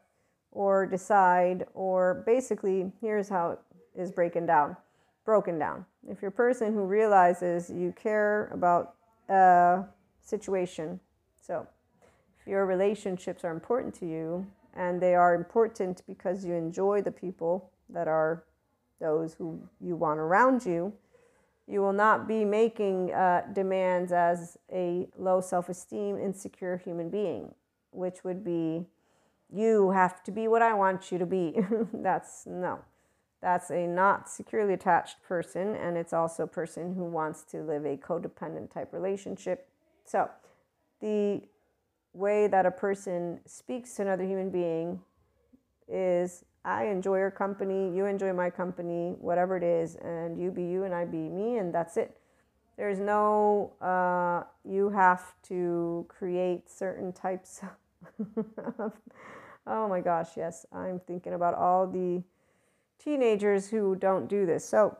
or 0.52 0.86
decide, 0.86 1.66
or 1.74 2.22
basically, 2.26 2.92
here's 3.00 3.28
how 3.28 3.50
it 3.50 3.58
is 3.96 4.12
breaking 4.12 4.46
down, 4.46 4.76
broken 5.24 5.58
down. 5.58 5.84
If 6.08 6.22
you're 6.22 6.28
a 6.28 6.32
person 6.32 6.72
who 6.72 6.84
realizes 6.84 7.70
you 7.70 7.92
care 8.00 8.48
about 8.52 8.94
a 9.28 9.84
situation, 10.22 11.00
so 11.40 11.66
if 12.40 12.46
your 12.46 12.66
relationships 12.66 13.44
are 13.44 13.50
important 13.50 13.94
to 13.96 14.06
you 14.06 14.46
and 14.74 15.00
they 15.00 15.14
are 15.14 15.34
important 15.34 16.02
because 16.06 16.44
you 16.44 16.54
enjoy 16.54 17.02
the 17.02 17.10
people 17.10 17.70
that 17.88 18.08
are 18.08 18.44
those 19.00 19.34
who 19.34 19.60
you 19.80 19.96
want 19.96 20.20
around 20.20 20.64
you, 20.64 20.92
you 21.66 21.80
will 21.80 21.92
not 21.92 22.28
be 22.28 22.44
making 22.44 23.12
uh, 23.12 23.42
demands 23.52 24.12
as 24.12 24.58
a 24.72 25.08
low 25.16 25.40
self 25.40 25.68
esteem, 25.68 26.18
insecure 26.18 26.76
human 26.76 27.08
being, 27.08 27.54
which 27.90 28.22
would 28.24 28.44
be, 28.44 28.86
you 29.52 29.90
have 29.90 30.22
to 30.24 30.30
be 30.30 30.48
what 30.48 30.62
I 30.62 30.74
want 30.74 31.10
you 31.10 31.18
to 31.18 31.26
be. 31.26 31.58
That's 31.92 32.46
no. 32.46 32.80
That's 33.40 33.70
a 33.70 33.86
not 33.86 34.30
securely 34.30 34.72
attached 34.72 35.22
person, 35.22 35.74
and 35.76 35.98
it's 35.98 36.14
also 36.14 36.44
a 36.44 36.46
person 36.46 36.94
who 36.94 37.04
wants 37.04 37.42
to 37.44 37.62
live 37.62 37.84
a 37.84 37.96
codependent 37.96 38.70
type 38.70 38.92
relationship. 38.92 39.68
So, 40.04 40.30
the 41.00 41.42
way 42.14 42.46
that 42.46 42.64
a 42.64 42.70
person 42.70 43.40
speaks 43.44 43.94
to 43.96 44.02
another 44.02 44.24
human 44.24 44.48
being 44.48 45.00
is 45.88 46.44
I 46.64 46.86
enjoy 46.86 47.18
your 47.18 47.30
company, 47.30 47.94
you 47.94 48.06
enjoy 48.06 48.32
my 48.32 48.50
company, 48.50 49.16
whatever 49.20 49.56
it 49.56 49.62
is, 49.62 49.96
and 49.96 50.40
you 50.40 50.50
be 50.50 50.64
you 50.64 50.84
and 50.84 50.94
I 50.94 51.04
be 51.04 51.28
me, 51.28 51.58
and 51.58 51.74
that's 51.74 51.96
it. 51.96 52.16
There's 52.76 52.98
no, 52.98 53.72
uh, 53.80 54.44
you 54.64 54.88
have 54.90 55.34
to 55.44 56.06
create 56.08 56.68
certain 56.68 57.12
types 57.12 57.60
of, 58.78 58.92
Oh 59.66 59.88
my 59.88 60.00
gosh, 60.00 60.36
yes, 60.36 60.66
I'm 60.72 61.00
thinking 61.00 61.32
about 61.32 61.54
all 61.54 61.86
the 61.86 62.22
teenagers 63.02 63.68
who 63.68 63.96
don't 63.96 64.28
do 64.28 64.44
this. 64.44 64.64
So 64.64 64.98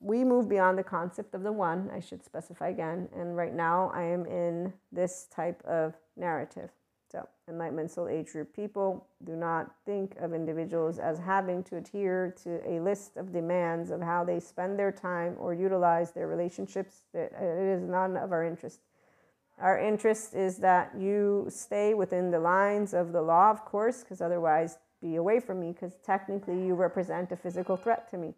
we 0.00 0.22
move 0.22 0.48
beyond 0.48 0.78
the 0.78 0.84
concept 0.84 1.34
of 1.34 1.42
the 1.42 1.52
one, 1.52 1.90
I 1.92 1.98
should 1.98 2.24
specify 2.24 2.68
again. 2.68 3.08
And 3.16 3.36
right 3.36 3.54
now 3.54 3.90
I 3.92 4.02
am 4.02 4.24
in 4.26 4.72
this 4.92 5.26
type 5.34 5.62
of 5.64 5.94
narrative. 6.16 6.70
So, 7.14 7.28
Enlightenment 7.48 7.92
Soul 7.92 8.08
Age 8.08 8.32
group 8.32 8.52
people 8.56 9.06
do 9.22 9.36
not 9.36 9.70
think 9.86 10.16
of 10.18 10.34
individuals 10.34 10.98
as 10.98 11.16
having 11.16 11.62
to 11.62 11.76
adhere 11.76 12.34
to 12.42 12.60
a 12.68 12.80
list 12.80 13.16
of 13.16 13.32
demands 13.32 13.92
of 13.92 14.02
how 14.02 14.24
they 14.24 14.40
spend 14.40 14.76
their 14.76 14.90
time 14.90 15.36
or 15.38 15.54
utilize 15.54 16.10
their 16.10 16.26
relationships. 16.26 17.02
It 17.14 17.32
is 17.40 17.82
none 17.82 18.16
of 18.16 18.32
our 18.32 18.42
interest. 18.42 18.80
Our 19.60 19.78
interest 19.78 20.34
is 20.34 20.56
that 20.58 20.90
you 20.98 21.46
stay 21.50 21.94
within 21.94 22.32
the 22.32 22.40
lines 22.40 22.92
of 22.92 23.12
the 23.12 23.22
law, 23.22 23.48
of 23.48 23.64
course, 23.64 24.00
because 24.00 24.20
otherwise, 24.20 24.78
be 25.00 25.14
away 25.14 25.38
from 25.38 25.60
me, 25.60 25.70
because 25.70 25.94
technically 26.04 26.66
you 26.66 26.74
represent 26.74 27.30
a 27.30 27.36
physical 27.36 27.76
threat 27.76 28.10
to 28.10 28.18
me, 28.18 28.34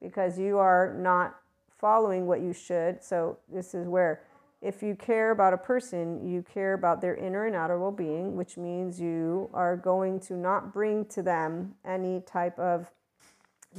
because 0.00 0.38
you 0.38 0.56
are 0.56 0.94
not 0.96 1.34
following 1.80 2.28
what 2.28 2.40
you 2.40 2.52
should. 2.52 3.02
So, 3.02 3.38
this 3.52 3.74
is 3.74 3.88
where 3.88 4.20
if 4.62 4.82
you 4.82 4.94
care 4.94 5.30
about 5.30 5.54
a 5.54 5.58
person, 5.58 6.26
you 6.26 6.42
care 6.42 6.74
about 6.74 7.00
their 7.00 7.16
inner 7.16 7.46
and 7.46 7.56
outer 7.56 7.78
well 7.78 7.90
being, 7.90 8.36
which 8.36 8.56
means 8.56 9.00
you 9.00 9.48
are 9.54 9.76
going 9.76 10.20
to 10.20 10.34
not 10.34 10.72
bring 10.72 11.06
to 11.06 11.22
them 11.22 11.74
any 11.84 12.20
type 12.20 12.58
of 12.58 12.90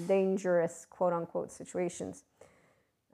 dangerous, 0.08 0.88
quote 0.90 1.14
unquote, 1.14 1.52
situations. 1.52 2.24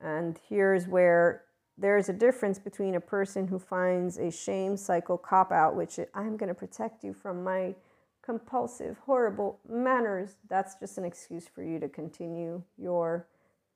And 0.02 0.40
here's 0.48 0.88
where 0.88 1.44
there's 1.78 2.10
a 2.10 2.14
difference 2.14 2.58
between 2.58 2.96
a 2.96 3.02
person 3.02 3.48
who 3.48 3.60
finds 3.60 4.18
a 4.18 4.32
shame 4.32 4.78
cycle 4.78 5.18
cop 5.18 5.52
out, 5.52 5.76
which 5.76 6.00
I'm 6.14 6.38
going 6.38 6.50
to 6.50 6.56
protect 6.56 7.04
you 7.04 7.14
from 7.14 7.44
my 7.44 7.76
compulsive, 8.24 8.98
horrible 9.06 9.60
manners. 9.68 10.38
That's 10.50 10.76
just 10.76 10.98
an 10.98 11.06
excuse 11.06 11.48
for 11.48 11.64
you 11.64 11.80
to 11.80 11.90
continue 11.90 12.64
your 12.78 13.28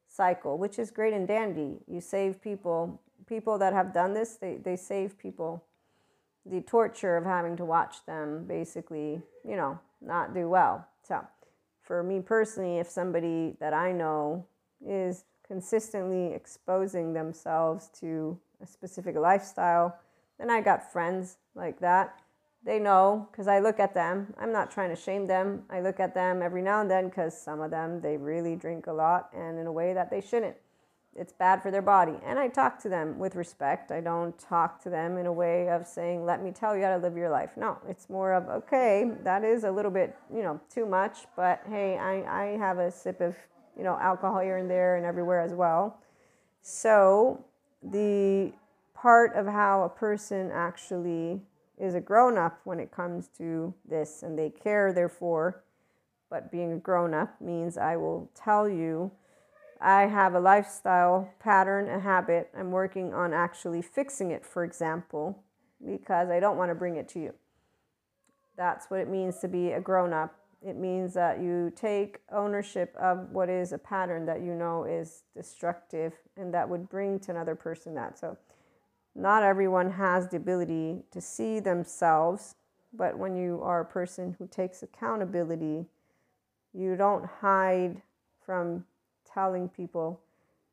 cycle, 0.07 0.57
which 0.57 0.79
is 0.79 0.91
great 0.91 1.13
and 1.13 1.27
dandy. 1.27 1.77
You 1.87 2.01
save 2.01 2.41
people 2.41 2.99
people 3.31 3.57
that 3.57 3.71
have 3.71 3.93
done 3.93 4.13
this, 4.13 4.35
they, 4.35 4.57
they 4.57 4.75
save 4.75 5.17
people 5.17 5.63
the 6.45 6.59
torture 6.59 7.15
of 7.15 7.23
having 7.23 7.55
to 7.55 7.63
watch 7.63 8.05
them 8.05 8.43
basically, 8.45 9.21
you 9.47 9.55
know, 9.55 9.79
not 10.01 10.33
do 10.33 10.49
well. 10.49 10.85
So, 11.07 11.25
for 11.81 12.03
me 12.03 12.19
personally, 12.19 12.79
if 12.79 12.89
somebody 12.89 13.55
that 13.61 13.73
I 13.73 13.93
know 13.93 14.45
is 14.85 15.23
consistently 15.47 16.33
exposing 16.33 17.13
themselves 17.13 17.89
to 18.01 18.37
a 18.61 18.67
specific 18.67 19.15
lifestyle, 19.15 19.97
then 20.37 20.49
I 20.49 20.59
got 20.59 20.91
friends 20.91 21.37
like 21.55 21.79
that. 21.79 22.19
They 22.65 22.79
know 22.79 23.29
because 23.31 23.47
I 23.47 23.59
look 23.59 23.79
at 23.79 23.93
them. 23.93 24.33
I'm 24.37 24.51
not 24.51 24.71
trying 24.71 24.89
to 24.89 25.01
shame 25.01 25.25
them. 25.25 25.63
I 25.69 25.79
look 25.79 26.01
at 26.01 26.13
them 26.13 26.41
every 26.41 26.61
now 26.61 26.81
and 26.81 26.91
then 26.91 27.07
because 27.07 27.39
some 27.39 27.61
of 27.61 27.71
them, 27.71 28.01
they 28.01 28.17
really 28.17 28.57
drink 28.57 28.87
a 28.87 28.93
lot 28.93 29.29
and 29.33 29.57
in 29.57 29.67
a 29.67 29.71
way 29.71 29.93
that 29.93 30.09
they 30.09 30.19
shouldn't 30.19 30.57
it's 31.15 31.33
bad 31.33 31.61
for 31.61 31.71
their 31.71 31.81
body. 31.81 32.13
And 32.25 32.39
I 32.39 32.47
talk 32.47 32.79
to 32.83 32.89
them 32.89 33.19
with 33.19 33.35
respect. 33.35 33.91
I 33.91 33.99
don't 33.99 34.37
talk 34.39 34.81
to 34.83 34.89
them 34.89 35.17
in 35.17 35.25
a 35.25 35.33
way 35.33 35.69
of 35.69 35.85
saying, 35.85 36.25
let 36.25 36.41
me 36.41 36.51
tell 36.51 36.75
you 36.75 36.83
how 36.83 36.95
to 36.95 37.01
live 37.01 37.17
your 37.17 37.29
life. 37.29 37.51
No, 37.57 37.77
it's 37.87 38.09
more 38.09 38.33
of, 38.33 38.47
okay, 38.49 39.11
that 39.23 39.43
is 39.43 39.63
a 39.63 39.71
little 39.71 39.91
bit, 39.91 40.15
you 40.33 40.41
know, 40.41 40.59
too 40.73 40.85
much, 40.85 41.19
but 41.35 41.61
hey, 41.69 41.97
I, 41.97 42.53
I 42.53 42.57
have 42.57 42.77
a 42.77 42.89
sip 42.91 43.19
of, 43.19 43.35
you 43.77 43.83
know, 43.83 43.97
alcohol 43.99 44.39
here 44.39 44.57
and 44.57 44.69
there 44.69 44.95
and 44.95 45.05
everywhere 45.05 45.41
as 45.41 45.53
well. 45.53 45.99
So 46.61 47.43
the 47.83 48.53
part 48.93 49.35
of 49.35 49.47
how 49.47 49.83
a 49.83 49.89
person 49.89 50.49
actually 50.51 51.41
is 51.77 51.95
a 51.95 51.99
grown 51.99 52.37
up 52.37 52.61
when 52.63 52.79
it 52.79 52.91
comes 52.91 53.27
to 53.37 53.73
this 53.89 54.23
and 54.23 54.37
they 54.37 54.49
care, 54.49 54.93
therefore, 54.93 55.63
but 56.29 56.51
being 56.51 56.71
a 56.71 56.77
grown 56.77 57.13
up 57.13 57.41
means 57.41 57.77
I 57.77 57.97
will 57.97 58.29
tell 58.35 58.69
you 58.69 59.11
I 59.81 60.03
have 60.03 60.35
a 60.35 60.39
lifestyle 60.39 61.33
pattern, 61.39 61.89
a 61.89 61.99
habit. 61.99 62.51
I'm 62.55 62.71
working 62.71 63.13
on 63.13 63.33
actually 63.33 63.81
fixing 63.81 64.29
it, 64.29 64.45
for 64.45 64.63
example, 64.63 65.43
because 65.83 66.29
I 66.29 66.39
don't 66.39 66.57
want 66.57 66.69
to 66.69 66.75
bring 66.75 66.97
it 66.97 67.09
to 67.09 67.19
you. 67.19 67.33
That's 68.55 68.91
what 68.91 68.99
it 68.99 69.09
means 69.09 69.39
to 69.39 69.47
be 69.47 69.71
a 69.71 69.81
grown 69.81 70.13
up. 70.13 70.35
It 70.61 70.75
means 70.75 71.15
that 71.15 71.41
you 71.41 71.73
take 71.75 72.19
ownership 72.31 72.95
of 72.99 73.31
what 73.31 73.49
is 73.49 73.71
a 73.71 73.79
pattern 73.79 74.27
that 74.27 74.41
you 74.41 74.53
know 74.53 74.83
is 74.83 75.23
destructive 75.35 76.13
and 76.37 76.53
that 76.53 76.69
would 76.69 76.87
bring 76.87 77.19
to 77.21 77.31
another 77.31 77.55
person 77.55 77.95
that. 77.95 78.19
So, 78.19 78.37
not 79.15 79.41
everyone 79.41 79.91
has 79.91 80.29
the 80.29 80.37
ability 80.37 81.03
to 81.11 81.19
see 81.19 81.59
themselves, 81.59 82.55
but 82.93 83.17
when 83.17 83.35
you 83.35 83.59
are 83.63 83.81
a 83.81 83.85
person 83.85 84.35
who 84.37 84.47
takes 84.47 84.83
accountability, 84.83 85.87
you 86.73 86.95
don't 86.95 87.25
hide 87.25 88.03
from 88.45 88.85
telling 89.33 89.69
people 89.69 90.21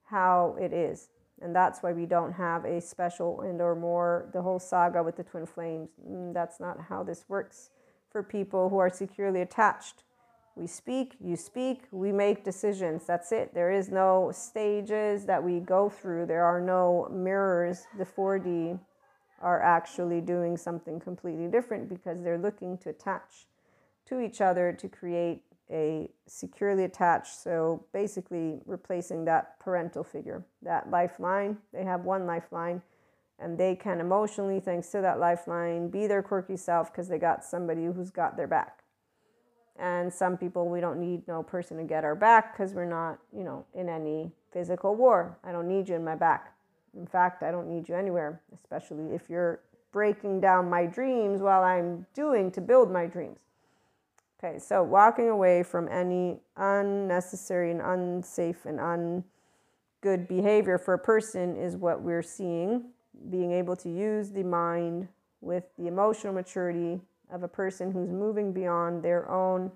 how 0.04 0.56
it 0.60 0.72
is. 0.72 1.10
And 1.40 1.54
that's 1.54 1.82
why 1.82 1.92
we 1.92 2.06
don't 2.06 2.32
have 2.32 2.64
a 2.64 2.80
special 2.80 3.42
and 3.42 3.60
or 3.60 3.76
more 3.76 4.28
the 4.32 4.42
whole 4.42 4.58
saga 4.58 5.02
with 5.02 5.16
the 5.16 5.22
twin 5.22 5.46
flames. 5.46 5.90
Mm, 6.06 6.34
that's 6.34 6.58
not 6.58 6.78
how 6.88 7.02
this 7.02 7.24
works 7.28 7.70
for 8.10 8.22
people 8.22 8.68
who 8.68 8.78
are 8.78 8.90
securely 8.90 9.40
attached. 9.40 10.02
We 10.56 10.66
speak, 10.66 11.14
you 11.20 11.36
speak, 11.36 11.84
we 11.92 12.10
make 12.10 12.42
decisions. 12.42 13.04
That's 13.06 13.30
it. 13.30 13.54
There 13.54 13.70
is 13.70 13.90
no 13.90 14.32
stages 14.34 15.24
that 15.26 15.42
we 15.42 15.60
go 15.60 15.88
through. 15.88 16.26
There 16.26 16.44
are 16.44 16.60
no 16.60 17.08
mirrors. 17.12 17.86
The 17.96 18.04
4D 18.04 18.80
are 19.40 19.62
actually 19.62 20.20
doing 20.20 20.56
something 20.56 20.98
completely 20.98 21.46
different 21.46 21.88
because 21.88 22.22
they're 22.22 22.38
looking 22.38 22.76
to 22.78 22.88
attach 22.88 23.46
to 24.06 24.20
each 24.20 24.40
other 24.40 24.72
to 24.72 24.88
create 24.88 25.42
a 25.70 26.10
securely 26.26 26.84
attached, 26.84 27.42
so 27.42 27.84
basically 27.92 28.60
replacing 28.66 29.24
that 29.26 29.58
parental 29.60 30.02
figure, 30.02 30.44
that 30.62 30.90
lifeline. 30.90 31.58
They 31.72 31.84
have 31.84 32.04
one 32.04 32.26
lifeline 32.26 32.82
and 33.38 33.56
they 33.56 33.76
can 33.76 34.00
emotionally, 34.00 34.60
thanks 34.60 34.88
to 34.88 35.00
that 35.00 35.20
lifeline, 35.20 35.88
be 35.88 36.06
their 36.06 36.22
quirky 36.22 36.56
self 36.56 36.90
because 36.90 37.08
they 37.08 37.18
got 37.18 37.44
somebody 37.44 37.84
who's 37.84 38.10
got 38.10 38.36
their 38.36 38.48
back. 38.48 38.82
And 39.78 40.12
some 40.12 40.36
people, 40.36 40.68
we 40.68 40.80
don't 40.80 40.98
need 40.98 41.28
no 41.28 41.42
person 41.42 41.76
to 41.76 41.84
get 41.84 42.02
our 42.02 42.16
back 42.16 42.52
because 42.56 42.74
we're 42.74 42.84
not, 42.84 43.18
you 43.32 43.44
know, 43.44 43.64
in 43.74 43.88
any 43.88 44.32
physical 44.52 44.96
war. 44.96 45.38
I 45.44 45.52
don't 45.52 45.68
need 45.68 45.88
you 45.88 45.94
in 45.94 46.04
my 46.04 46.16
back. 46.16 46.52
In 46.96 47.06
fact, 47.06 47.44
I 47.44 47.52
don't 47.52 47.68
need 47.68 47.88
you 47.88 47.94
anywhere, 47.94 48.40
especially 48.52 49.14
if 49.14 49.30
you're 49.30 49.60
breaking 49.92 50.40
down 50.40 50.68
my 50.68 50.84
dreams 50.84 51.40
while 51.40 51.62
I'm 51.62 52.06
doing 52.12 52.50
to 52.52 52.60
build 52.60 52.90
my 52.90 53.06
dreams. 53.06 53.38
Okay, 54.42 54.60
so 54.60 54.84
walking 54.84 55.30
away 55.30 55.64
from 55.64 55.88
any 55.88 56.38
unnecessary 56.56 57.72
and 57.72 57.80
unsafe 57.80 58.66
and 58.66 58.78
ungood 58.78 60.28
behavior 60.28 60.78
for 60.78 60.94
a 60.94 60.98
person 60.98 61.56
is 61.56 61.76
what 61.76 62.02
we're 62.02 62.22
seeing. 62.22 62.84
Being 63.30 63.50
able 63.50 63.74
to 63.74 63.88
use 63.88 64.30
the 64.30 64.44
mind 64.44 65.08
with 65.40 65.64
the 65.76 65.88
emotional 65.88 66.32
maturity 66.32 67.00
of 67.32 67.42
a 67.42 67.48
person 67.48 67.90
who's 67.90 68.10
moving 68.10 68.52
beyond 68.52 69.02
their 69.02 69.28
own 69.28 69.72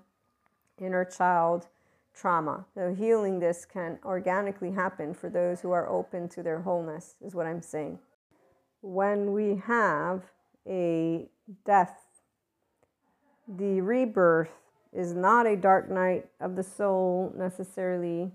inner 0.79 1.03
child 1.03 1.67
trauma. 2.15 2.65
So, 2.73 2.93
healing 2.93 3.39
this 3.39 3.65
can 3.65 3.99
organically 4.05 4.71
happen 4.71 5.13
for 5.13 5.29
those 5.29 5.59
who 5.59 5.71
are 5.71 5.89
open 5.89 6.29
to 6.29 6.43
their 6.43 6.61
wholeness, 6.61 7.15
is 7.21 7.35
what 7.35 7.47
I'm 7.47 7.61
saying. 7.61 7.99
When 8.81 9.33
we 9.33 9.61
have 9.65 10.23
a 10.65 11.27
death 11.65 12.02
the 13.47 13.81
rebirth 13.81 14.51
is 14.91 15.13
not 15.13 15.45
a 15.45 15.55
dark 15.55 15.89
night 15.89 16.25
of 16.39 16.55
the 16.55 16.63
soul 16.63 17.33
necessarily, 17.35 18.31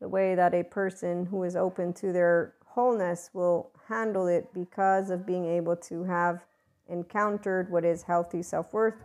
the 0.00 0.08
way 0.08 0.34
that 0.34 0.54
a 0.54 0.62
person 0.62 1.26
who 1.26 1.42
is 1.44 1.56
open 1.56 1.92
to 1.94 2.12
their 2.12 2.54
wholeness 2.64 3.30
will 3.32 3.70
handle 3.88 4.26
it 4.28 4.52
because 4.54 5.10
of 5.10 5.26
being 5.26 5.44
able 5.44 5.76
to 5.76 6.04
have 6.04 6.44
encountered 6.88 7.70
what 7.70 7.84
is 7.84 8.02
healthy 8.02 8.42
self 8.42 8.72
worth, 8.72 9.02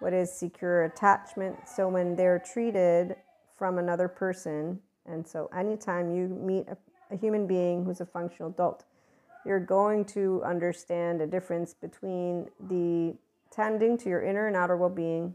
what 0.00 0.12
is 0.12 0.32
secure 0.32 0.84
attachment. 0.84 1.56
So 1.68 1.88
when 1.88 2.16
they're 2.16 2.38
treated 2.38 3.16
from 3.56 3.78
another 3.78 4.08
person, 4.08 4.80
and 5.06 5.26
so 5.26 5.48
anytime 5.56 6.14
you 6.14 6.28
meet 6.28 6.66
a, 6.68 6.76
a 7.12 7.16
human 7.16 7.46
being 7.46 7.84
who's 7.84 8.00
a 8.00 8.06
functional 8.06 8.50
adult, 8.50 8.84
you're 9.46 9.60
going 9.60 10.04
to 10.06 10.42
understand 10.44 11.20
a 11.20 11.26
difference 11.26 11.74
between 11.74 12.48
the 12.68 13.14
tending 13.54 13.96
to 13.98 14.08
your 14.08 14.22
inner 14.22 14.46
and 14.46 14.56
outer 14.56 14.76
well 14.76 14.90
being, 14.90 15.34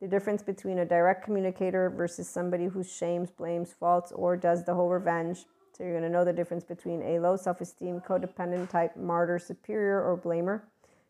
the 0.00 0.06
difference 0.06 0.42
between 0.42 0.78
a 0.78 0.84
direct 0.84 1.24
communicator 1.24 1.90
versus 1.90 2.28
somebody 2.28 2.66
who 2.66 2.84
shames, 2.84 3.30
blames, 3.30 3.72
faults, 3.72 4.12
or 4.12 4.36
does 4.36 4.64
the 4.64 4.74
whole 4.74 4.88
revenge. 4.88 5.46
So 5.72 5.84
you're 5.84 5.92
going 5.98 6.04
to 6.04 6.10
know 6.10 6.24
the 6.24 6.32
difference 6.32 6.64
between 6.64 7.02
a 7.02 7.18
low 7.18 7.36
self 7.36 7.60
esteem, 7.60 8.00
codependent 8.00 8.70
type, 8.70 8.96
martyr, 8.96 9.38
superior, 9.38 10.02
or 10.02 10.16
blamer. 10.16 10.62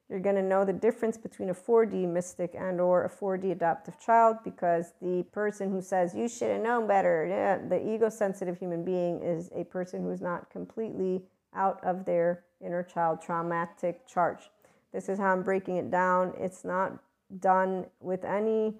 You're 0.09 0.21
going 0.21 0.37
to 0.37 0.43
know 0.43 0.65
the 0.65 0.73
difference 0.73 1.17
between 1.17 1.51
a 1.51 1.55
4D 1.55 2.09
mystic 2.09 2.55
and 2.57 2.81
or 2.81 3.05
a 3.05 3.11
4D 3.11 3.51
adaptive 3.51 3.99
child 3.99 4.37
because 4.45 4.93
the 5.03 5.25
person 5.33 5.71
who 5.71 5.83
says 5.83 6.15
you 6.15 6.29
should 6.29 6.51
have 6.51 6.63
known 6.63 6.87
better, 6.87 7.27
yeah, 7.29 7.59
the 7.59 7.95
ego 7.95 8.09
sensitive 8.09 8.57
human 8.57 8.85
being 8.85 9.21
is 9.21 9.51
a 9.55 9.65
person 9.65 10.03
who 10.03 10.11
is 10.13 10.21
not 10.21 10.49
completely 10.49 11.23
out 11.55 11.83
of 11.83 12.05
their 12.05 12.45
inner 12.65 12.85
child 12.85 13.21
traumatic 13.21 14.07
charge. 14.07 14.49
This 14.97 15.11
is 15.11 15.19
how 15.19 15.31
I'm 15.31 15.43
breaking 15.43 15.77
it 15.77 15.91
down. 15.91 16.33
It's 16.39 16.65
not 16.65 16.91
done 17.39 17.85
with 18.01 18.25
any 18.25 18.73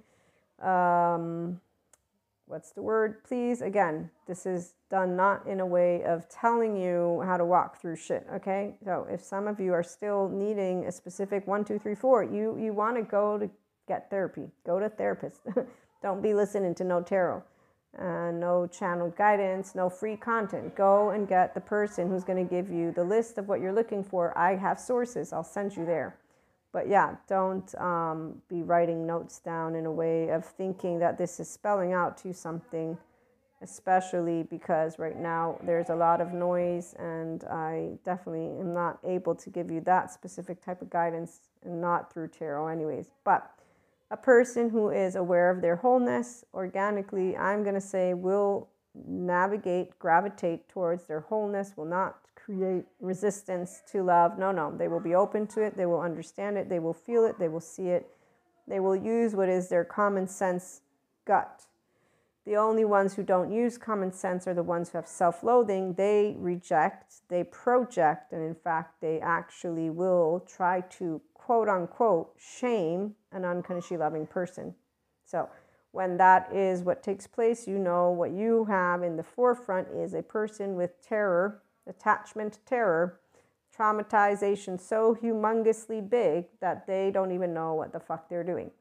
um, 0.63 1.61
what's 2.47 2.71
the 2.71 2.81
word? 2.81 3.23
Please 3.23 3.61
again 3.61 4.09
this 4.27 4.47
is 4.47 4.77
done 4.89 5.15
not 5.15 5.47
in 5.47 5.61
a 5.61 5.67
way 5.67 6.03
of 6.05 6.27
telling 6.31 6.75
you 6.75 7.23
how 7.27 7.37
to 7.37 7.45
walk 7.45 7.79
through 7.79 7.97
shit 7.97 8.27
okay? 8.33 8.77
So 8.83 9.07
if 9.11 9.23
some 9.23 9.47
of 9.47 9.61
you 9.61 9.75
are 9.75 9.83
still 9.83 10.31
needing 10.31 10.87
a 10.87 10.93
specific 10.93 11.47
one 11.47 11.67
two 11.67 11.79
three 11.79 11.95
four 11.95 12.25
you 12.25 12.57
you 12.59 12.73
want 12.73 12.97
to 12.97 13.03
go 13.03 13.37
to 13.37 13.51
get 13.87 14.09
therapy. 14.09 14.49
Go 14.65 14.81
to 14.81 14.89
therapist. 14.89 15.41
Don't 16.03 16.23
be 16.23 16.33
listening 16.33 16.75
to 16.77 16.85
no 16.85 17.03
tarot 17.03 17.43
uh, 17.99 18.31
no 18.31 18.67
channel 18.67 19.11
guidance 19.17 19.75
no 19.75 19.89
free 19.89 20.17
content. 20.17 20.75
Go 20.75 21.11
and 21.11 21.29
get 21.29 21.55
the 21.55 21.61
person 21.61 22.09
who's 22.09 22.25
going 22.25 22.47
to 22.47 22.55
give 22.55 22.71
you 22.71 22.93
the 22.93 23.05
list 23.05 23.39
of 23.39 23.49
what 23.49 23.61
you're 23.61 23.73
looking 23.73 24.05
for. 24.05 24.37
I 24.37 24.57
have 24.57 24.79
sources 24.79 25.33
i'll 25.33 25.45
send 25.45 25.77
you 25.77 25.85
there. 25.85 26.17
But 26.77 26.91
yeah, 26.91 27.17
don't 27.27 27.75
um, 27.81 28.43
be 28.51 28.63
writing 28.63 29.07
notes 29.07 29.39
down 29.39 29.75
in 29.75 29.87
a 29.87 29.91
way 29.91 30.29
of 30.29 30.45
thinking 30.45 30.99
that 30.99 31.17
this 31.17 31.41
is 31.41 31.49
spelling 31.51 31.95
out 31.95 32.19
to 32.19 32.35
something, 32.35 32.99
especially 33.63 34.43
because 34.43 34.99
right 34.99 35.19
now 35.19 35.59
there's 35.65 35.89
a 35.89 35.95
lot 35.95 36.21
of 36.21 36.35
noise, 36.35 36.95
and 36.99 37.45
I 37.45 37.93
definitely 38.05 38.61
am 38.61 38.75
not 38.75 38.99
able 39.05 39.35
to 39.37 39.49
give 39.49 39.71
you 39.71 39.81
that 39.87 40.13
specific 40.13 40.63
type 40.63 40.83
of 40.83 40.91
guidance 40.91 41.41
and 41.65 41.81
not 41.81 42.13
through 42.13 42.29
tarot, 42.29 42.67
anyways. 42.69 43.09
But 43.25 43.56
a 44.11 44.17
person 44.17 44.71
who 44.71 44.91
is 44.91 45.17
aware 45.17 45.51
of 45.51 45.61
their 45.61 45.77
wholeness 45.77 46.45
organically, 46.55 47.37
I'm 47.37 47.63
going 47.63 47.75
to 47.75 47.81
say, 47.81 48.15
will 48.15 48.69
navigate, 48.95 49.99
gravitate 49.99 50.69
towards 50.69 51.07
their 51.07 51.21
wholeness, 51.21 51.73
will 51.77 51.87
not 51.87 52.19
create 52.35 52.85
resistance 53.01 53.83
to 53.91 54.03
love. 54.05 54.39
No, 54.39 54.53
no. 54.53 54.75
They 54.77 54.89
will 54.89 55.01
be 55.01 55.15
open 55.15 55.47
to 55.49 55.63
it. 55.63 55.77
They 55.77 55.87
will 55.87 56.01
understand 56.01 56.57
it. 56.57 56.69
They 56.69 56.79
will 56.79 56.95
feel 56.95 57.25
it. 57.25 57.39
They 57.39 57.49
will 57.49 57.61
see 57.61 57.89
it. 57.89 58.09
They 58.69 58.81
will 58.81 58.97
use 58.97 59.35
what 59.35 59.49
is 59.49 59.69
their 59.69 59.85
common 59.85 60.29
sense 60.29 60.83
gut. 61.25 61.65
The 62.45 62.57
only 62.57 62.85
ones 62.85 63.15
who 63.15 63.25
don't 63.25 63.51
use 63.51 63.77
common 63.77 64.13
sense 64.13 64.47
are 64.47 64.55
the 64.55 64.63
ones 64.63 64.91
who 64.91 64.99
have 64.99 65.09
self 65.09 65.43
loathing. 65.43 65.95
They 65.95 66.37
reject, 66.39 67.15
they 67.29 67.43
project, 67.43 68.33
and 68.33 68.41
in 68.41 68.55
fact, 68.55 69.01
they 69.01 69.19
actually 69.21 69.91
will 69.91 70.47
try 70.47 70.83
to 70.99 71.21
quote 71.47 71.69
unquote 71.69 72.33
shame 72.37 73.15
an 73.31 73.45
unconsciously 73.45 73.97
loving 73.97 74.27
person. 74.27 74.75
So, 75.25 75.49
when 75.93 76.17
that 76.17 76.53
is 76.53 76.83
what 76.83 77.05
takes 77.05 77.29
place, 77.29 77.69
you 77.69 77.79
know 77.79 78.11
what 78.11 78.33
you 78.33 78.65
have 78.65 79.05
in 79.05 79.17
the 79.17 79.23
forefront 79.23 79.87
is 79.95 80.13
a 80.13 80.23
person 80.23 80.75
with 80.75 81.01
terror 81.07 81.63
attachment 81.87 82.59
terror, 82.67 83.21
traumatization 83.77 84.81
so 84.81 85.17
humongously 85.23 86.11
big 86.11 86.47
that 86.61 86.85
they 86.85 87.13
don't 87.13 87.31
even 87.31 87.55
know 87.55 87.75
what 87.75 87.93
the 87.93 88.01
fuck 88.01 88.29
they're 88.29 88.43
doing. 88.43 88.73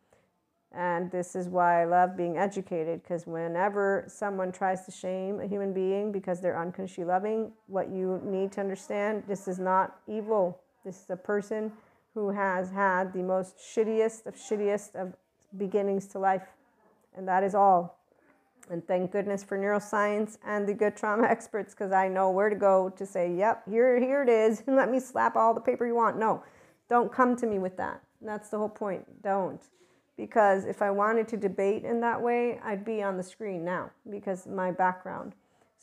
And 0.71 1.11
this 1.11 1.35
is 1.35 1.47
why 1.47 1.83
I 1.83 1.85
love 1.85 2.17
being 2.17 2.35
educated 2.35 3.03
because 3.03 3.27
whenever 3.27 4.05
someone 4.07 4.51
tries 4.51 4.85
to 4.85 4.91
shame 4.91 5.39
a 5.39 5.45
human 5.45 5.71
being 5.71 6.11
because 6.11 6.41
they're 6.41 6.59
unconsciously 6.59 7.03
loving, 7.03 7.51
what 7.67 7.89
you 7.89 8.19
need 8.25 8.51
to 8.53 8.61
understand 8.61 9.23
this 9.27 9.47
is 9.47 9.59
not 9.59 9.99
evil. 10.07 10.59
This 10.83 11.03
is 11.03 11.09
a 11.11 11.15
person 11.15 11.71
who 12.15 12.29
has 12.31 12.71
had 12.71 13.13
the 13.13 13.21
most 13.21 13.57
shittiest 13.57 14.25
of 14.25 14.35
shittiest 14.35 14.95
of 14.95 15.13
beginnings 15.55 16.07
to 16.07 16.17
life. 16.17 16.47
And 17.15 17.27
that 17.27 17.43
is 17.43 17.53
all. 17.53 17.99
And 18.69 18.85
thank 18.87 19.11
goodness 19.11 19.43
for 19.43 19.59
neuroscience 19.59 20.37
and 20.43 20.67
the 20.67 20.73
good 20.73 20.95
trauma 20.97 21.27
experts 21.29 21.75
because 21.75 21.91
I 21.91 22.07
know 22.07 22.31
where 22.31 22.49
to 22.49 22.55
go 22.55 22.89
to 22.89 23.05
say, 23.05 23.31
yep, 23.35 23.63
here, 23.69 23.99
here 23.99 24.23
it 24.23 24.29
is. 24.29 24.63
Let 24.67 24.89
me 24.89 24.99
slap 24.99 25.35
all 25.35 25.53
the 25.53 25.61
paper 25.61 25.85
you 25.85 25.93
want. 25.93 26.17
No, 26.17 26.43
don't 26.89 27.11
come 27.11 27.35
to 27.35 27.45
me 27.45 27.59
with 27.59 27.77
that. 27.77 28.01
That's 28.21 28.49
the 28.49 28.57
whole 28.57 28.69
point. 28.69 29.21
Don't. 29.21 29.61
Because 30.17 30.65
if 30.65 30.81
I 30.81 30.91
wanted 30.91 31.27
to 31.27 31.37
debate 31.37 31.83
in 31.83 31.99
that 31.99 32.21
way, 32.21 32.59
I'd 32.63 32.85
be 32.85 33.03
on 33.03 33.17
the 33.17 33.23
screen 33.23 33.65
now 33.65 33.91
because 34.09 34.47
my 34.47 34.71
background. 34.71 35.35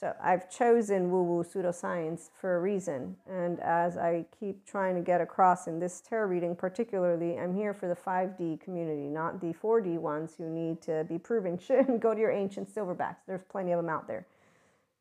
So 0.03 0.13
I've 0.21 0.51
chosen 0.51 1.13
woo 1.13 1.23
woo 1.23 1.45
pseudoscience 1.45 2.31
for 2.41 2.57
a 2.57 2.61
reason. 2.61 3.15
And 3.31 3.61
as 3.61 3.97
I 3.97 4.27
keep 4.41 4.67
trying 4.67 4.97
to 4.97 5.01
get 5.01 5.21
across 5.21 5.69
in 5.69 5.79
this 5.79 6.01
tarot 6.01 6.27
reading, 6.27 6.57
particularly, 6.57 7.39
I'm 7.39 7.55
here 7.55 7.73
for 7.73 7.87
the 7.87 7.95
5D 7.95 8.61
community, 8.61 9.07
not 9.07 9.41
the 9.41 9.55
4D 9.55 9.99
ones 9.99 10.35
who 10.37 10.51
need 10.51 10.83
to 10.83 11.05
be 11.09 11.19
proven 11.19 11.57
shit. 11.57 11.87
and 11.89 12.03
Go 12.03 12.15
to 12.15 12.21
your 12.21 12.33
ancient 12.33 12.75
silverbacks. 12.75 13.19
There's 13.29 13.45
plenty 13.49 13.71
of 13.71 13.79
them 13.79 13.89
out 13.89 14.09
there. 14.09 14.27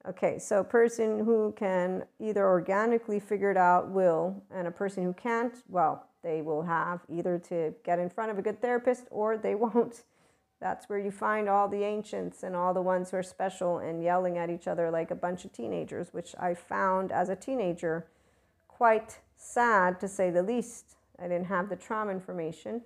Okay, 0.07 0.37
so 0.37 0.63
person 0.63 1.25
who 1.25 1.51
can 1.57 2.03
either 2.19 2.47
organically 2.47 3.19
figure 3.19 3.49
it 3.49 3.57
out 3.57 3.89
will, 3.89 4.43
and 4.51 4.67
a 4.67 4.71
person 4.71 5.03
who 5.03 5.13
can't, 5.13 5.63
well, 5.67 6.05
they 6.21 6.43
will 6.43 6.61
have 6.61 6.99
either 7.09 7.39
to 7.49 7.73
get 7.83 7.97
in 7.97 8.07
front 8.07 8.29
of 8.29 8.37
a 8.37 8.43
good 8.43 8.61
therapist 8.61 9.07
or 9.09 9.35
they 9.35 9.55
won't. 9.65 10.03
That's 10.61 10.87
where 10.87 10.99
you 10.99 11.09
find 11.09 11.49
all 11.49 11.67
the 11.67 11.83
ancients 11.83 12.43
and 12.43 12.55
all 12.55 12.73
the 12.73 12.83
ones 12.83 13.09
who 13.09 13.17
are 13.17 13.23
special 13.23 13.79
and 13.79 14.03
yelling 14.03 14.37
at 14.37 14.51
each 14.51 14.67
other 14.67 14.91
like 14.91 15.09
a 15.09 15.15
bunch 15.15 15.43
of 15.43 15.51
teenagers, 15.51 16.13
which 16.13 16.35
I 16.39 16.53
found 16.53 17.11
as 17.11 17.29
a 17.29 17.35
teenager 17.35 18.05
quite 18.67 19.19
sad 19.35 19.99
to 19.99 20.07
say 20.07 20.29
the 20.29 20.43
least. 20.43 20.95
I 21.19 21.23
didn't 21.23 21.47
have 21.47 21.67
the 21.67 21.75
trauma 21.75 22.11
information. 22.11 22.81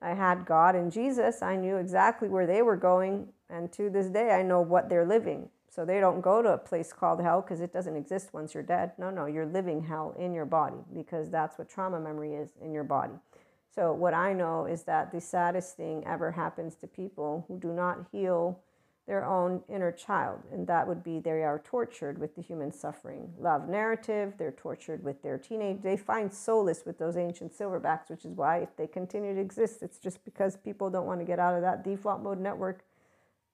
I 0.00 0.14
had 0.14 0.46
God 0.46 0.74
and 0.74 0.90
Jesus. 0.90 1.42
I 1.42 1.56
knew 1.56 1.76
exactly 1.76 2.28
where 2.28 2.46
they 2.46 2.62
were 2.62 2.76
going. 2.76 3.28
And 3.50 3.70
to 3.72 3.90
this 3.90 4.08
day, 4.08 4.30
I 4.30 4.42
know 4.42 4.62
what 4.62 4.88
they're 4.88 5.06
living. 5.06 5.50
So 5.68 5.84
they 5.84 6.00
don't 6.00 6.22
go 6.22 6.40
to 6.40 6.54
a 6.54 6.58
place 6.58 6.92
called 6.92 7.20
hell 7.20 7.42
because 7.42 7.60
it 7.60 7.72
doesn't 7.72 7.94
exist 7.96 8.32
once 8.32 8.54
you're 8.54 8.62
dead. 8.62 8.92
No, 8.98 9.10
no, 9.10 9.26
you're 9.26 9.46
living 9.46 9.82
hell 9.82 10.14
in 10.18 10.32
your 10.32 10.46
body 10.46 10.78
because 10.94 11.30
that's 11.30 11.58
what 11.58 11.68
trauma 11.68 12.00
memory 12.00 12.34
is 12.34 12.50
in 12.62 12.72
your 12.72 12.84
body. 12.84 13.12
So, 13.78 13.92
what 13.92 14.12
I 14.12 14.32
know 14.32 14.66
is 14.66 14.82
that 14.82 15.12
the 15.12 15.20
saddest 15.20 15.76
thing 15.76 16.02
ever 16.04 16.32
happens 16.32 16.74
to 16.80 16.88
people 16.88 17.44
who 17.46 17.60
do 17.60 17.72
not 17.72 18.06
heal 18.10 18.58
their 19.06 19.24
own 19.24 19.62
inner 19.68 19.92
child, 19.92 20.40
and 20.52 20.66
that 20.66 20.88
would 20.88 21.04
be 21.04 21.20
they 21.20 21.44
are 21.44 21.62
tortured 21.64 22.18
with 22.18 22.34
the 22.34 22.42
human 22.42 22.72
suffering 22.72 23.32
love 23.38 23.68
narrative. 23.68 24.32
They're 24.36 24.50
tortured 24.50 25.04
with 25.04 25.22
their 25.22 25.38
teenage. 25.38 25.82
They 25.82 25.96
find 25.96 26.34
solace 26.34 26.82
with 26.84 26.98
those 26.98 27.16
ancient 27.16 27.56
silverbacks, 27.56 28.10
which 28.10 28.24
is 28.24 28.32
why 28.32 28.58
if 28.58 28.74
they 28.76 28.88
continue 28.88 29.32
to 29.32 29.40
exist, 29.40 29.80
it's 29.80 30.00
just 30.00 30.24
because 30.24 30.56
people 30.56 30.90
don't 30.90 31.06
want 31.06 31.20
to 31.20 31.24
get 31.24 31.38
out 31.38 31.54
of 31.54 31.62
that 31.62 31.84
default 31.84 32.20
mode 32.20 32.40
network. 32.40 32.84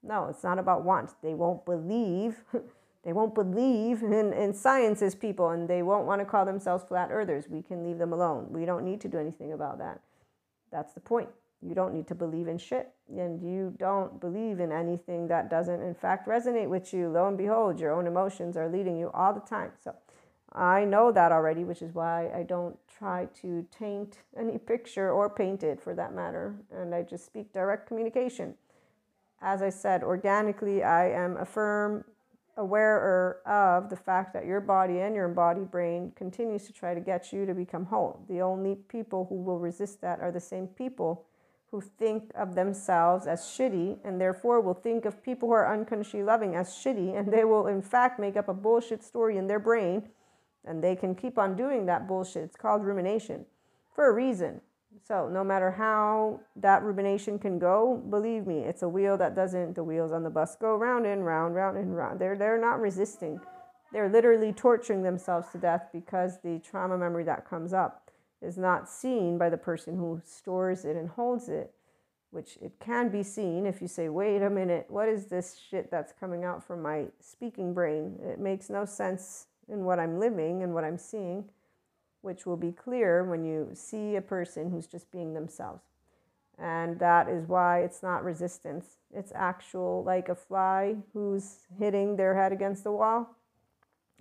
No, 0.03 0.29
it's 0.31 0.43
not 0.43 0.59
about 0.59 0.85
want. 0.85 1.11
They 1.23 1.35
won't 1.35 1.67
believe. 1.67 2.45
they 3.05 3.13
won't 3.13 3.35
believe 3.35 4.03
in, 4.03 4.33
in 4.33 4.55
science 4.55 5.03
as 5.03 5.15
people, 5.15 5.51
and 5.51 5.69
they 5.69 5.83
won't 5.83 6.07
want 6.07 6.23
to 6.23 6.25
call 6.25 6.47
themselves 6.47 6.83
flat 6.83 7.11
earthers. 7.13 7.45
We 7.47 7.61
can 7.61 7.85
leave 7.85 7.99
them 7.99 8.15
alone. 8.15 8.47
We 8.49 8.65
don't 8.65 8.87
need 8.87 9.03
to 9.03 9.09
do 9.09 9.19
anything 9.19 9.53
about 9.53 9.77
that. 9.81 10.01
That's 10.75 10.93
the 10.93 11.01
point. 11.01 11.29
You 11.63 11.73
don't 11.75 11.95
need 11.95 12.09
to 12.09 12.17
believe 12.17 12.49
in 12.49 12.59
shit. 12.59 12.91
And 13.09 13.41
you 13.41 13.73
don't 13.79 14.21
believe 14.21 14.59
in 14.59 14.73
anything 14.73 15.29
that 15.29 15.49
doesn't, 15.49 15.81
in 15.81 15.95
fact, 15.95 16.27
resonate 16.27 16.69
with 16.69 16.93
you. 16.93 17.09
Lo 17.09 17.29
and 17.29 17.39
behold, 17.39 17.79
your 17.79 17.93
own 17.93 18.09
emotions 18.09 18.57
are 18.57 18.69
leading 18.69 18.99
you 18.99 19.11
all 19.15 19.33
the 19.33 19.41
time. 19.41 19.71
So 19.83 19.95
I 20.53 20.85
know 20.85 21.13
that 21.13 21.31
already, 21.31 21.63
which 21.63 21.81
is 21.81 21.95
why 21.95 22.29
I 22.35 22.43
don't 22.43 22.77
try 22.99 23.29
to 23.43 23.65
taint 23.71 24.19
any 24.37 24.59
picture 24.59 25.13
or 25.13 25.31
paint 25.31 25.63
it 25.63 25.81
for 25.81 25.95
that 25.95 26.13
matter. 26.13 26.57
And 26.73 26.93
I 26.93 27.03
just 27.03 27.25
speak 27.25 27.53
direct 27.53 27.87
communication. 27.87 28.55
As 29.41 29.63
I 29.63 29.71
said, 29.71 30.03
organically, 30.03 30.83
I 30.83 31.11
am 31.11 31.37
a 31.37 31.45
firm 31.45 32.05
aware 32.57 33.41
of 33.47 33.91
the 33.91 33.97
fact 33.97 34.33
that 34.35 34.47
your 34.47 34.61
body 34.61 35.01
and 35.01 35.15
your 35.15 35.27
embodied 35.27 35.71
brain 35.71 36.13
continues 36.15 36.67
to 36.67 36.73
try 36.73 36.95
to 36.95 37.01
get 37.01 37.33
you 37.33 37.47
to 37.47 37.55
become 37.55 37.87
whole. 37.87 38.25
The 38.29 38.41
only 38.41 38.77
people 38.77 39.27
who 39.29 39.37
will 39.37 39.59
resist 39.59 40.01
that 40.01 40.21
are 40.21 40.31
the 40.31 40.41
same 40.41 40.67
people 40.67 41.27
who 41.71 41.81
think 41.81 42.31
of 42.37 42.55
themselves 42.55 43.27
as 43.27 43.41
shitty 43.41 43.99
and 44.05 44.21
therefore 44.21 44.61
will 44.61 44.75
think 44.75 45.05
of 45.05 45.23
people 45.23 45.49
who 45.49 45.55
are 45.55 45.73
unconsciously 45.73 46.23
loving 46.23 46.55
as 46.55 46.69
shitty 46.69 47.19
and 47.19 47.33
they 47.33 47.45
will 47.45 47.67
in 47.67 47.83
fact 47.83 48.21
make 48.21 48.37
up 48.37 48.49
a 48.49 48.55
bullshit 48.55 49.03
story 49.03 49.37
in 49.37 49.49
their 49.49 49.59
brain 49.59 50.09
and 50.65 50.83
they 50.83 50.95
can 50.95 51.15
keep 51.15 51.37
on 51.37 51.57
doing 51.57 51.87
that 51.87 52.07
bullshit. 52.07 52.45
It's 52.45 52.57
called 52.57 52.85
rumination 52.85 53.45
for 53.93 54.09
a 54.09 54.13
reason. 54.13 54.61
So 55.03 55.29
no 55.29 55.45
matter 55.45 55.71
how 55.71 56.41
that 56.57 56.83
rumination 56.83 57.39
can 57.39 57.59
go, 57.59 58.03
believe 58.09 58.47
me, 58.47 58.61
it's 58.61 58.83
a 58.83 58.89
wheel 58.89 59.17
that 59.19 59.35
doesn't, 59.35 59.75
the 59.75 59.85
wheels 59.85 60.13
on 60.13 60.23
the 60.23 60.31
bus 60.31 60.57
go 60.57 60.77
round 60.77 61.07
and 61.07 61.27
round, 61.27 61.55
round 61.55 61.77
and 61.77 61.97
round. 61.97 62.21
They're, 62.21 62.37
they're 62.37 62.61
not 62.61 62.81
resisting. 62.81 63.41
They're 63.93 64.09
literally 64.09 64.53
torturing 64.53 65.03
themselves 65.03 65.49
to 65.53 65.59
death 65.59 65.89
because 65.93 66.39
the 66.43 66.59
trauma 66.61 66.97
memory 66.97 67.25
that 67.25 67.49
comes 67.49 67.73
up 67.73 68.11
is 68.41 68.57
not 68.57 68.89
seen 68.89 69.39
by 69.39 69.51
the 69.51 69.57
person 69.57 69.97
who 69.97 70.21
stores 70.25 70.85
it 70.85 70.97
and 70.97 71.09
holds 71.09 71.49
it, 71.49 71.73
which 72.31 72.59
it 72.61 72.73
can 72.81 73.09
be 73.09 73.23
seen 73.23 73.67
if 73.67 73.81
you 73.81 73.89
say, 73.89 74.09
wait 74.09 74.43
a 74.43 74.51
minute, 74.51 74.87
what 74.89 75.09
is 75.09 75.27
this 75.27 75.59
shit 75.71 75.91
that's 75.91 76.13
coming 76.13 76.45
out 76.45 76.65
from 76.65 76.83
my 76.83 77.07
speaking 77.21 77.75
brain? 77.75 78.19
It 78.23 78.39
makes 78.39 78.71
no 78.71 78.85
sense 78.85 79.47
in 79.69 79.85
what 79.85 79.99
I'm 79.99 80.19
living 80.19 80.63
and 80.63 80.75
what 80.75 80.85
I'm 80.85 80.99
seeing 80.99 81.49
which 82.25 82.47
will 82.47 82.57
be 82.57 82.73
clear 82.73 83.23
when 83.23 83.45
you 83.45 83.69
see 83.75 84.17
a 84.17 84.23
person 84.23 84.71
who's 84.71 84.87
just 84.87 85.11
being 85.11 85.35
themselves. 85.35 85.83
And 86.59 86.99
that 86.99 87.29
is 87.29 87.49
why 87.49 87.81
it's 87.81 88.03
not 88.03 88.25
resistance. 88.25 88.97
It's 89.13 89.33
actual, 89.35 90.03
like 90.05 90.29
a 90.29 90.35
fly 90.35 90.97
who's 91.13 91.67
hitting 91.79 92.17
their 92.17 92.35
head 92.35 92.53
against 92.53 92.85
the 92.85 92.93
wall. 92.93 93.37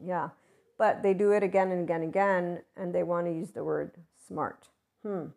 Yeah. 0.04 0.30
But 0.78 1.04
they 1.04 1.14
do 1.14 1.32
it 1.32 1.44
again 1.44 1.72
and 1.72 1.84
again 1.84 2.02
and 2.02 2.10
again, 2.10 2.62
and 2.76 2.94
they 2.94 3.04
want 3.04 3.28
to 3.28 3.32
use 3.32 3.52
the 3.52 3.64
word 3.64 3.92
smart. 4.28 4.68
Hmm. 5.04 5.28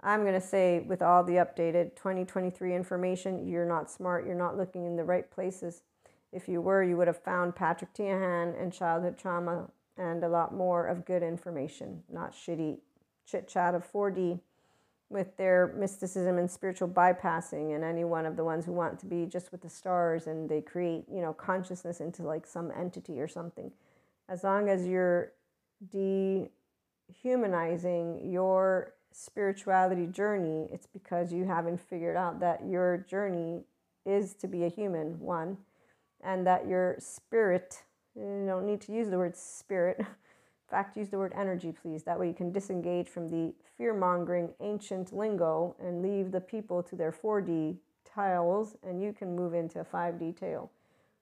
I'm 0.00 0.22
going 0.22 0.40
to 0.40 0.46
say, 0.46 0.80
with 0.80 1.02
all 1.02 1.24
the 1.24 1.34
updated 1.34 1.96
2023 1.96 2.76
information, 2.76 3.48
you're 3.48 3.66
not 3.66 3.90
smart. 3.90 4.24
You're 4.24 4.36
not 4.36 4.56
looking 4.56 4.86
in 4.86 4.94
the 4.94 5.04
right 5.04 5.28
places. 5.28 5.82
If 6.30 6.46
you 6.46 6.60
were, 6.60 6.84
you 6.84 6.96
would 6.96 7.08
have 7.08 7.22
found 7.24 7.56
Patrick 7.56 7.94
Teahan 7.94 8.60
and 8.60 8.72
childhood 8.72 9.18
trauma 9.18 9.70
and 9.98 10.24
a 10.24 10.28
lot 10.28 10.54
more 10.54 10.86
of 10.86 11.04
good 11.04 11.22
information, 11.22 12.02
not 12.10 12.32
shitty 12.32 12.78
chit 13.26 13.48
chat 13.48 13.74
of 13.74 13.90
4D 13.90 14.40
with 15.10 15.36
their 15.36 15.74
mysticism 15.76 16.38
and 16.38 16.50
spiritual 16.50 16.88
bypassing 16.88 17.74
and 17.74 17.82
any 17.82 18.04
one 18.04 18.26
of 18.26 18.36
the 18.36 18.44
ones 18.44 18.66
who 18.66 18.72
want 18.72 18.98
to 19.00 19.06
be 19.06 19.26
just 19.26 19.50
with 19.50 19.62
the 19.62 19.68
stars 19.68 20.26
and 20.26 20.48
they 20.48 20.60
create, 20.60 21.04
you 21.10 21.22
know, 21.22 21.32
consciousness 21.32 22.00
into 22.00 22.22
like 22.22 22.46
some 22.46 22.70
entity 22.78 23.20
or 23.20 23.28
something. 23.28 23.72
As 24.28 24.44
long 24.44 24.68
as 24.68 24.86
you're 24.86 25.32
dehumanizing 25.90 28.30
your 28.30 28.92
spirituality 29.12 30.06
journey, 30.06 30.68
it's 30.70 30.86
because 30.86 31.32
you 31.32 31.46
haven't 31.46 31.80
figured 31.80 32.16
out 32.16 32.40
that 32.40 32.66
your 32.66 32.98
journey 32.98 33.64
is 34.04 34.34
to 34.34 34.46
be 34.46 34.64
a 34.64 34.68
human, 34.68 35.18
one, 35.18 35.56
and 36.22 36.46
that 36.46 36.68
your 36.68 36.96
spirit, 36.98 37.84
you 38.18 38.46
don't 38.46 38.66
need 38.66 38.80
to 38.82 38.92
use 38.92 39.08
the 39.08 39.18
word 39.18 39.36
spirit. 39.36 39.96
In 40.00 40.06
fact, 40.70 40.96
use 40.96 41.08
the 41.08 41.18
word 41.18 41.32
energy, 41.34 41.72
please. 41.72 42.02
That 42.02 42.18
way 42.18 42.28
you 42.28 42.34
can 42.34 42.52
disengage 42.52 43.08
from 43.08 43.28
the 43.28 43.54
fear 43.76 43.94
mongering 43.94 44.50
ancient 44.60 45.12
lingo 45.14 45.76
and 45.80 46.02
leave 46.02 46.30
the 46.30 46.40
people 46.40 46.82
to 46.82 46.96
their 46.96 47.12
4D 47.12 47.76
tiles, 48.04 48.76
and 48.82 49.00
you 49.02 49.12
can 49.12 49.34
move 49.34 49.54
into 49.54 49.82
5D 49.84 50.38
tale 50.38 50.70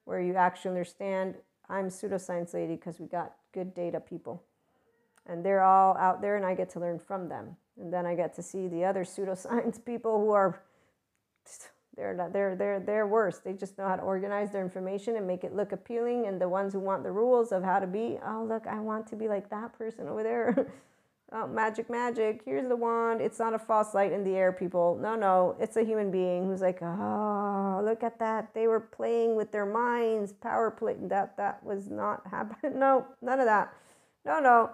where 0.05 0.21
you 0.21 0.35
actually 0.35 0.71
understand 0.71 1.35
I'm 1.69 1.89
pseudoscience 1.89 2.55
lady 2.55 2.77
because 2.77 2.99
we 3.01 3.07
got 3.07 3.33
good 3.53 3.75
data 3.75 4.01
people. 4.01 4.43
And 5.27 5.45
they're 5.45 5.63
all 5.63 5.97
out 5.97 6.23
there, 6.23 6.37
and 6.37 6.47
I 6.47 6.55
get 6.55 6.71
to 6.71 6.81
learn 6.81 7.01
from 7.01 7.29
them. 7.29 7.57
And 7.79 7.93
then 7.93 8.07
I 8.07 8.15
get 8.15 8.35
to 8.35 8.43
see 8.43 8.69
the 8.69 8.85
other 8.85 9.05
pseudoscience 9.05 9.85
people 9.85 10.21
who 10.21 10.31
are 10.31 10.63
they're 11.97 12.15
not, 12.15 12.33
they're 12.33 12.55
they're 12.55 12.79
they're 12.79 13.07
worse. 13.07 13.39
They 13.39 13.55
just 13.55 13.79
know 13.79 13.89
how 13.89 13.97
to 13.97 14.03
organize 14.03 14.51
their 14.51 14.63
information 14.63 15.17
and 15.17 15.27
make 15.27 15.45
it 15.45 15.55
look 15.55 15.73
appealing. 15.73 16.27
And 16.27 16.41
the 16.41 16.49
ones 16.49 16.75
who 16.75 16.81
want 16.81 17.03
the 17.03 17.11
rules 17.11 17.53
of 17.53 17.63
how 17.63 17.79
to 17.79 17.87
be, 17.87 18.19
oh 18.27 18.45
look, 18.47 18.67
I 18.67 18.81
want 18.81 19.07
to 19.09 19.17
be 19.17 19.29
like 19.29 19.49
that 19.51 19.77
person 19.79 20.07
over 20.07 20.23
there. 20.23 20.71
oh, 21.33 21.47
magic, 21.47 21.89
magic. 21.89 22.43
Here's 22.45 22.69
the 22.69 22.77
wand. 22.77 23.23
It's 23.23 23.39
not 23.39 23.55
a 23.55 23.59
false 23.59 23.95
light 23.95 24.13
in 24.13 24.25
the 24.25 24.37
air, 24.37 24.53
people. 24.53 24.99
No, 25.01 25.17
no, 25.17 25.57
it's 25.59 25.77
a 25.77 25.85
human 25.85 26.11
being 26.11 26.45
who's 26.47 26.61
like, 26.61 26.83
oh, 26.83 27.81
look 27.83 28.03
at 28.03 28.19
that. 28.19 28.53
They 28.53 28.67
were 28.67 28.81
playing 28.81 29.35
with 29.35 29.51
their 29.51 29.67
minds, 29.67 30.35
power 30.35 30.71
play. 30.71 30.97
That 31.01 31.39
that 31.39 31.65
was 31.65 31.89
not 31.89 32.27
happening. 32.31 32.79
No, 32.79 33.07
none 33.23 33.41
of 33.41 33.47
that. 33.47 33.73
No, 34.27 34.39
no. 34.41 34.71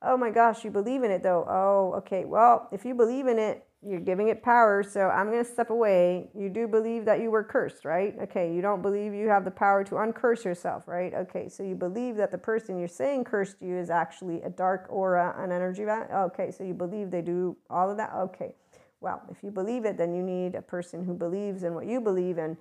Oh 0.00 0.16
my 0.16 0.30
gosh, 0.30 0.64
you 0.64 0.70
believe 0.70 1.02
in 1.04 1.10
it 1.10 1.22
though. 1.22 1.46
Oh, 1.46 1.98
okay. 1.98 2.24
Well, 2.24 2.68
if 2.72 2.84
you 2.86 2.94
believe 2.94 3.26
in 3.26 3.38
it, 3.38 3.66
you're 3.84 4.00
giving 4.00 4.28
it 4.28 4.42
power, 4.42 4.82
so 4.82 5.08
I'm 5.08 5.30
going 5.30 5.44
to 5.44 5.50
step 5.50 5.70
away. 5.70 6.28
You 6.38 6.48
do 6.48 6.68
believe 6.68 7.04
that 7.04 7.20
you 7.20 7.30
were 7.30 7.42
cursed, 7.42 7.84
right? 7.84 8.14
Okay, 8.22 8.54
you 8.54 8.62
don't 8.62 8.80
believe 8.80 9.12
you 9.12 9.28
have 9.28 9.44
the 9.44 9.50
power 9.50 9.82
to 9.84 9.96
uncurse 9.96 10.44
yourself, 10.44 10.86
right? 10.86 11.12
Okay, 11.14 11.48
so 11.48 11.62
you 11.62 11.74
believe 11.74 12.16
that 12.16 12.30
the 12.30 12.38
person 12.38 12.78
you're 12.78 12.86
saying 12.86 13.24
cursed 13.24 13.56
you 13.60 13.76
is 13.76 13.90
actually 13.90 14.40
a 14.42 14.50
dark 14.50 14.86
aura, 14.88 15.34
an 15.36 15.50
energy. 15.50 15.84
Okay, 15.84 16.50
so 16.50 16.62
you 16.62 16.74
believe 16.74 17.10
they 17.10 17.22
do 17.22 17.56
all 17.68 17.90
of 17.90 17.96
that? 17.96 18.12
Okay, 18.14 18.54
well, 19.00 19.20
if 19.28 19.42
you 19.42 19.50
believe 19.50 19.84
it, 19.84 19.96
then 19.96 20.14
you 20.14 20.22
need 20.22 20.54
a 20.54 20.62
person 20.62 21.04
who 21.04 21.14
believes 21.14 21.64
in 21.64 21.74
what 21.74 21.86
you 21.86 22.00
believe 22.00 22.38
in 22.38 22.56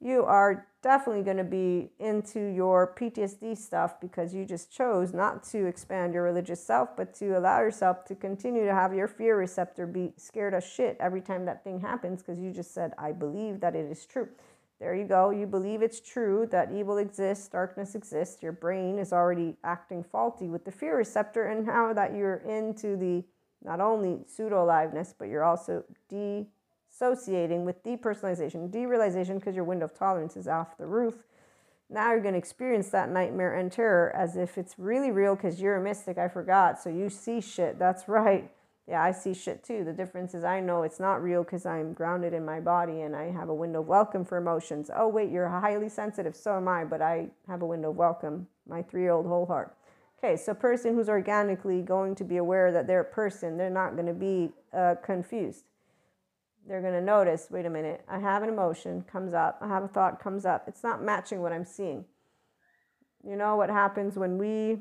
you 0.00 0.24
are 0.24 0.66
definitely 0.82 1.22
going 1.22 1.36
to 1.36 1.44
be 1.44 1.90
into 2.00 2.40
your 2.40 2.92
PTSD 2.98 3.56
stuff 3.56 4.00
because 4.00 4.34
you 4.34 4.44
just 4.44 4.72
chose 4.72 5.14
not 5.14 5.44
to 5.44 5.66
expand 5.66 6.12
your 6.12 6.24
religious 6.24 6.62
self, 6.62 6.96
but 6.96 7.14
to 7.14 7.38
allow 7.38 7.60
yourself 7.60 8.04
to 8.06 8.14
continue 8.14 8.64
to 8.64 8.74
have 8.74 8.92
your 8.92 9.08
fear 9.08 9.38
receptor 9.38 9.86
be 9.86 10.12
scared 10.16 10.54
as 10.54 10.64
shit 10.64 10.96
every 10.98 11.20
time 11.20 11.44
that 11.44 11.62
thing 11.62 11.80
happens 11.80 12.22
because 12.22 12.40
you 12.40 12.52
just 12.52 12.74
said, 12.74 12.92
I 12.98 13.12
believe 13.12 13.60
that 13.60 13.76
it 13.76 13.90
is 13.90 14.04
true. 14.04 14.28
There 14.80 14.96
you 14.96 15.04
go. 15.04 15.30
You 15.30 15.46
believe 15.46 15.80
it's 15.80 16.00
true 16.00 16.48
that 16.50 16.72
evil 16.72 16.98
exists, 16.98 17.46
darkness 17.46 17.94
exists. 17.94 18.42
Your 18.42 18.50
brain 18.50 18.98
is 18.98 19.12
already 19.12 19.56
acting 19.62 20.02
faulty 20.02 20.48
with 20.48 20.64
the 20.64 20.72
fear 20.72 20.96
receptor, 20.96 21.44
and 21.44 21.64
now 21.64 21.92
that 21.92 22.16
you're 22.16 22.38
into 22.38 22.96
the 22.96 23.22
not 23.64 23.80
only 23.80 24.24
pseudo 24.26 24.64
aliveness, 24.64 25.14
but 25.16 25.28
you're 25.28 25.44
also 25.44 25.84
de 26.08 26.48
associating 26.92 27.64
with 27.64 27.82
depersonalization, 27.82 28.70
derealization, 28.70 29.38
because 29.38 29.54
your 29.54 29.64
window 29.64 29.86
of 29.86 29.94
tolerance 29.94 30.36
is 30.36 30.46
off 30.46 30.76
the 30.76 30.86
roof. 30.86 31.24
Now 31.88 32.12
you're 32.12 32.20
going 32.20 32.34
to 32.34 32.38
experience 32.38 32.90
that 32.90 33.10
nightmare 33.10 33.54
and 33.54 33.70
terror 33.70 34.14
as 34.14 34.36
if 34.36 34.58
it's 34.58 34.78
really 34.78 35.10
real 35.10 35.34
because 35.34 35.60
you're 35.60 35.76
a 35.76 35.82
mystic. 35.82 36.18
I 36.18 36.28
forgot. 36.28 36.80
So 36.80 36.90
you 36.90 37.08
see 37.08 37.40
shit. 37.40 37.78
That's 37.78 38.08
right. 38.08 38.50
Yeah, 38.88 39.02
I 39.02 39.12
see 39.12 39.32
shit 39.32 39.62
too. 39.62 39.84
The 39.84 39.92
difference 39.92 40.34
is 40.34 40.44
I 40.44 40.60
know 40.60 40.82
it's 40.82 40.98
not 40.98 41.22
real 41.22 41.44
because 41.44 41.64
I'm 41.64 41.92
grounded 41.92 42.34
in 42.34 42.44
my 42.44 42.60
body 42.60 43.02
and 43.02 43.14
I 43.14 43.30
have 43.30 43.48
a 43.48 43.54
window 43.54 43.80
of 43.80 43.86
welcome 43.86 44.24
for 44.24 44.36
emotions. 44.36 44.90
Oh, 44.94 45.06
wait, 45.06 45.30
you're 45.30 45.48
highly 45.48 45.88
sensitive. 45.88 46.34
So 46.34 46.56
am 46.56 46.66
I, 46.66 46.84
but 46.84 47.00
I 47.00 47.28
have 47.46 47.62
a 47.62 47.66
window 47.66 47.90
of 47.90 47.96
welcome. 47.96 48.48
My 48.68 48.82
three 48.82 49.02
year 49.02 49.12
old 49.12 49.26
whole 49.26 49.46
heart. 49.46 49.76
Okay, 50.18 50.36
so 50.36 50.52
person 50.52 50.94
who's 50.94 51.08
organically 51.08 51.80
going 51.80 52.14
to 52.16 52.24
be 52.24 52.36
aware 52.36 52.70
that 52.72 52.86
they're 52.86 53.00
a 53.00 53.04
person, 53.04 53.56
they're 53.56 53.70
not 53.70 53.94
going 53.94 54.06
to 54.06 54.14
be 54.14 54.50
uh, 54.72 54.96
confused 55.02 55.64
they're 56.66 56.80
going 56.80 56.94
to 56.94 57.00
notice 57.00 57.48
wait 57.50 57.66
a 57.66 57.70
minute, 57.70 58.02
I 58.08 58.18
have 58.18 58.42
an 58.42 58.48
emotion 58.48 59.04
comes 59.10 59.34
up, 59.34 59.58
I 59.60 59.68
have 59.68 59.84
a 59.84 59.88
thought 59.88 60.20
comes 60.20 60.44
up. 60.44 60.64
It's 60.68 60.82
not 60.82 61.02
matching 61.02 61.42
what 61.42 61.52
I'm 61.52 61.64
seeing. 61.64 62.04
You 63.24 63.36
know 63.36 63.56
what 63.56 63.70
happens 63.70 64.16
when 64.16 64.38
we, 64.38 64.78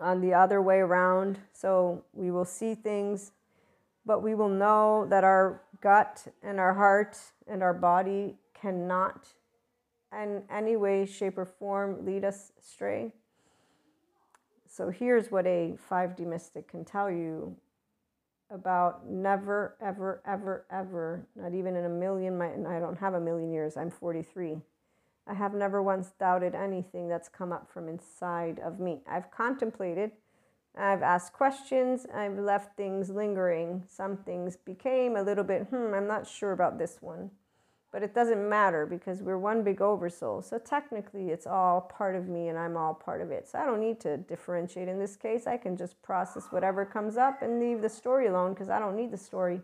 on 0.00 0.20
the 0.20 0.34
other 0.34 0.62
way 0.62 0.78
around, 0.78 1.38
so 1.52 2.04
we 2.12 2.30
will 2.30 2.44
see 2.44 2.74
things, 2.74 3.32
but 4.06 4.22
we 4.22 4.34
will 4.34 4.48
know 4.48 5.06
that 5.10 5.24
our 5.24 5.62
gut 5.80 6.26
and 6.42 6.60
our 6.60 6.74
heart 6.74 7.18
and 7.46 7.62
our 7.62 7.74
body 7.74 8.36
cannot, 8.54 9.28
in 10.12 10.42
any 10.50 10.76
way, 10.76 11.06
shape, 11.06 11.38
or 11.38 11.44
form, 11.44 12.04
lead 12.04 12.24
us 12.24 12.52
astray. 12.60 13.12
So 14.68 14.90
here's 14.90 15.30
what 15.30 15.46
a 15.46 15.76
5D 15.90 16.20
mystic 16.20 16.68
can 16.68 16.84
tell 16.84 17.10
you 17.10 17.56
about 18.50 19.08
never, 19.08 19.76
ever, 19.80 20.22
ever, 20.26 20.66
ever, 20.70 21.26
not 21.36 21.54
even 21.54 21.76
in 21.76 21.84
a 21.84 21.88
million, 21.88 22.36
my, 22.36 22.52
I 22.52 22.80
don't 22.80 22.98
have 22.98 23.14
a 23.14 23.20
million 23.20 23.52
years, 23.52 23.76
I'm 23.76 23.90
43. 23.90 24.58
I 25.26 25.34
have 25.34 25.54
never 25.54 25.82
once 25.82 26.12
doubted 26.18 26.54
anything 26.54 27.08
that's 27.08 27.28
come 27.28 27.52
up 27.52 27.70
from 27.72 27.88
inside 27.88 28.58
of 28.60 28.80
me. 28.80 29.02
I've 29.08 29.30
contemplated, 29.30 30.10
I've 30.76 31.02
asked 31.02 31.32
questions, 31.32 32.06
I've 32.14 32.38
left 32.38 32.76
things 32.76 33.10
lingering. 33.10 33.84
Some 33.86 34.16
things 34.16 34.56
became 34.56 35.16
a 35.16 35.22
little 35.22 35.44
bit, 35.44 35.66
hmm, 35.68 35.94
I'm 35.94 36.08
not 36.08 36.26
sure 36.26 36.52
about 36.52 36.78
this 36.78 36.98
one. 37.00 37.30
But 37.92 38.04
it 38.04 38.14
doesn't 38.14 38.48
matter 38.48 38.86
because 38.86 39.20
we're 39.20 39.38
one 39.38 39.64
big 39.64 39.80
oversoul. 39.80 40.42
So 40.42 40.58
technically, 40.58 41.30
it's 41.30 41.46
all 41.46 41.80
part 41.80 42.14
of 42.14 42.28
me 42.28 42.48
and 42.48 42.56
I'm 42.56 42.76
all 42.76 42.94
part 42.94 43.20
of 43.20 43.32
it. 43.32 43.48
So 43.48 43.58
I 43.58 43.64
don't 43.64 43.80
need 43.80 43.98
to 44.00 44.16
differentiate 44.16 44.86
in 44.86 44.98
this 44.98 45.16
case. 45.16 45.46
I 45.48 45.56
can 45.56 45.76
just 45.76 46.00
process 46.02 46.46
whatever 46.50 46.84
comes 46.84 47.16
up 47.16 47.42
and 47.42 47.58
leave 47.58 47.82
the 47.82 47.88
story 47.88 48.28
alone 48.28 48.52
because 48.52 48.68
I 48.68 48.78
don't 48.78 48.94
need 48.94 49.10
the 49.10 49.16
story. 49.16 49.60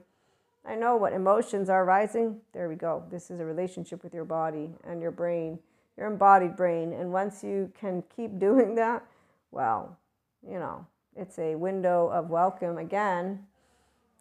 I 0.64 0.74
know 0.74 0.96
what 0.96 1.12
emotions 1.12 1.70
are 1.70 1.84
rising. 1.84 2.40
There 2.52 2.68
we 2.68 2.74
go. 2.74 3.04
This 3.10 3.30
is 3.30 3.38
a 3.38 3.44
relationship 3.44 4.02
with 4.02 4.12
your 4.12 4.24
body 4.24 4.70
and 4.82 5.00
your 5.00 5.12
brain, 5.12 5.60
your 5.96 6.08
embodied 6.08 6.56
brain. 6.56 6.92
And 6.92 7.12
once 7.12 7.44
you 7.44 7.70
can 7.78 8.02
keep 8.14 8.38
doing 8.40 8.74
that, 8.74 9.04
well, 9.52 9.96
you 10.42 10.58
know, 10.58 10.84
it's 11.14 11.38
a 11.38 11.54
window 11.54 12.08
of 12.08 12.28
welcome 12.28 12.78
again. 12.78 13.46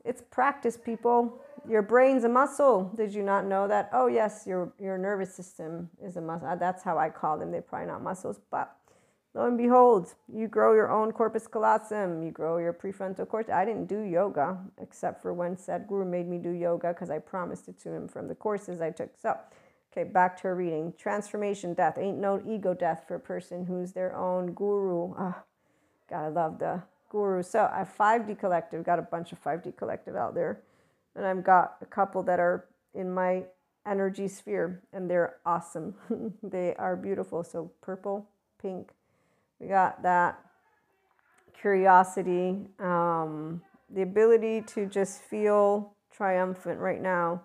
It's 0.06 0.22
practice, 0.22 0.78
people 0.78 1.42
your 1.68 1.82
brain's 1.82 2.24
a 2.24 2.30
muscle. 2.30 2.92
Did 2.96 3.14
you 3.14 3.24
not 3.24 3.46
know 3.46 3.68
that? 3.68 3.90
Oh, 3.94 4.08
yes, 4.08 4.44
your, 4.46 4.72
your 4.80 4.98
nervous 4.98 5.34
system 5.34 5.90
is 6.04 6.18
a 6.18 6.22
muscle. 6.22 6.48
Uh, 6.48 6.56
that's 6.56 6.84
how 6.84 6.98
I 6.98 7.10
call 7.10 7.38
them. 7.38 7.52
They're 7.52 7.62
probably 7.62 7.88
not 7.88 8.02
muscles, 8.04 8.40
but 8.52 8.76
lo 9.34 9.46
and 9.48 9.58
behold, 9.58 10.14
you 10.32 10.48
grow 10.48 10.74
your 10.74 10.92
own 10.92 11.12
corpus 11.12 11.48
callosum. 11.48 12.24
You 12.24 12.32
grow 12.32 12.58
your 12.58 12.74
prefrontal 12.74 13.28
cortex. 13.28 13.56
I 13.56 13.66
didn't 13.66 13.88
do 13.88 14.02
yoga 14.02 14.58
except 14.80 15.22
for 15.22 15.34
when 15.34 15.56
Sadhguru 15.56 16.08
made 16.08 16.28
me 16.28 16.38
do 16.38 16.52
yoga 16.52 16.90
because 16.90 17.10
I 17.10 17.20
promised 17.20 17.68
it 17.68 17.80
to 17.82 17.90
him 17.90 18.08
from 18.08 18.28
the 18.28 18.36
courses 18.36 18.82
I 18.82 18.92
took. 18.92 19.10
So, 19.20 19.38
okay, 19.92 20.04
back 20.04 20.38
to 20.38 20.44
her 20.44 20.56
reading. 20.56 20.94
Transformation 20.98 21.74
death. 21.74 21.98
Ain't 21.98 22.20
no 22.20 22.42
ego 22.48 22.74
death 22.74 23.06
for 23.08 23.16
a 23.16 23.20
person 23.20 23.66
who's 23.66 23.94
their 23.94 24.16
own 24.16 24.54
guru. 24.54 25.14
Ah, 25.18 25.44
God, 26.10 26.26
I 26.26 26.28
love 26.28 26.60
the 26.60 26.84
guru. 27.10 27.44
So, 27.44 27.70
I 27.72 27.80
have 27.80 27.96
5D 27.98 28.40
Collective. 28.40 28.84
Got 28.84 29.00
a 29.00 29.04
bunch 29.04 29.32
of 29.32 29.44
5D 29.44 29.78
Collective 29.78 30.16
out 30.16 30.36
there 30.36 30.62
and 31.16 31.26
I've 31.26 31.44
got 31.44 31.78
a 31.82 31.86
couple 31.86 32.22
that 32.24 32.40
are 32.40 32.66
in 32.94 33.14
my 33.14 33.44
energy 33.88 34.28
sphere 34.28 34.82
and 34.94 35.10
they're 35.10 35.38
awesome. 35.46 35.96
they 36.44 36.76
are 36.76 36.96
beautiful. 36.96 37.44
So 37.44 37.72
purple, 37.82 38.28
pink. 38.62 38.92
We 39.60 39.68
got 39.68 40.04
that 40.04 40.40
curiosity, 41.60 42.68
um, 42.80 43.62
the 43.90 44.02
ability 44.02 44.62
to 44.68 44.86
just 44.86 45.22
feel 45.22 45.94
triumphant 46.12 46.80
right 46.80 47.02
now, 47.02 47.44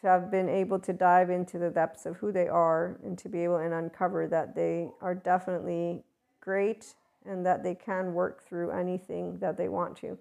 to 0.00 0.06
have 0.06 0.30
been 0.30 0.48
able 0.48 0.78
to 0.78 0.92
dive 0.92 1.30
into 1.30 1.58
the 1.58 1.70
depths 1.70 2.06
of 2.06 2.16
who 2.16 2.30
they 2.30 2.48
are 2.48 2.98
and 3.04 3.18
to 3.18 3.28
be 3.28 3.42
able 3.42 3.56
and 3.56 3.74
uncover 3.74 4.28
that 4.28 4.54
they 4.54 4.88
are 5.00 5.14
definitely 5.14 6.04
great 6.40 6.94
and 7.26 7.44
that 7.46 7.62
they 7.62 7.74
can 7.74 8.14
work 8.14 8.46
through 8.46 8.70
anything 8.70 9.38
that 9.38 9.56
they 9.56 9.68
want 9.68 9.96
to 9.98 10.18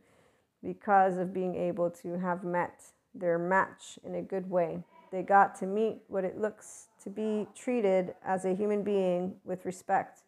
because 0.64 1.18
of 1.18 1.34
being 1.34 1.56
able 1.56 1.90
to 1.90 2.18
have 2.20 2.44
met 2.44 2.84
their 3.16 3.38
match 3.38 4.00
in 4.06 4.16
a 4.16 4.22
good 4.22 4.50
way. 4.50 4.84
They 5.12 5.24
got 5.24 5.56
to 5.56 5.66
meet 5.66 5.98
what 6.08 6.24
it 6.24 6.38
looks 6.38 6.88
to 7.04 7.10
be 7.10 7.48
treated 7.56 8.16
as 8.24 8.46
a 8.46 8.56
human 8.56 8.84
being 8.84 9.36
with 9.44 9.66
respect 9.66 10.22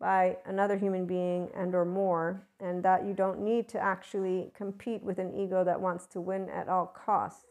by 0.00 0.36
another 0.46 0.76
human 0.76 1.06
being 1.06 1.48
and 1.54 1.74
or 1.74 1.84
more 1.84 2.42
and 2.60 2.82
that 2.84 3.04
you 3.04 3.12
don't 3.12 3.40
need 3.40 3.68
to 3.68 3.78
actually 3.78 4.50
compete 4.56 5.02
with 5.02 5.18
an 5.18 5.34
ego 5.34 5.64
that 5.64 5.80
wants 5.80 6.06
to 6.06 6.20
win 6.20 6.48
at 6.50 6.68
all 6.68 6.86
costs 6.86 7.47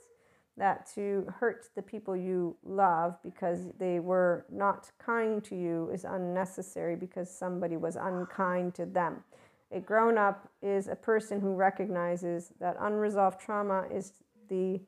that 0.58 0.90
to 0.96 1.26
hurt 1.40 1.70
the 1.76 1.82
people 1.82 2.16
you 2.16 2.56
love 2.64 3.18
because 3.24 3.68
they 3.78 4.00
were 4.00 4.46
not 4.52 4.92
kind 4.98 5.44
to 5.44 5.56
you 5.56 5.90
is 5.94 6.04
unnecessary 6.04 6.96
because 6.96 7.30
somebody 7.30 7.78
was 7.78 7.96
unkind 7.96 8.74
to 8.76 8.86
them 8.86 9.24
a 9.72 9.80
grown 9.80 10.18
up 10.18 10.50
is 10.62 10.88
a 10.88 10.96
person 10.96 11.42
who 11.42 11.54
recognizes 11.54 12.54
that 12.60 12.78
unresolved 12.80 13.40
trauma 13.40 13.86
is 13.92 14.14
the 14.48 14.80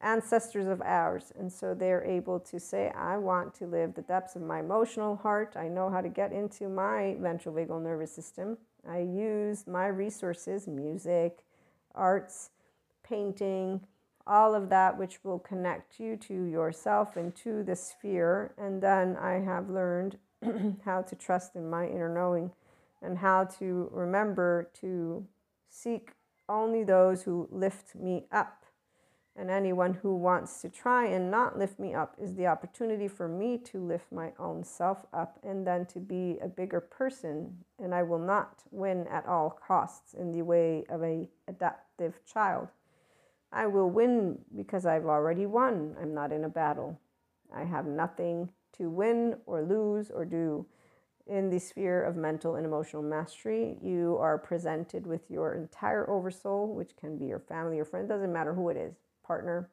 ancestors 0.00 0.66
of 0.66 0.80
ours. 0.82 1.32
And 1.38 1.52
so 1.52 1.74
they're 1.74 2.04
able 2.04 2.40
to 2.40 2.58
say, 2.58 2.90
I 2.90 3.16
want 3.18 3.54
to 3.54 3.66
live 3.66 3.94
the 3.94 4.02
depths 4.02 4.36
of 4.36 4.42
my 4.42 4.60
emotional 4.60 5.16
heart. 5.16 5.54
I 5.56 5.68
know 5.68 5.90
how 5.90 6.00
to 6.00 6.08
get 6.08 6.32
into 6.32 6.68
my 6.68 7.16
ventral 7.20 7.54
vagal 7.54 7.82
nervous 7.82 8.12
system. 8.12 8.58
I 8.88 8.98
use 8.98 9.66
my 9.66 9.86
resources, 9.86 10.66
music, 10.66 11.44
arts, 11.94 12.50
painting, 13.04 13.80
all 14.26 14.54
of 14.54 14.68
that 14.70 14.98
which 14.98 15.22
will 15.24 15.38
connect 15.38 15.98
you 15.98 16.16
to 16.16 16.44
yourself 16.44 17.16
and 17.16 17.34
to 17.36 17.62
the 17.62 17.76
sphere. 17.76 18.54
And 18.58 18.82
then 18.82 19.16
I 19.16 19.40
have 19.40 19.70
learned 19.70 20.18
how 20.84 21.02
to 21.02 21.14
trust 21.16 21.54
in 21.56 21.68
my 21.68 21.86
inner 21.86 22.12
knowing 22.12 22.52
and 23.00 23.18
how 23.18 23.44
to 23.44 23.88
remember 23.92 24.70
to 24.80 25.26
seek 25.68 26.12
only 26.48 26.84
those 26.84 27.22
who 27.22 27.48
lift 27.50 27.94
me 27.94 28.26
up 28.30 28.62
and 29.34 29.50
anyone 29.50 29.94
who 29.94 30.14
wants 30.14 30.60
to 30.60 30.68
try 30.68 31.06
and 31.06 31.30
not 31.30 31.58
lift 31.58 31.78
me 31.78 31.94
up 31.94 32.14
is 32.20 32.34
the 32.34 32.46
opportunity 32.46 33.08
for 33.08 33.28
me 33.28 33.56
to 33.56 33.78
lift 33.78 34.12
my 34.12 34.32
own 34.38 34.62
self 34.62 35.06
up 35.14 35.38
and 35.42 35.66
then 35.66 35.86
to 35.86 36.00
be 36.00 36.38
a 36.42 36.48
bigger 36.48 36.80
person. 36.80 37.64
And 37.78 37.94
I 37.94 38.02
will 38.02 38.18
not 38.18 38.62
win 38.70 39.06
at 39.08 39.26
all 39.26 39.50
costs 39.66 40.12
in 40.12 40.32
the 40.32 40.42
way 40.42 40.84
of 40.90 41.02
a 41.02 41.28
adaptive 41.48 42.20
child. 42.26 42.68
I 43.52 43.66
will 43.66 43.90
win 43.90 44.38
because 44.56 44.86
I've 44.86 45.06
already 45.06 45.46
won. 45.46 45.94
I'm 46.00 46.14
not 46.14 46.32
in 46.32 46.44
a 46.44 46.48
battle. 46.48 46.98
I 47.54 47.64
have 47.64 47.86
nothing 47.86 48.50
to 48.78 48.88
win 48.88 49.36
or 49.46 49.62
lose 49.62 50.10
or 50.10 50.24
do. 50.24 50.66
In 51.26 51.50
the 51.50 51.58
sphere 51.58 52.02
of 52.02 52.16
mental 52.16 52.56
and 52.56 52.66
emotional 52.66 53.02
mastery, 53.02 53.76
you 53.80 54.16
are 54.18 54.38
presented 54.38 55.06
with 55.06 55.30
your 55.30 55.54
entire 55.54 56.08
oversoul, 56.10 56.74
which 56.74 56.96
can 56.96 57.16
be 57.16 57.26
your 57.26 57.38
family 57.38 57.78
or 57.78 57.84
friend, 57.84 58.08
doesn't 58.08 58.32
matter 58.32 58.54
who 58.54 58.70
it 58.70 58.76
is 58.76 58.94
partner. 59.22 59.70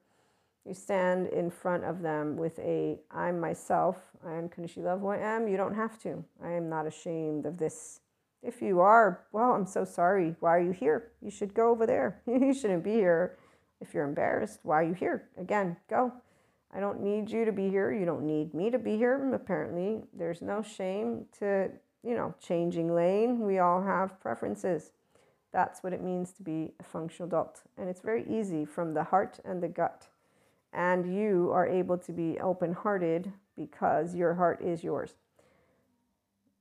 You 0.66 0.74
stand 0.74 1.28
in 1.28 1.50
front 1.50 1.84
of 1.84 2.02
them 2.02 2.38
with 2.38 2.60
a 2.60 3.00
I'm 3.10 3.40
myself, 3.40 3.98
I 4.26 4.34
am 4.34 4.44
unconditionally 4.44 4.88
love 4.88 5.00
who 5.00 5.08
I 5.08 5.18
am. 5.18 5.48
You 5.48 5.58
don't 5.58 5.74
have 5.74 6.00
to. 6.04 6.24
I 6.44 6.52
am 6.52 6.70
not 6.70 6.86
ashamed 6.86 7.46
of 7.46 7.58
this. 7.58 8.02
If 8.44 8.62
you 8.62 8.80
are, 8.80 9.26
well, 9.32 9.52
I'm 9.52 9.66
so 9.66 9.84
sorry. 9.84 10.36
Why 10.40 10.52
are 10.52 10.62
you 10.62 10.72
here? 10.72 11.12
You 11.22 11.32
should 11.32 11.54
go 11.54 11.70
over 11.70 11.86
there. 11.86 12.22
you 12.28 12.54
shouldn't 12.54 12.84
be 12.84 12.94
here. 12.94 13.38
If 13.82 13.94
you're 13.94 14.06
embarrassed, 14.06 14.60
why 14.64 14.82
are 14.82 14.88
you 14.88 14.94
here? 14.94 15.30
Again, 15.38 15.78
go. 15.90 16.12
I 16.74 16.80
don't 16.80 17.02
need 17.02 17.32
you 17.32 17.46
to 17.46 17.52
be 17.52 17.70
here. 17.70 17.92
You 17.92 18.06
don't 18.06 18.26
need 18.26 18.54
me 18.54 18.70
to 18.70 18.78
be 18.78 18.98
here. 18.98 19.34
Apparently, 19.34 20.04
there's 20.14 20.42
no 20.42 20.62
shame 20.62 21.26
to, 21.40 21.70
you 22.04 22.16
know, 22.16 22.36
changing 22.40 22.94
lane. 22.94 23.40
We 23.40 23.60
all 23.60 23.82
have 23.82 24.20
preferences. 24.22 24.92
That's 25.52 25.82
what 25.82 25.94
it 25.94 26.04
means 26.04 26.32
to 26.34 26.44
be 26.44 26.74
a 26.80 26.84
functional 26.84 27.28
adult. 27.28 27.64
And 27.78 27.90
it's 27.90 28.02
very 28.02 28.24
easy 28.30 28.66
from 28.66 28.94
the 28.94 29.06
heart 29.06 29.40
and 29.44 29.64
the 29.64 29.68
gut. 29.68 30.08
And 30.72 31.16
you 31.16 31.50
are 31.52 31.68
able 31.68 31.98
to 31.98 32.12
be 32.12 32.40
open 32.40 32.74
hearted 32.74 33.34
because 33.58 34.14
your 34.14 34.36
heart 34.36 34.62
is 34.62 34.84
yours. 34.84 35.16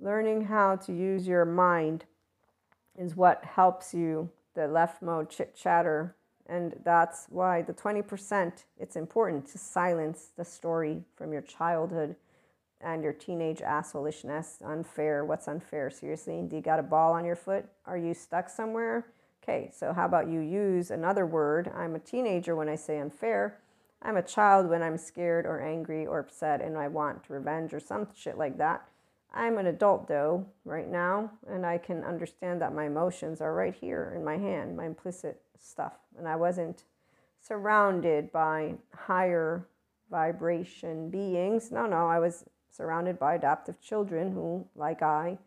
Learning 0.01 0.45
how 0.45 0.77
to 0.77 0.93
use 0.93 1.27
your 1.27 1.45
mind 1.45 2.07
is 2.97 3.15
what 3.15 3.45
helps 3.45 3.93
you, 3.93 4.31
the 4.55 4.67
left 4.67 5.03
mode 5.03 5.29
chit 5.29 5.55
chatter. 5.55 6.17
And 6.49 6.81
that's 6.83 7.27
why 7.29 7.63
the 7.63 7.75
20%, 7.75 8.65
it's 8.79 8.97
important 8.97 9.47
to 9.49 9.59
silence 9.59 10.31
the 10.37 10.45
story 10.45 11.03
from 11.15 11.33
your 11.33 11.43
childhood 11.43 12.17
and 12.81 13.03
your 13.03 13.13
teenage 13.13 13.59
assholishness. 13.59 14.63
Unfair. 14.65 15.25
What's 15.25 15.49
unfair? 15.49 15.91
Seriously? 15.91 16.43
Do 16.49 16.57
you 16.57 16.63
got 16.63 16.79
a 16.79 16.83
ball 16.83 17.13
on 17.13 17.25
your 17.25 17.37
foot? 17.37 17.67
Are 17.87 17.99
you 17.99 18.15
stuck 18.15 18.49
somewhere? 18.49 19.07
Okay, 19.43 19.71
so 19.75 19.93
how 19.93 20.07
about 20.07 20.29
you 20.29 20.41
use 20.41 20.91
another 20.91 21.27
word? 21.27 21.71
I'm 21.75 21.95
a 21.95 22.01
teenager 22.01 22.55
when 22.55 22.69
I 22.69 22.77
say 22.77 22.99
unfair. 22.99 23.59
I'm 24.01 24.17
a 24.17 24.23
child 24.23 24.69
when 24.69 24.83
I'm 24.83 24.97
scared 24.97 25.45
or 25.45 25.61
angry 25.61 26.07
or 26.07 26.21
upset 26.21 26.63
and 26.63 26.79
I 26.79 26.89
want 26.89 27.25
revenge 27.29 27.75
or 27.75 27.81
some 27.81 28.07
shit 28.15 28.39
like 28.39 28.59
that. 28.59 28.87
I'm 29.35 29.59
an 29.59 29.67
adult 29.67 30.09
though, 30.09 30.47
right 30.65 30.89
now, 30.89 31.33
and 31.49 31.67
I 31.67 31.79
can 31.79 32.05
understand 32.05 32.63
that 32.63 32.75
my 32.75 32.87
emotions 32.87 33.41
are 33.41 33.55
right 33.55 33.75
here 33.75 34.13
in 34.17 34.25
my 34.25 34.39
hand, 34.39 34.77
my 34.77 34.87
implicit 34.87 35.43
stuff. 35.61 35.95
And 36.17 36.27
I 36.29 36.37
wasn't 36.37 36.85
surrounded 37.41 38.33
by 38.33 38.75
higher 38.95 39.67
vibration 40.11 41.11
beings. 41.11 41.71
No, 41.71 41.87
no, 41.87 42.07
I 42.07 42.19
was 42.19 42.45
surrounded 42.71 43.19
by 43.19 43.35
adaptive 43.35 43.81
children 43.81 44.33
who, 44.33 44.67
like 44.75 45.03
I, 45.03 45.39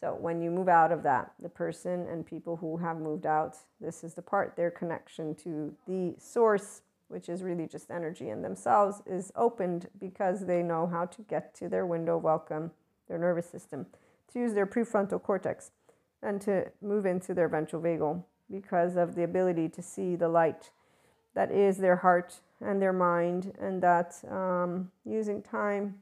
so 0.00 0.16
when 0.18 0.40
you 0.40 0.50
move 0.50 0.68
out 0.68 0.92
of 0.92 1.02
that, 1.02 1.32
the 1.40 1.50
person 1.50 2.06
and 2.08 2.24
people 2.24 2.56
who 2.56 2.78
have 2.78 2.98
moved 2.98 3.26
out, 3.26 3.58
this 3.82 4.02
is 4.02 4.14
the 4.14 4.22
part, 4.22 4.56
their 4.56 4.70
connection 4.70 5.34
to 5.36 5.74
the 5.86 6.14
source, 6.18 6.80
which 7.08 7.28
is 7.28 7.42
really 7.42 7.66
just 7.66 7.90
energy 7.90 8.30
in 8.30 8.40
themselves, 8.40 9.02
is 9.04 9.30
opened 9.36 9.88
because 9.98 10.46
they 10.46 10.62
know 10.62 10.86
how 10.86 11.04
to 11.04 11.20
get 11.22 11.54
to 11.56 11.68
their 11.68 11.84
window 11.84 12.16
welcome, 12.16 12.70
their 13.08 13.18
nervous 13.18 13.46
system, 13.50 13.84
to 14.32 14.38
use 14.38 14.54
their 14.54 14.66
prefrontal 14.66 15.22
cortex, 15.22 15.70
and 16.22 16.40
to 16.40 16.70
move 16.80 17.04
into 17.04 17.34
their 17.34 17.48
ventral 17.48 17.82
vagal 17.82 18.22
because 18.50 18.96
of 18.96 19.14
the 19.14 19.22
ability 19.22 19.68
to 19.68 19.82
see 19.82 20.16
the 20.16 20.28
light 20.28 20.70
that 21.34 21.50
is 21.50 21.78
their 21.78 21.96
heart 21.96 22.40
and 22.60 22.82
their 22.82 22.92
mind, 22.92 23.52
and 23.60 23.82
that 23.82 24.16
um, 24.30 24.90
using 25.04 25.40
time 25.40 25.94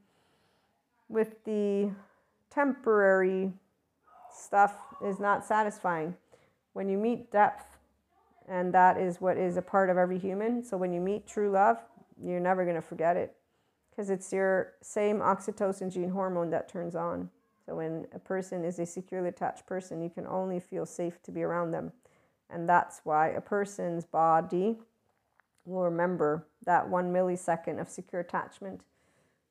with 1.07 1.43
the 1.45 1.91
temporary 2.49 3.53
stuff 4.33 4.75
is 5.03 5.19
not 5.19 5.45
satisfying. 5.45 6.15
When 6.73 6.89
you 6.89 6.97
meet 6.97 7.31
depth, 7.31 7.77
and 8.47 8.73
that 8.73 8.97
is 8.97 9.21
what 9.21 9.37
is 9.37 9.57
a 9.57 9.61
part 9.61 9.89
of 9.89 9.97
every 9.97 10.17
human. 10.17 10.63
So 10.63 10.75
when 10.75 10.91
you 10.91 10.99
meet 10.99 11.27
true 11.27 11.51
love, 11.51 11.77
you're 12.21 12.39
never 12.39 12.63
going 12.63 12.75
to 12.75 12.81
forget 12.81 13.15
it 13.15 13.35
because 13.89 14.09
it's 14.09 14.33
your 14.33 14.73
same 14.81 15.19
oxytocin 15.19 15.93
gene 15.93 16.09
hormone 16.09 16.49
that 16.49 16.67
turns 16.67 16.95
on. 16.95 17.29
So 17.65 17.75
when 17.75 18.07
a 18.13 18.19
person 18.19 18.65
is 18.65 18.79
a 18.79 18.85
securely 18.85 19.29
attached 19.29 19.67
person, 19.67 20.01
you 20.01 20.09
can 20.09 20.25
only 20.25 20.59
feel 20.59 20.85
safe 20.85 21.21
to 21.23 21.31
be 21.31 21.43
around 21.43 21.71
them. 21.71 21.91
And 22.49 22.67
that's 22.67 23.01
why 23.03 23.29
a 23.29 23.41
person's 23.41 24.05
body 24.05 24.77
will 25.65 25.83
remember 25.83 26.47
that 26.65 26.89
one 26.89 27.13
millisecond 27.13 27.79
of 27.79 27.89
secure 27.89 28.21
attachment 28.21 28.81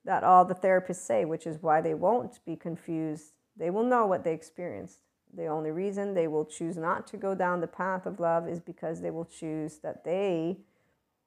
that 0.04 0.24
all 0.24 0.44
the 0.44 0.54
therapists 0.54 0.96
say, 0.96 1.24
which 1.24 1.46
is 1.46 1.62
why 1.62 1.80
they 1.80 1.94
won't 1.94 2.44
be 2.44 2.56
confused. 2.56 3.32
They 3.56 3.70
will 3.70 3.84
know 3.84 4.06
what 4.06 4.24
they 4.24 4.32
experienced. 4.32 5.00
The 5.36 5.46
only 5.46 5.70
reason 5.70 6.14
they 6.14 6.28
will 6.28 6.46
choose 6.46 6.76
not 6.76 7.06
to 7.08 7.16
go 7.16 7.34
down 7.34 7.60
the 7.60 7.66
path 7.66 8.06
of 8.06 8.18
love 8.18 8.48
is 8.48 8.60
because 8.60 9.00
they 9.00 9.10
will 9.10 9.26
choose 9.26 9.78
that 9.78 10.04
they 10.04 10.56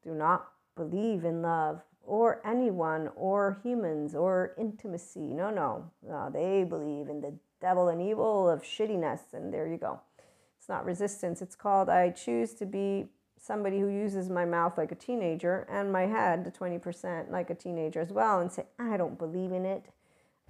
do 0.04 0.14
not 0.14 0.48
believe 0.76 1.24
in 1.24 1.42
love 1.42 1.84
or 2.04 2.42
anyone 2.44 3.10
or 3.16 3.60
humans 3.64 4.16
or 4.16 4.56
intimacy. 4.58 5.34
No, 5.34 5.52
no. 5.52 5.92
no 6.08 6.30
they 6.34 6.64
believe 6.64 7.08
in 7.08 7.22
the 7.22 7.34
devil 7.62 7.90
and 7.90 8.02
evil 8.02 8.50
of 8.50 8.64
shittiness. 8.64 9.34
And 9.34 9.54
there 9.54 9.68
you 9.68 9.78
go. 9.78 10.02
Not 10.72 10.86
resistance. 10.86 11.42
It's 11.42 11.58
called 11.58 11.90
I 11.90 12.12
choose 12.12 12.54
to 12.54 12.66
be 12.66 13.10
somebody 13.38 13.82
who 13.82 13.90
uses 13.90 14.30
my 14.30 14.46
mouth 14.46 14.78
like 14.78 14.94
a 14.94 14.96
teenager 14.96 15.68
and 15.70 15.92
my 15.92 16.04
head, 16.04 16.46
the 16.46 16.52
20% 16.52 17.30
like 17.30 17.50
a 17.50 17.56
teenager 17.56 18.00
as 18.00 18.14
well, 18.14 18.40
and 18.40 18.50
say, 18.50 18.64
I 18.80 18.96
don't 18.96 19.18
believe 19.18 19.52
in 19.52 19.66
it. 19.66 19.88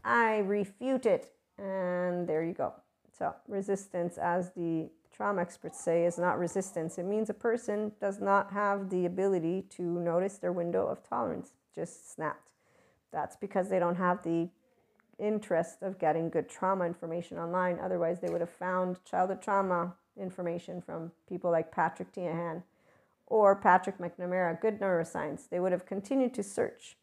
I 0.05 0.37
refute 0.37 1.07
it. 1.07 1.33
And 1.57 2.27
there 2.27 2.43
you 2.43 2.53
go. 2.53 2.71
So, 3.17 3.33
resistance, 3.47 4.19
as 4.19 4.51
the 4.51 4.91
trauma 5.11 5.41
experts 5.41 5.83
say, 5.83 6.05
is 6.05 6.19
not 6.19 6.37
resistance. 6.37 6.99
It 6.99 7.05
means 7.05 7.31
a 7.31 7.33
person 7.33 7.91
does 7.99 8.21
not 8.21 8.51
have 8.51 8.91
the 8.91 9.07
ability 9.07 9.63
to 9.71 9.81
notice 9.81 10.37
their 10.37 10.53
window 10.53 10.85
of 10.85 11.01
tolerance, 11.01 11.53
just 11.73 12.13
snapped. 12.13 12.51
That's 13.11 13.37
because 13.37 13.69
they 13.69 13.79
don't 13.79 13.95
have 13.95 14.21
the 14.21 14.49
interest 15.17 15.81
of 15.81 15.97
getting 15.97 16.29
good 16.29 16.47
trauma 16.47 16.85
information 16.85 17.39
online. 17.39 17.79
Otherwise, 17.79 18.19
they 18.19 18.29
would 18.29 18.41
have 18.41 18.51
found 18.51 19.03
childhood 19.03 19.41
trauma 19.41 19.95
information 20.19 20.81
from 20.81 21.11
people 21.27 21.51
like 21.51 21.71
Patrick 21.71 22.13
Teahan 22.13 22.63
or 23.27 23.55
Patrick 23.55 23.97
McNamara, 23.97 24.59
good 24.59 24.79
neuroscience, 24.79 25.49
they 25.49 25.59
would 25.59 25.71
have 25.71 25.85
continued 25.85 26.33
to 26.33 26.43
search 26.43 26.97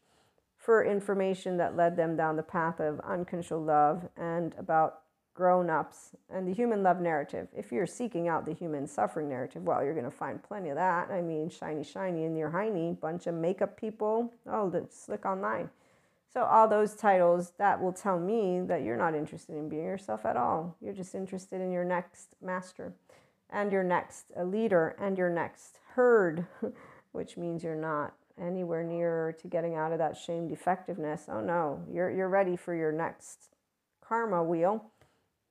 for 0.57 0.83
information 0.83 1.57
that 1.57 1.75
led 1.75 1.95
them 1.95 2.15
down 2.15 2.35
the 2.35 2.43
path 2.43 2.79
of 2.79 2.99
uncontrolled 2.99 3.65
love 3.65 4.09
and 4.17 4.53
about 4.57 5.01
grown 5.33 5.69
ups 5.69 6.09
and 6.29 6.47
the 6.47 6.53
human 6.53 6.83
love 6.83 6.99
narrative. 6.99 7.47
If 7.55 7.71
you're 7.71 7.87
seeking 7.87 8.27
out 8.27 8.45
the 8.45 8.53
human 8.53 8.85
suffering 8.85 9.29
narrative, 9.29 9.63
well, 9.63 9.83
you're 9.83 9.93
going 9.93 10.03
to 10.03 10.11
find 10.11 10.43
plenty 10.43 10.69
of 10.69 10.75
that. 10.75 11.09
I 11.09 11.21
mean, 11.21 11.49
shiny, 11.49 11.83
shiny 11.83 12.25
in 12.25 12.35
your 12.35 12.51
hiney, 12.51 12.99
bunch 12.99 13.25
of 13.25 13.35
makeup 13.35 13.77
people. 13.79 14.33
Oh, 14.45 14.69
slick 14.89 15.25
online. 15.25 15.69
So, 16.31 16.43
all 16.43 16.67
those 16.67 16.95
titles 16.95 17.53
that 17.57 17.81
will 17.81 17.93
tell 17.93 18.19
me 18.19 18.61
that 18.67 18.83
you're 18.83 18.97
not 18.97 19.15
interested 19.15 19.55
in 19.55 19.67
being 19.67 19.85
yourself 19.85 20.25
at 20.25 20.37
all. 20.37 20.75
You're 20.79 20.93
just 20.93 21.15
interested 21.15 21.59
in 21.59 21.71
your 21.71 21.85
next 21.85 22.35
master 22.41 22.93
and 23.49 23.71
your 23.71 23.83
next 23.83 24.25
leader 24.37 24.95
and 24.99 25.17
your 25.17 25.29
next 25.29 25.79
herd, 25.95 26.45
which 27.13 27.35
means 27.35 27.63
you're 27.63 27.75
not 27.75 28.13
anywhere 28.39 28.83
near 28.83 29.35
to 29.41 29.47
getting 29.47 29.75
out 29.75 29.91
of 29.91 29.97
that 29.97 30.15
shame 30.15 30.47
defectiveness. 30.47 31.25
Oh 31.27 31.41
no, 31.41 31.83
you're, 31.91 32.11
you're 32.11 32.29
ready 32.29 32.55
for 32.55 32.75
your 32.75 32.91
next 32.91 33.49
karma 34.01 34.43
wheel 34.43 34.85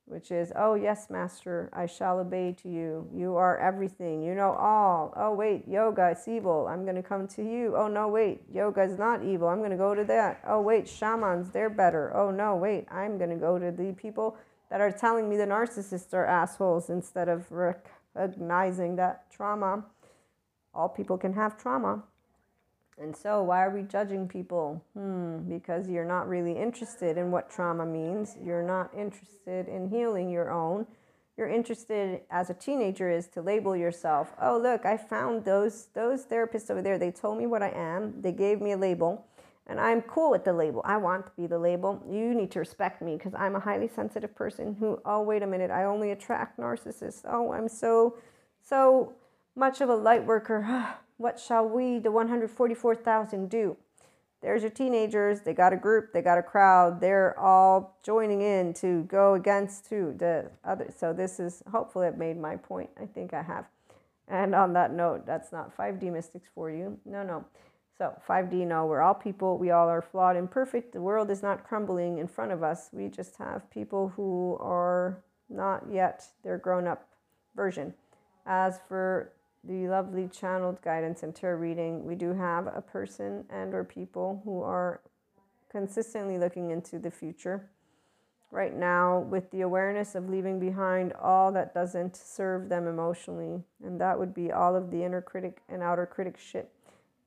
which 0.09 0.31
is, 0.31 0.53
oh, 0.57 0.75
yes, 0.75 1.11
Master, 1.11 1.69
I 1.73 1.87
shall 1.87 2.19
obey 2.19 2.57
to 2.63 2.69
you. 2.69 3.09
You 3.15 3.37
are 3.37 3.59
everything. 3.59 4.23
You 4.23 4.35
know 4.35 4.53
all. 4.53 5.13
Oh, 5.17 5.35
wait, 5.35 5.69
yoga, 5.69 6.09
it's 6.11 6.27
evil. 6.27 6.67
I'm 6.67 6.85
going 6.85 6.97
to 6.97 7.03
come 7.03 7.29
to 7.29 7.43
you. 7.43 7.75
Oh, 7.77 7.89
no, 7.89 8.09
wait, 8.09 8.41
yoga 8.53 8.83
is 8.83 8.99
not 8.99 9.23
evil. 9.23 9.49
I'm 9.49 9.59
going 9.59 9.71
to 9.71 9.77
go 9.77 9.95
to 9.95 10.05
that. 10.05 10.41
Oh, 10.47 10.61
wait, 10.61 10.89
shamans, 10.89 11.51
they're 11.51 11.71
better. 11.71 12.15
Oh, 12.17 12.31
no, 12.31 12.57
wait, 12.57 12.87
I'm 12.91 13.19
going 13.19 13.31
to 13.31 13.37
go 13.37 13.59
to 13.59 13.71
the 13.71 13.93
people 13.93 14.37
that 14.71 14.81
are 14.81 14.93
telling 14.93 15.29
me 15.29 15.37
the 15.37 15.47
narcissists 15.47 16.13
are 16.13 16.27
assholes 16.27 16.91
instead 16.91 17.29
of 17.29 17.51
recognizing 17.51 18.97
that 18.97 19.31
trauma. 19.31 19.85
All 20.75 20.89
people 20.89 21.19
can 21.19 21.33
have 21.35 21.61
trauma. 21.61 22.03
And 23.01 23.17
so, 23.17 23.43
why 23.43 23.65
are 23.65 23.71
we 23.71 23.83
judging 23.83 24.27
people? 24.27 24.83
Hmm, 24.95 25.39
because 25.49 25.89
you're 25.89 26.05
not 26.05 26.29
really 26.29 26.53
interested 26.53 27.17
in 27.17 27.31
what 27.31 27.51
trauma 27.51 27.87
means. 27.87 28.37
You're 28.43 28.63
not 28.63 28.93
interested 28.97 29.69
in 29.69 29.89
healing 29.89 30.31
your 30.31 30.51
own. 30.51 30.87
You're 31.37 31.49
interested 31.49 32.23
as 32.31 32.51
a 32.51 32.55
teenager 32.55 33.09
is 33.09 33.29
to 33.29 33.43
label 33.43 33.77
yourself. 33.77 34.33
Oh, 34.43 34.59
look, 34.59 34.85
I 34.85 34.97
found 34.97 35.45
those 35.45 35.87
those 35.95 36.27
therapists 36.27 36.71
over 36.71 36.83
there. 36.83 36.99
They 36.99 37.13
told 37.13 37.39
me 37.39 37.47
what 37.47 37.63
I 37.63 37.71
am. 37.71 38.21
They 38.21 38.33
gave 38.33 38.61
me 38.61 38.73
a 38.73 38.77
label, 38.77 39.25
and 39.69 39.79
I'm 39.79 40.03
cool 40.03 40.33
with 40.33 40.45
the 40.45 40.53
label. 40.53 40.83
I 40.85 40.97
want 40.97 41.27
to 41.27 41.33
be 41.37 41.47
the 41.47 41.59
label. 41.59 42.03
You 42.11 42.35
need 42.35 42.51
to 42.53 42.59
respect 42.59 43.01
me 43.01 43.17
because 43.17 43.35
I'm 43.35 43.55
a 43.55 43.61
highly 43.61 43.87
sensitive 43.87 44.35
person 44.35 44.75
who, 44.81 45.01
oh, 45.05 45.23
wait 45.23 45.45
a 45.45 45.47
minute, 45.47 45.71
I 45.71 45.85
only 45.85 46.11
attract 46.11 46.59
narcissists. 46.59 47.23
Oh, 47.25 47.53
I'm 47.53 47.69
so 47.69 48.17
so 48.61 49.13
much 49.55 49.81
of 49.81 49.89
a 49.89 49.95
light 49.95 50.27
worker. 50.27 50.97
What 51.19 51.39
shall 51.39 51.69
we, 51.69 51.99
the 51.99 52.11
144,000, 52.11 53.51
do? 53.51 53.77
There's 54.41 54.63
your 54.63 54.71
teenagers. 54.71 55.41
They 55.41 55.53
got 55.53 55.73
a 55.73 55.77
group. 55.77 56.13
They 56.13 56.23
got 56.23 56.39
a 56.39 56.43
crowd. 56.43 57.01
They're 57.01 57.39
all 57.39 57.99
joining 58.05 58.41
in 58.41 58.73
to 58.75 59.03
go 59.05 59.35
against 59.35 59.89
to 59.89 60.15
the 60.17 60.51
other. 60.65 60.93
So 60.97 61.13
this 61.13 61.41
is 61.41 61.63
hopefully 61.71 62.07
I've 62.07 62.19
made 62.19 62.39
my 62.39 62.57
point. 62.57 62.91
I 63.01 63.07
think 63.07 63.35
I 63.35 63.43
have. 63.43 63.67
And 64.29 64.55
on 64.55 64.73
that 64.75 64.93
note, 64.93 65.27
that's 65.27 65.51
not 65.51 65.77
5D 65.77 66.13
mystics 66.13 66.49
for 66.55 66.71
you. 66.71 66.99
No, 67.05 67.25
no. 67.25 67.45
So 67.97 68.15
5D, 68.29 68.65
no, 68.65 68.87
we're 68.87 69.01
all 69.01 69.15
people. 69.15 69.59
We 69.59 69.73
all 69.73 69.89
are 69.89 70.03
flawed 70.03 70.37
and 70.37 70.49
perfect. 70.49 70.93
The 70.93 71.01
world 71.01 71.31
is 71.33 71.43
not 71.43 71.65
crumbling 71.65 72.19
in 72.19 72.29
front 72.29 72.53
of 72.53 72.63
us. 72.63 72.91
We 72.93 73.09
just 73.09 73.37
have 73.39 73.69
people 73.71 74.13
who 74.15 74.57
are 74.61 75.19
not 75.49 75.85
yet 75.91 76.25
their 76.45 76.59
grown 76.59 76.87
up 76.87 77.09
version. 77.57 77.93
As 78.47 78.79
for 78.87 79.33
the 79.69 79.87
lovely 79.87 80.29
channeled 80.29 80.81
guidance 80.81 81.23
and 81.23 81.35
tarot 81.35 81.59
reading, 81.59 82.05
we 82.07 82.15
do 82.15 82.33
have 82.33 82.67
a 82.67 82.81
person 82.81 83.45
and 83.51 83.75
or 83.75 83.85
people 83.85 84.41
who 84.45 84.63
are 84.63 85.03
consistently 85.71 86.39
looking 86.39 86.71
into 86.71 86.99
the 86.99 87.11
future. 87.11 87.69
Right 88.51 88.75
now, 88.75 89.19
with 89.19 89.51
the 89.51 89.61
awareness 89.61 90.15
of 90.15 90.31
leaving 90.31 90.59
behind 90.59 91.13
all 91.13 91.53
that 91.53 91.75
doesn't 91.75 92.17
serve 92.17 92.71
them 92.71 92.87
emotionally, 92.87 93.63
and 93.85 94.01
that 94.01 94.19
would 94.19 94.33
be 94.33 94.51
all 94.51 94.75
of 94.75 94.91
the 94.91 95.05
inner 95.05 95.21
critic 95.21 95.61
and 95.69 95.83
outer 95.83 96.07
critic 96.07 96.39
shit, 96.39 96.73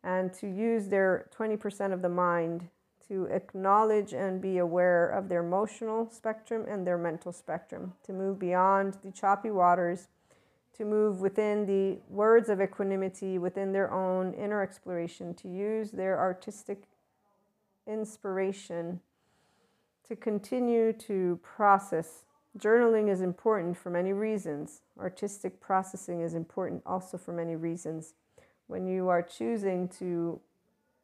and 0.04 0.34
to 0.34 0.48
use 0.48 0.88
their 0.88 1.30
20% 1.38 1.94
of 1.94 2.02
the 2.02 2.10
mind 2.10 2.70
to 3.08 3.26
acknowledge 3.26 4.14
and 4.14 4.42
be 4.42 4.58
aware 4.58 5.08
of 5.08 5.30
their 5.30 5.44
emotional 5.44 6.10
spectrum 6.10 6.66
and 6.68 6.88
their 6.88 6.98
mental 6.98 7.32
spectrum, 7.32 7.94
to 8.02 8.14
move 8.14 8.39
beyond 8.39 8.98
the 9.04 9.12
choppy 9.12 9.52
waters 9.52 10.08
to 10.78 10.86
move 10.86 11.20
within 11.20 11.66
the 11.66 12.00
words 12.10 12.50
of 12.50 12.62
equanimity, 12.62 13.38
within 13.38 13.72
their 13.72 13.92
own 13.92 14.34
inner 14.34 14.62
exploration, 14.62 15.34
to 15.36 15.48
use 15.48 15.92
their 15.92 16.18
artistic 16.18 16.84
inspiration 17.88 19.00
to 20.08 20.16
continue 20.16 20.94
to 20.94 21.40
process. 21.44 22.26
Journaling 22.58 23.10
is 23.10 23.22
important 23.22 23.78
for 23.78 23.90
many 23.90 24.14
reasons. 24.14 24.82
Artistic 25.00 25.60
processing 25.60 26.22
is 26.22 26.34
important 26.34 26.84
also 26.86 27.18
for 27.18 27.34
many 27.34 27.56
reasons. 27.56 28.14
When 28.68 28.88
you 28.88 29.10
are 29.10 29.22
choosing 29.22 29.88
to 30.00 30.40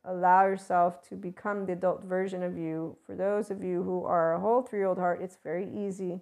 allow 0.04 0.46
yourself 0.46 1.02
to 1.10 1.16
become 1.16 1.66
the 1.66 1.74
adult 1.74 2.04
version 2.04 2.44
of 2.44 2.58
you, 2.58 2.98
for 3.06 3.16
those 3.16 3.52
of 3.52 3.64
you 3.64 3.84
who 3.84 4.06
are 4.06 4.34
a 4.34 4.40
whole 4.40 4.62
three 4.62 4.80
year 4.80 4.88
old 4.88 4.98
heart, 4.98 5.22
it's 5.22 5.38
very 5.44 5.68
easy 5.70 6.22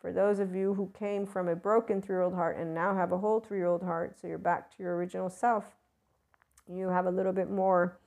for 0.00 0.12
those 0.12 0.38
of 0.38 0.54
you 0.54 0.74
who 0.74 0.92
came 0.98 1.26
from 1.26 1.48
a 1.48 1.56
broken 1.56 2.00
three 2.00 2.14
year 2.14 2.22
old 2.22 2.34
heart 2.34 2.56
and 2.56 2.74
now 2.74 2.94
have 2.94 3.12
a 3.12 3.18
whole 3.18 3.40
three 3.40 3.58
year 3.58 3.66
old 3.66 3.82
heart, 3.82 4.16
so 4.20 4.26
you're 4.26 4.38
back 4.38 4.74
to 4.76 4.82
your 4.82 4.96
original 4.96 5.28
self, 5.28 5.64
you 6.72 6.88
have 6.88 7.06
a 7.06 7.10
little 7.10 7.32
bit 7.32 7.50
more 7.50 7.98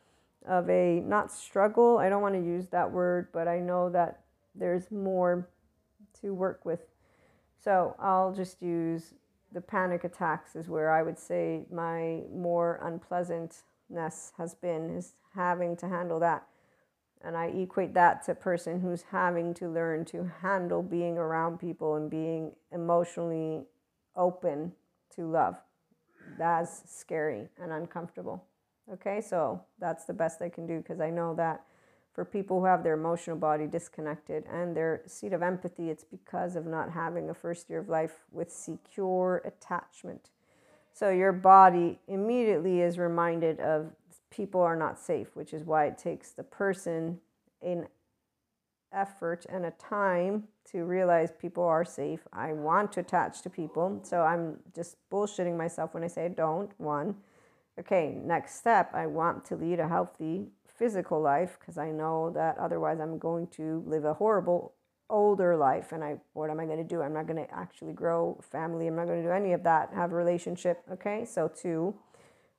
of 0.47 0.69
a 0.69 1.01
not 1.01 1.31
struggle. 1.31 1.97
I 1.97 2.09
don't 2.09 2.21
want 2.21 2.35
to 2.35 2.41
use 2.41 2.67
that 2.69 2.91
word, 2.91 3.27
but 3.33 3.47
I 3.47 3.59
know 3.59 3.89
that 3.89 4.21
there's 4.55 4.91
more 4.91 5.47
to 6.21 6.33
work 6.33 6.65
with. 6.65 6.81
So 7.63 7.95
I'll 7.99 8.33
just 8.33 8.61
use 8.61 9.13
the 9.53 9.61
panic 9.61 10.03
attacks, 10.03 10.55
is 10.55 10.69
where 10.69 10.91
I 10.91 11.03
would 11.03 11.19
say 11.19 11.65
my 11.71 12.21
more 12.33 12.79
unpleasantness 12.81 14.33
has 14.37 14.55
been, 14.55 14.89
is 14.95 15.13
having 15.35 15.75
to 15.77 15.89
handle 15.89 16.19
that. 16.21 16.47
And 17.23 17.37
I 17.37 17.47
equate 17.47 17.93
that 17.93 18.25
to 18.25 18.31
a 18.31 18.35
person 18.35 18.81
who's 18.81 19.03
having 19.11 19.53
to 19.55 19.69
learn 19.69 20.05
to 20.05 20.31
handle 20.41 20.81
being 20.81 21.17
around 21.17 21.59
people 21.59 21.95
and 21.95 22.09
being 22.09 22.51
emotionally 22.71 23.65
open 24.15 24.73
to 25.15 25.29
love. 25.29 25.55
That's 26.37 26.83
scary 26.89 27.49
and 27.61 27.71
uncomfortable. 27.71 28.43
Okay, 28.91 29.21
so 29.21 29.61
that's 29.79 30.05
the 30.05 30.13
best 30.13 30.41
I 30.41 30.49
can 30.49 30.65
do 30.65 30.77
because 30.77 30.99
I 30.99 31.09
know 31.09 31.35
that 31.35 31.63
for 32.13 32.25
people 32.25 32.59
who 32.59 32.65
have 32.65 32.83
their 32.83 32.95
emotional 32.95 33.37
body 33.37 33.67
disconnected 33.67 34.43
and 34.51 34.75
their 34.75 35.01
seat 35.05 35.31
of 35.31 35.41
empathy, 35.41 35.89
it's 35.89 36.03
because 36.03 36.55
of 36.55 36.65
not 36.65 36.91
having 36.91 37.29
a 37.29 37.33
first 37.33 37.69
year 37.69 37.79
of 37.79 37.87
life 37.87 38.25
with 38.31 38.51
secure 38.51 39.41
attachment. 39.45 40.29
So 40.93 41.09
your 41.09 41.31
body 41.31 41.99
immediately 42.07 42.81
is 42.81 42.97
reminded 42.97 43.59
of 43.61 43.91
people 44.31 44.61
are 44.61 44.75
not 44.75 44.97
safe, 44.97 45.35
which 45.35 45.53
is 45.53 45.63
why 45.63 45.85
it 45.85 45.97
takes 45.97 46.31
the 46.31 46.43
person 46.43 47.19
an 47.61 47.87
effort 48.93 49.45
and 49.49 49.65
a 49.65 49.71
time 49.71 50.45
to 50.71 50.85
realize 50.85 51.31
people 51.31 51.63
are 51.63 51.85
safe. 51.85 52.21
I 52.33 52.53
want 52.53 52.91
to 52.93 53.01
attach 53.01 53.41
to 53.43 53.49
people, 53.49 53.99
so 54.03 54.21
I'm 54.21 54.57
just 54.73 54.97
bullshitting 55.11 55.55
myself 55.57 55.93
when 55.93 56.03
I 56.03 56.07
say 56.07 56.25
I 56.25 56.29
don't. 56.29 56.71
One, 56.79 57.15
okay, 57.79 58.17
next 58.23 58.55
step, 58.55 58.93
I 58.93 59.05
want 59.05 59.45
to 59.45 59.55
lead 59.55 59.79
a 59.79 59.87
healthy 59.87 60.47
physical 60.65 61.21
life 61.21 61.57
because 61.59 61.77
I 61.77 61.91
know 61.91 62.31
that 62.31 62.57
otherwise 62.57 62.99
I'm 62.99 63.17
going 63.19 63.47
to 63.47 63.83
live 63.85 64.05
a 64.05 64.13
horrible 64.13 64.73
older 65.09 65.57
life 65.57 65.91
and 65.91 66.03
I 66.03 66.15
what 66.33 66.49
am 66.49 66.59
I 66.59 66.65
going 66.65 66.77
to 66.77 66.83
do? 66.85 67.01
I'm 67.01 67.13
not 67.13 67.27
going 67.27 67.45
to 67.45 67.53
actually 67.53 67.91
grow 67.91 68.39
family. 68.49 68.87
I'm 68.87 68.95
not 68.95 69.07
going 69.07 69.21
to 69.21 69.27
do 69.27 69.33
any 69.33 69.51
of 69.51 69.63
that. 69.63 69.91
Have 69.93 70.13
a 70.13 70.15
relationship, 70.15 70.81
okay? 70.91 71.25
So 71.25 71.49
two, 71.49 71.93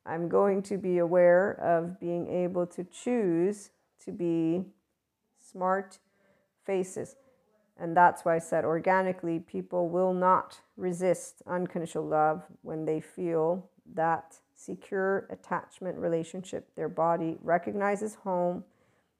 I'm 0.04 0.28
going 0.28 0.62
to 0.62 0.78
be 0.78 0.98
aware 0.98 1.52
of 1.60 2.00
being 2.00 2.28
able 2.28 2.66
to 2.68 2.84
choose 2.84 3.70
to 4.04 4.12
be 4.12 4.64
smart 5.38 5.98
faces. 6.64 7.16
And 7.78 7.96
that's 7.96 8.24
why 8.24 8.36
I 8.36 8.38
said 8.38 8.64
organically, 8.64 9.38
people 9.40 9.88
will 9.88 10.12
not 10.12 10.60
resist 10.76 11.42
unconditional 11.46 12.06
love 12.06 12.42
when 12.62 12.84
they 12.84 13.00
feel 13.00 13.68
that 13.94 14.36
secure 14.54 15.26
attachment 15.30 15.98
relationship. 15.98 16.68
Their 16.76 16.88
body 16.88 17.38
recognizes 17.42 18.16
home, 18.16 18.64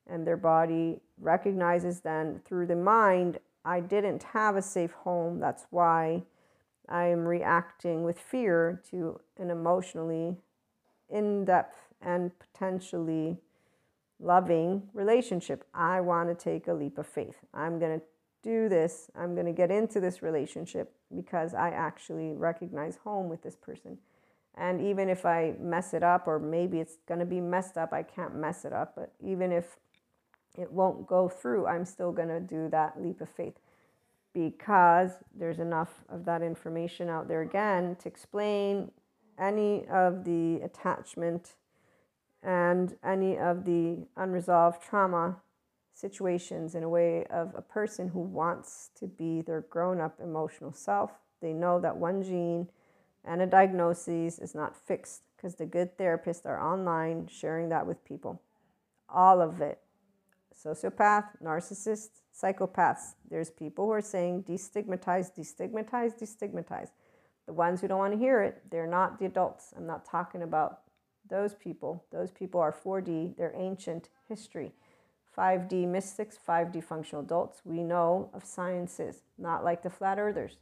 and 0.07 0.27
their 0.27 0.37
body 0.37 1.01
recognizes 1.21 2.01
then 2.01 2.41
through 2.45 2.67
the 2.67 2.77
mind, 2.77 3.39
I 3.65 3.81
didn't 3.81 4.23
have 4.25 4.57
a 4.57 4.63
safe 4.63 4.93
home. 4.93 5.39
That's 5.39 5.67
why 5.71 6.25
I 6.89 7.07
am 7.07 7.27
reacting 7.27 8.03
with 8.03 8.19
fear 8.19 8.83
to 8.91 9.21
an 9.39 9.51
emotionally 9.51 10.37
in 11.13 11.45
depth 11.45 11.77
and 12.01 12.33
potentially 12.39 13.39
loving 14.19 14.83
relationship. 14.95 15.65
I 15.75 16.01
want 16.01 16.29
to 16.31 16.35
take 16.35 16.69
a 16.69 16.75
leap 16.75 16.99
of 16.99 17.07
faith. 17.07 17.37
I'm 17.55 17.79
going 17.79 18.01
to 18.01 18.07
do 18.43 18.69
this. 18.69 19.11
I'm 19.15 19.35
going 19.35 19.47
to 19.47 19.53
get 19.53 19.71
into 19.71 20.01
this 20.01 20.23
relationship 20.23 20.93
because 21.15 21.55
I 21.55 21.71
actually 21.71 22.33
recognize 22.33 22.97
home 22.97 23.29
with 23.29 23.43
this 23.43 23.57
person. 23.57 23.99
And 24.57 24.81
even 24.81 25.09
if 25.09 25.25
I 25.25 25.55
mess 25.61 25.95
it 25.95 26.03
up, 26.03 26.27
or 26.27 26.39
maybe 26.39 26.81
it's 26.81 26.99
going 27.09 27.21
to 27.21 27.27
be 27.27 27.41
messed 27.41 27.79
up, 27.79 27.93
I 27.93 28.03
can't 28.03 28.35
mess 28.35 28.65
it 28.65 28.73
up. 28.73 28.95
But 28.97 29.13
even 29.25 29.53
if 29.53 29.77
it 30.59 30.71
won't 30.73 31.07
go 31.07 31.29
through, 31.29 31.67
I'm 31.67 31.85
still 31.85 32.13
going 32.13 32.29
to 32.29 32.41
do 32.41 32.69
that 32.71 33.01
leap 33.01 33.21
of 33.21 33.29
faith. 33.29 33.59
because 34.35 35.11
there's 35.35 35.59
enough 35.59 36.05
of 36.09 36.25
that 36.25 36.43
information 36.43 37.09
out 37.09 37.29
there 37.29 37.43
again 37.43 37.97
to 37.97 38.09
explain 38.09 38.91
any 39.39 39.87
of 39.87 40.25
the 40.25 40.61
attachment 40.63 41.55
and 42.43 42.97
any 43.05 43.39
of 43.39 43.65
the 43.65 44.07
unresolved 44.17 44.83
trauma 44.83 45.37
situations 45.95 46.75
in 46.75 46.83
a 46.83 46.89
way 46.89 47.25
of 47.27 47.53
a 47.55 47.63
person 47.63 48.09
who 48.09 48.21
wants 48.21 48.91
to 48.99 49.07
be 49.07 49.43
their 49.43 49.61
grown 49.63 50.01
up 50.01 50.19
emotional 50.23 50.73
self. 50.73 51.13
They 51.41 51.53
know 51.53 51.81
that 51.81 51.97
one 51.97 52.23
gene 52.23 52.69
and 53.25 53.41
a 53.43 53.47
diagnosis 53.47 54.39
is 54.39 54.55
not 54.55 54.77
fixed 54.77 55.23
because 55.37 55.55
the 55.57 55.67
good 55.67 55.97
therapists 55.97 56.47
are 56.47 56.61
online 56.61 57.29
sharing 57.29 57.69
that 57.69 57.87
with 57.87 58.05
people. 58.05 58.41
All 59.09 59.41
of 59.41 59.61
it. 59.61 59.79
Sociopath, 60.55 61.25
narcissist, 61.43 62.09
psychopaths. 62.41 63.15
There's 63.29 63.51
people 63.51 63.87
who 63.87 63.93
are 63.93 64.01
saying 64.01 64.45
destigmatize, 64.45 65.31
destigmatize, 65.37 66.19
destigmatize. 66.21 66.89
The 67.47 67.53
ones 67.53 67.81
who 67.81 67.89
don't 67.89 67.99
want 67.99 68.13
to 68.13 68.19
hear 68.19 68.43
it, 68.43 68.63
they're 68.71 68.87
not 68.87 69.19
the 69.19 69.27
adults. 69.27 69.73
I'm 69.77 69.87
not 69.87 70.05
talking 70.05 70.43
about 70.43 70.81
those 71.29 71.55
people. 71.55 72.05
Those 72.11 72.31
people 72.31 72.61
are 72.61 72.73
4D, 72.73 73.37
they're 73.37 73.55
ancient 73.57 74.09
history. 74.29 74.73
5D 75.37 75.89
mystics, 75.89 76.39
5D 76.47 76.85
functional 76.85 77.25
adults. 77.25 77.63
We 77.65 77.83
know 77.83 78.31
of 78.35 78.45
sciences, 78.45 79.23
not 79.39 79.65
like 79.65 79.83
the 79.83 79.91
flat 79.91 80.19
earthers. 80.19 80.59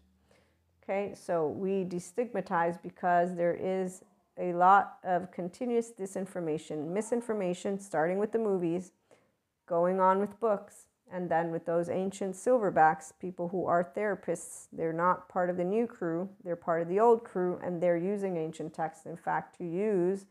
Okay, 0.83 1.15
so 1.15 1.49
we 1.49 1.85
destigmatize 1.85 2.81
because 2.83 3.35
there 3.35 3.55
is 3.55 4.03
a 4.39 4.53
lot 4.53 4.99
of 5.05 5.31
continuous 5.31 5.93
disinformation, 5.93 6.89
misinformation, 6.89 7.79
starting 7.79 8.19
with 8.19 8.33
the 8.33 8.39
movies, 8.39 8.93
going 9.67 10.01
on 10.01 10.19
with 10.19 10.39
books, 10.41 10.87
and 11.13 11.29
then 11.29 11.51
with 11.51 11.67
those 11.67 11.89
ancient 11.89 12.35
silverbacks, 12.35 13.13
people 13.21 13.49
who 13.49 13.67
are 13.67 13.93
therapists, 13.97 14.67
they're 14.73 14.93
not 14.93 15.29
part 15.29 15.51
of 15.51 15.57
the 15.57 15.65
new 15.65 15.87
crew, 15.87 16.29
they're 16.45 16.57
part 16.57 16.83
of 16.83 16.89
the 16.89 17.01
old 17.01 17.25
crew, 17.25 17.59
and 17.63 17.83
they're 17.83 17.97
using 17.97 18.37
ancient 18.37 18.73
texts, 18.73 19.07
in 19.07 19.17
fact, 19.17 19.59
to 19.59 19.65
use. 19.65 20.27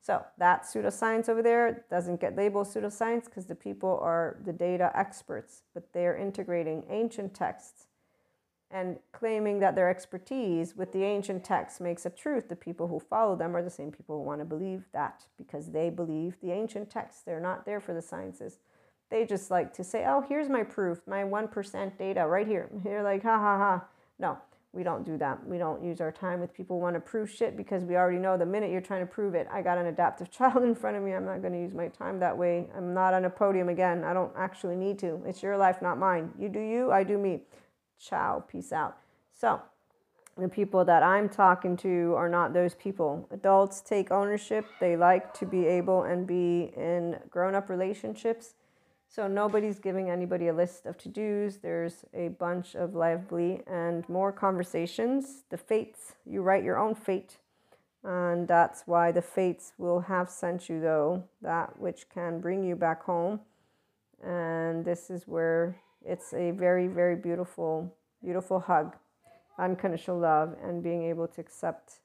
So 0.00 0.24
that 0.38 0.64
pseudoscience 0.64 1.28
over 1.28 1.42
there 1.42 1.84
doesn't 1.88 2.20
get 2.20 2.36
labeled 2.36 2.66
pseudoscience 2.66 3.24
because 3.24 3.46
the 3.46 3.54
people 3.54 3.98
are 4.02 4.36
the 4.44 4.52
data 4.52 4.90
experts, 4.94 5.62
but 5.72 5.92
they're 5.92 6.16
integrating 6.16 6.84
ancient 6.90 7.32
texts 7.32 7.86
and 8.70 8.98
claiming 9.12 9.60
that 9.60 9.76
their 9.76 9.88
expertise 9.88 10.76
with 10.76 10.92
the 10.92 11.04
ancient 11.04 11.44
texts 11.44 11.80
makes 11.80 12.04
a 12.04 12.10
truth. 12.10 12.48
The 12.48 12.56
people 12.56 12.88
who 12.88 12.98
follow 12.98 13.36
them 13.36 13.54
are 13.56 13.62
the 13.62 13.70
same 13.70 13.92
people 13.92 14.16
who 14.16 14.24
want 14.24 14.40
to 14.40 14.44
believe 14.44 14.84
that 14.92 15.24
because 15.38 15.70
they 15.70 15.90
believe 15.90 16.36
the 16.40 16.50
ancient 16.50 16.90
texts. 16.90 17.22
They're 17.22 17.38
not 17.38 17.64
there 17.64 17.80
for 17.80 17.94
the 17.94 18.02
sciences. 18.02 18.58
They 19.10 19.26
just 19.26 19.50
like 19.50 19.72
to 19.74 19.84
say, 19.84 20.04
oh, 20.06 20.24
here's 20.28 20.48
my 20.48 20.62
proof, 20.62 21.00
my 21.06 21.22
1% 21.22 21.98
data 21.98 22.26
right 22.26 22.46
here. 22.46 22.68
They're 22.84 23.02
like, 23.02 23.22
ha 23.22 23.38
ha 23.38 23.58
ha. 23.58 23.84
No, 24.18 24.38
we 24.72 24.82
don't 24.82 25.04
do 25.04 25.16
that. 25.18 25.46
We 25.46 25.58
don't 25.58 25.84
use 25.84 26.00
our 26.00 26.10
time 26.10 26.40
with 26.40 26.52
people 26.52 26.76
who 26.76 26.82
want 26.82 26.94
to 26.94 27.00
prove 27.00 27.30
shit 27.30 27.56
because 27.56 27.84
we 27.84 27.96
already 27.96 28.18
know 28.18 28.36
the 28.36 28.46
minute 28.46 28.72
you're 28.72 28.80
trying 28.80 29.06
to 29.06 29.12
prove 29.12 29.34
it, 29.34 29.46
I 29.52 29.62
got 29.62 29.78
an 29.78 29.86
adaptive 29.86 30.30
child 30.32 30.64
in 30.64 30.74
front 30.74 30.96
of 30.96 31.02
me. 31.02 31.12
I'm 31.12 31.24
not 31.24 31.42
going 31.42 31.52
to 31.52 31.60
use 31.60 31.74
my 31.74 31.88
time 31.88 32.18
that 32.20 32.36
way. 32.36 32.68
I'm 32.76 32.92
not 32.92 33.14
on 33.14 33.24
a 33.24 33.30
podium 33.30 33.68
again. 33.68 34.04
I 34.04 34.12
don't 34.12 34.32
actually 34.36 34.76
need 34.76 34.98
to. 35.00 35.22
It's 35.26 35.42
your 35.42 35.56
life, 35.56 35.80
not 35.80 35.98
mine. 35.98 36.30
You 36.38 36.48
do 36.48 36.60
you, 36.60 36.90
I 36.90 37.04
do 37.04 37.18
me. 37.18 37.42
Ciao, 37.98 38.40
peace 38.40 38.72
out. 38.72 38.96
So, 39.32 39.62
the 40.36 40.48
people 40.48 40.84
that 40.84 41.04
I'm 41.04 41.28
talking 41.28 41.76
to 41.78 42.14
are 42.16 42.28
not 42.28 42.52
those 42.52 42.74
people. 42.74 43.28
Adults 43.30 43.80
take 43.80 44.10
ownership. 44.10 44.66
They 44.80 44.96
like 44.96 45.32
to 45.34 45.46
be 45.46 45.64
able 45.66 46.02
and 46.02 46.26
be 46.26 46.72
in 46.76 47.18
grown 47.30 47.54
up 47.54 47.68
relationships 47.68 48.54
so 49.08 49.28
nobody's 49.28 49.78
giving 49.78 50.10
anybody 50.10 50.48
a 50.48 50.52
list 50.52 50.86
of 50.86 50.98
to 50.98 51.08
dos. 51.08 51.58
There's 51.58 52.04
a 52.12 52.28
bunch 52.28 52.74
of 52.74 52.94
lively 52.94 53.62
and 53.66 54.08
more 54.08 54.32
conversations. 54.32 55.44
The 55.50 55.56
fates, 55.56 56.14
you 56.26 56.42
write 56.42 56.64
your 56.64 56.78
own 56.78 56.94
fate. 56.94 57.38
And 58.02 58.46
that's 58.46 58.82
why 58.86 59.12
the 59.12 59.22
fates 59.22 59.72
will 59.78 60.00
have 60.00 60.28
sent 60.28 60.68
you, 60.68 60.80
though, 60.80 61.24
that 61.40 61.78
which 61.78 62.08
can 62.10 62.40
bring 62.40 62.62
you 62.64 62.76
back 62.76 63.02
home. 63.04 63.40
And 64.22 64.84
this 64.84 65.10
is 65.10 65.26
where 65.26 65.76
it's 66.04 66.34
a 66.34 66.50
very, 66.50 66.86
very 66.86 67.16
beautiful, 67.16 67.94
beautiful 68.22 68.60
hug, 68.60 68.96
unconditional 69.58 70.18
love, 70.18 70.54
and 70.62 70.82
being 70.82 71.04
able 71.04 71.28
to 71.28 71.40
accept 71.40 72.00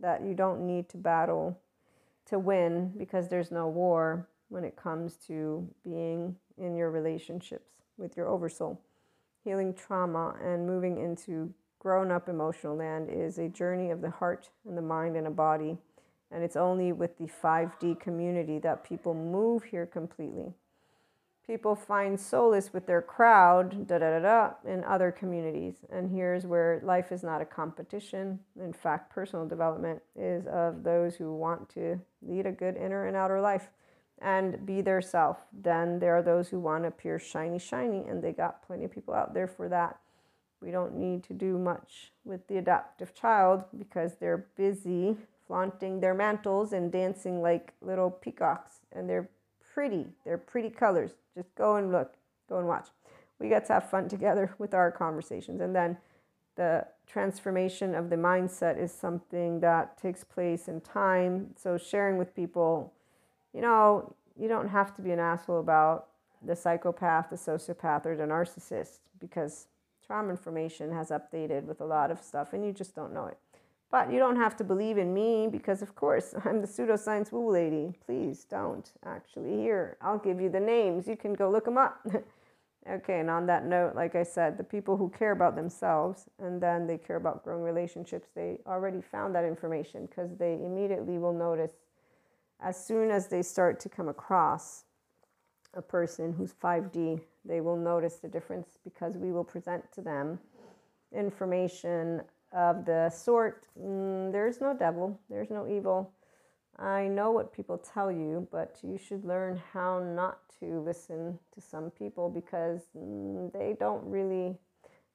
that 0.00 0.22
you 0.22 0.34
don't 0.34 0.66
need 0.66 0.88
to 0.90 0.96
battle 0.96 1.58
to 2.26 2.38
win 2.38 2.92
because 2.96 3.28
there's 3.28 3.50
no 3.50 3.68
war 3.68 4.28
when 4.48 4.64
it 4.64 4.76
comes 4.76 5.16
to 5.16 5.68
being 5.84 6.36
in 6.58 6.76
your 6.76 6.90
relationships 6.90 7.70
with 7.96 8.16
your 8.16 8.28
oversoul. 8.28 8.80
Healing 9.44 9.74
trauma 9.74 10.36
and 10.42 10.66
moving 10.66 10.98
into 10.98 11.52
grown 11.78 12.12
up 12.12 12.28
emotional 12.28 12.76
land 12.76 13.08
is 13.10 13.38
a 13.38 13.48
journey 13.48 13.90
of 13.90 14.00
the 14.00 14.10
heart 14.10 14.50
and 14.66 14.76
the 14.76 14.82
mind 14.82 15.16
and 15.16 15.26
a 15.26 15.30
body. 15.30 15.76
And 16.30 16.44
it's 16.44 16.56
only 16.56 16.92
with 16.92 17.18
the 17.18 17.26
5D 17.26 17.98
community 17.98 18.58
that 18.60 18.84
people 18.84 19.14
move 19.14 19.64
here 19.64 19.84
completely. 19.84 20.54
People 21.44 21.74
find 21.74 22.18
solace 22.18 22.72
with 22.72 22.86
their 22.86 23.02
crowd, 23.02 23.88
da 23.88 23.98
da 23.98 24.10
da 24.10 24.20
da, 24.20 24.50
in 24.64 24.84
other 24.84 25.10
communities. 25.10 25.74
And 25.90 26.08
here's 26.08 26.46
where 26.46 26.80
life 26.84 27.10
is 27.10 27.24
not 27.24 27.42
a 27.42 27.44
competition. 27.44 28.38
In 28.60 28.72
fact, 28.72 29.12
personal 29.12 29.46
development 29.46 30.00
is 30.14 30.46
of 30.46 30.84
those 30.84 31.16
who 31.16 31.34
want 31.34 31.68
to 31.70 32.00
lead 32.22 32.46
a 32.46 32.52
good 32.52 32.76
inner 32.76 33.06
and 33.06 33.16
outer 33.16 33.40
life 33.40 33.70
and 34.20 34.64
be 34.64 34.80
their 34.80 35.00
self. 35.00 35.38
Then 35.52 35.98
there 35.98 36.16
are 36.16 36.22
those 36.22 36.48
who 36.48 36.60
want 36.60 36.84
to 36.84 36.88
appear 36.88 37.18
shiny, 37.18 37.58
shiny, 37.58 38.04
and 38.08 38.22
they 38.22 38.32
got 38.32 38.66
plenty 38.66 38.84
of 38.84 38.92
people 38.92 39.14
out 39.14 39.34
there 39.34 39.48
for 39.48 39.68
that. 39.68 39.98
We 40.60 40.70
don't 40.70 40.96
need 40.96 41.24
to 41.24 41.32
do 41.32 41.58
much 41.58 42.12
with 42.24 42.46
the 42.46 42.58
adaptive 42.58 43.14
child 43.14 43.64
because 43.76 44.14
they're 44.14 44.46
busy 44.56 45.16
flaunting 45.46 46.00
their 46.00 46.14
mantles 46.14 46.72
and 46.72 46.90
dancing 46.92 47.42
like 47.42 47.72
little 47.80 48.10
peacocks, 48.10 48.80
and 48.92 49.08
they're 49.08 49.28
pretty. 49.74 50.06
They're 50.24 50.38
pretty 50.38 50.70
colors. 50.70 51.12
Just 51.34 51.54
go 51.56 51.76
and 51.76 51.90
look, 51.90 52.14
go 52.48 52.58
and 52.58 52.68
watch. 52.68 52.88
We 53.38 53.48
get 53.48 53.66
to 53.66 53.74
have 53.74 53.90
fun 53.90 54.08
together 54.08 54.54
with 54.58 54.72
our 54.72 54.90
conversations, 54.90 55.60
and 55.60 55.74
then 55.74 55.98
the 56.54 56.86
transformation 57.06 57.94
of 57.94 58.10
the 58.10 58.16
mindset 58.16 58.80
is 58.80 58.92
something 58.92 59.60
that 59.60 59.98
takes 59.98 60.22
place 60.22 60.68
in 60.68 60.80
time. 60.80 61.48
So 61.56 61.76
sharing 61.76 62.18
with 62.18 62.36
people 62.36 62.92
you 63.52 63.60
know, 63.60 64.14
you 64.38 64.48
don't 64.48 64.68
have 64.68 64.94
to 64.96 65.02
be 65.02 65.10
an 65.10 65.18
asshole 65.18 65.60
about 65.60 66.08
the 66.44 66.56
psychopath, 66.56 67.30
the 67.30 67.36
sociopath, 67.36 68.06
or 68.06 68.16
the 68.16 68.24
narcissist 68.24 69.00
because 69.20 69.68
trauma 70.04 70.30
information 70.30 70.92
has 70.92 71.10
updated 71.10 71.64
with 71.64 71.80
a 71.80 71.84
lot 71.84 72.10
of 72.10 72.20
stuff 72.20 72.52
and 72.52 72.64
you 72.64 72.72
just 72.72 72.94
don't 72.94 73.12
know 73.12 73.26
it. 73.26 73.38
But 73.90 74.10
you 74.10 74.18
don't 74.18 74.36
have 74.36 74.56
to 74.56 74.64
believe 74.64 74.96
in 74.96 75.12
me 75.12 75.48
because, 75.48 75.82
of 75.82 75.94
course, 75.94 76.34
I'm 76.44 76.60
the 76.60 76.66
pseudoscience 76.66 77.30
woo 77.30 77.50
lady. 77.50 77.92
Please 78.04 78.44
don't 78.44 78.90
actually. 79.04 79.56
Here, 79.56 79.96
I'll 80.00 80.18
give 80.18 80.40
you 80.40 80.48
the 80.48 80.60
names. 80.60 81.06
You 81.06 81.16
can 81.16 81.34
go 81.34 81.50
look 81.50 81.66
them 81.66 81.76
up. 81.76 82.04
okay, 82.90 83.20
and 83.20 83.28
on 83.28 83.46
that 83.46 83.66
note, 83.66 83.94
like 83.94 84.14
I 84.14 84.22
said, 84.22 84.56
the 84.56 84.64
people 84.64 84.96
who 84.96 85.10
care 85.10 85.32
about 85.32 85.56
themselves 85.56 86.24
and 86.42 86.60
then 86.60 86.86
they 86.86 86.96
care 86.96 87.16
about 87.16 87.44
growing 87.44 87.62
relationships, 87.62 88.28
they 88.34 88.60
already 88.66 89.02
found 89.02 89.34
that 89.34 89.44
information 89.44 90.06
because 90.06 90.34
they 90.38 90.54
immediately 90.54 91.18
will 91.18 91.34
notice 91.34 91.72
as 92.62 92.82
soon 92.82 93.10
as 93.10 93.28
they 93.28 93.42
start 93.42 93.80
to 93.80 93.88
come 93.88 94.08
across 94.08 94.84
a 95.74 95.82
person 95.82 96.32
who's 96.32 96.52
5D, 96.52 97.20
they 97.44 97.60
will 97.60 97.76
notice 97.76 98.16
the 98.16 98.28
difference 98.28 98.78
because 98.84 99.16
we 99.16 99.32
will 99.32 99.44
present 99.44 99.90
to 99.92 100.00
them 100.00 100.38
information 101.14 102.22
of 102.52 102.84
the 102.84 103.10
sort 103.10 103.66
mm, 103.80 104.30
there's 104.30 104.60
no 104.60 104.76
devil, 104.76 105.18
there's 105.28 105.50
no 105.50 105.66
evil. 105.66 106.12
I 106.78 107.06
know 107.06 107.30
what 107.30 107.52
people 107.52 107.78
tell 107.78 108.10
you, 108.10 108.46
but 108.50 108.78
you 108.82 108.98
should 108.98 109.24
learn 109.24 109.60
how 109.72 110.00
not 110.00 110.38
to 110.60 110.80
listen 110.80 111.38
to 111.54 111.60
some 111.60 111.90
people 111.90 112.30
because 112.30 112.80
mm, 112.96 113.52
they 113.52 113.74
don't 113.78 114.04
really 114.04 114.56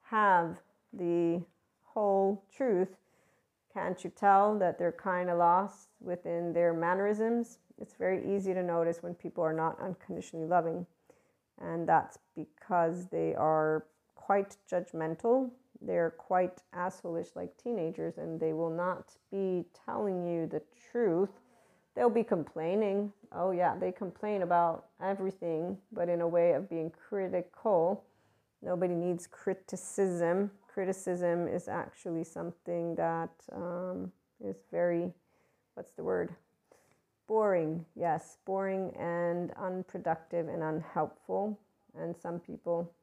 have 0.03 0.57
the 0.93 1.41
whole 1.83 2.43
truth 2.55 2.95
can't 3.77 4.03
you 4.03 4.09
tell 4.09 4.57
that 4.57 4.79
they're 4.79 4.91
kind 4.91 5.29
of 5.29 5.37
lost 5.37 5.89
within 5.99 6.51
their 6.51 6.73
mannerisms? 6.73 7.59
It's 7.79 7.93
very 7.93 8.35
easy 8.35 8.51
to 8.55 8.63
notice 8.63 9.03
when 9.03 9.13
people 9.13 9.43
are 9.43 9.53
not 9.53 9.79
unconditionally 9.79 10.47
loving. 10.47 10.87
And 11.61 11.87
that's 11.87 12.17
because 12.35 13.05
they 13.11 13.35
are 13.35 13.85
quite 14.15 14.57
judgmental. 14.71 15.51
They're 15.79 16.09
quite 16.09 16.63
assholeish 16.75 17.35
like 17.35 17.55
teenagers, 17.63 18.17
and 18.17 18.39
they 18.39 18.51
will 18.51 18.71
not 18.71 19.11
be 19.31 19.65
telling 19.85 20.25
you 20.25 20.47
the 20.47 20.63
truth. 20.91 21.29
They'll 21.95 22.09
be 22.09 22.23
complaining. 22.23 23.13
Oh, 23.31 23.51
yeah, 23.51 23.75
they 23.79 23.91
complain 23.91 24.41
about 24.41 24.85
everything, 25.03 25.77
but 25.91 26.09
in 26.09 26.21
a 26.21 26.27
way 26.27 26.53
of 26.53 26.67
being 26.67 26.91
critical. 27.07 28.03
Nobody 28.63 28.95
needs 28.95 29.27
criticism 29.27 30.49
criticism 30.77 31.47
is 31.47 31.67
actually 31.67 32.23
something 32.23 32.93
that 32.93 33.31
um, 33.51 34.11
is 34.39 34.57
very, 34.71 35.11
what's 35.73 35.93
the 35.93 36.03
word? 36.03 36.29
Boring, 37.27 37.83
yes, 37.95 38.37
boring 38.45 38.95
and 38.95 39.51
unproductive 39.59 40.47
and 40.47 40.61
unhelpful. 40.61 41.59
And 41.99 42.15
some 42.15 42.39
people 42.39 42.93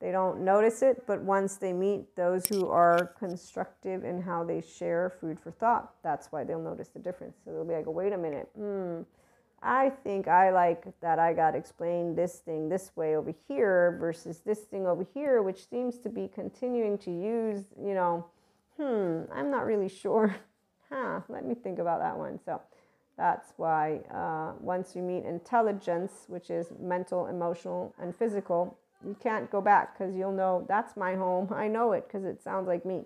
they 0.00 0.10
don't 0.10 0.40
notice 0.40 0.82
it, 0.82 1.06
but 1.06 1.20
once 1.20 1.54
they 1.54 1.72
meet 1.72 2.16
those 2.16 2.48
who 2.48 2.66
are 2.66 3.14
constructive 3.16 4.02
in 4.02 4.20
how 4.20 4.42
they 4.42 4.60
share 4.60 5.12
food 5.20 5.38
for 5.38 5.52
thought, 5.52 5.92
that's 6.02 6.32
why 6.32 6.42
they'll 6.42 6.58
notice 6.58 6.88
the 6.88 6.98
difference. 6.98 7.36
So 7.44 7.52
they'll 7.52 7.64
be 7.64 7.74
like, 7.74 7.86
wait 7.86 8.12
a 8.12 8.18
minute, 8.18 8.48
hmm, 8.56 9.02
I 9.62 9.90
think 9.90 10.26
I 10.26 10.50
like 10.50 10.84
that 11.00 11.18
I 11.18 11.34
got 11.34 11.54
explained 11.54 12.16
this 12.16 12.36
thing 12.38 12.68
this 12.68 12.92
way 12.96 13.16
over 13.16 13.32
here 13.46 13.96
versus 14.00 14.40
this 14.40 14.60
thing 14.60 14.86
over 14.86 15.04
here, 15.14 15.42
which 15.42 15.68
seems 15.68 15.98
to 15.98 16.08
be 16.08 16.28
continuing 16.28 16.96
to 16.98 17.10
use, 17.10 17.64
you 17.78 17.92
know, 17.92 18.24
hmm, 18.78 19.22
I'm 19.32 19.50
not 19.50 19.66
really 19.66 19.88
sure. 19.88 20.34
huh, 20.90 21.20
let 21.28 21.44
me 21.44 21.54
think 21.54 21.78
about 21.78 22.00
that 22.00 22.16
one. 22.16 22.38
So 22.42 22.60
that's 23.18 23.52
why 23.58 24.00
uh, 24.10 24.52
once 24.60 24.96
you 24.96 25.02
meet 25.02 25.24
intelligence, 25.26 26.24
which 26.28 26.48
is 26.48 26.68
mental, 26.80 27.26
emotional, 27.26 27.94
and 28.00 28.16
physical, 28.16 28.78
you 29.06 29.14
can't 29.22 29.50
go 29.50 29.60
back 29.60 29.98
because 29.98 30.16
you'll 30.16 30.32
know 30.32 30.64
that's 30.68 30.96
my 30.96 31.14
home. 31.14 31.48
I 31.54 31.68
know 31.68 31.92
it 31.92 32.06
because 32.06 32.24
it 32.24 32.42
sounds 32.42 32.66
like 32.66 32.86
me. 32.86 33.02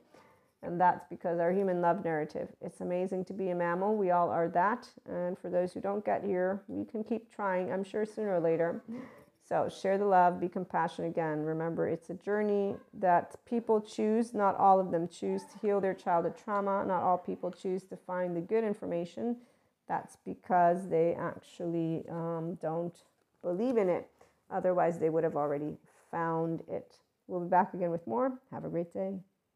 And 0.65 0.81
that's 0.81 1.05
because 1.09 1.39
our 1.39 1.53
human 1.53 1.81
love 1.81 2.05
narrative. 2.05 2.49
It's 2.61 2.81
amazing 2.81 3.27
to 3.27 3.33
be 3.33 3.51
a 3.51 3.55
mammal. 3.55 3.97
We 3.97 4.11
all 4.11 4.31
are 4.31 4.49
that. 4.49 4.89
And 5.09 5.39
for 5.39 5.51
those 5.51 5.73
who 5.73 5.81
don't 5.81 6.05
get 6.05 6.25
here, 6.25 6.63
we 6.69 6.85
can 6.85 7.05
keep 7.05 7.33
trying, 7.35 7.73
I'm 7.73 7.85
sure 7.85 8.07
sooner 8.07 8.35
or 8.35 8.41
later. 8.41 8.83
So 9.47 9.69
share 9.69 9.99
the 9.99 10.07
love, 10.07 10.41
be 10.41 10.49
compassionate 10.49 11.11
again. 11.11 11.43
Remember, 11.43 11.87
it's 11.87 12.09
a 12.09 12.15
journey 12.15 12.77
that 12.95 13.37
people 13.45 13.79
choose. 13.79 14.33
Not 14.33 14.57
all 14.57 14.81
of 14.81 14.91
them 14.91 15.07
choose 15.07 15.43
to 15.45 15.59
heal 15.61 15.81
their 15.83 15.93
childhood 15.93 16.35
trauma. 16.43 16.83
Not 16.87 17.03
all 17.03 17.19
people 17.19 17.51
choose 17.51 17.85
to 17.85 17.97
find 17.97 18.35
the 18.35 18.41
good 18.41 18.65
information. 18.65 19.37
That's 19.87 20.17
because 20.25 20.89
they 20.89 21.15
actually 21.15 22.05
um, 22.11 22.57
don't 22.63 22.97
believe 23.43 23.77
in 23.77 23.91
it. 23.91 24.09
Otherwise, 24.51 24.99
they 24.99 25.11
would 25.11 25.25
have 25.25 25.37
already 25.37 25.77
found 26.11 26.63
it. 26.69 26.95
We'll 27.27 27.41
be 27.41 27.49
back 27.49 27.75
again 27.75 27.91
with 27.91 28.07
more. 28.07 28.33
Have 28.51 28.65
a 28.65 28.69
great 28.69 28.95
day. 28.95 29.19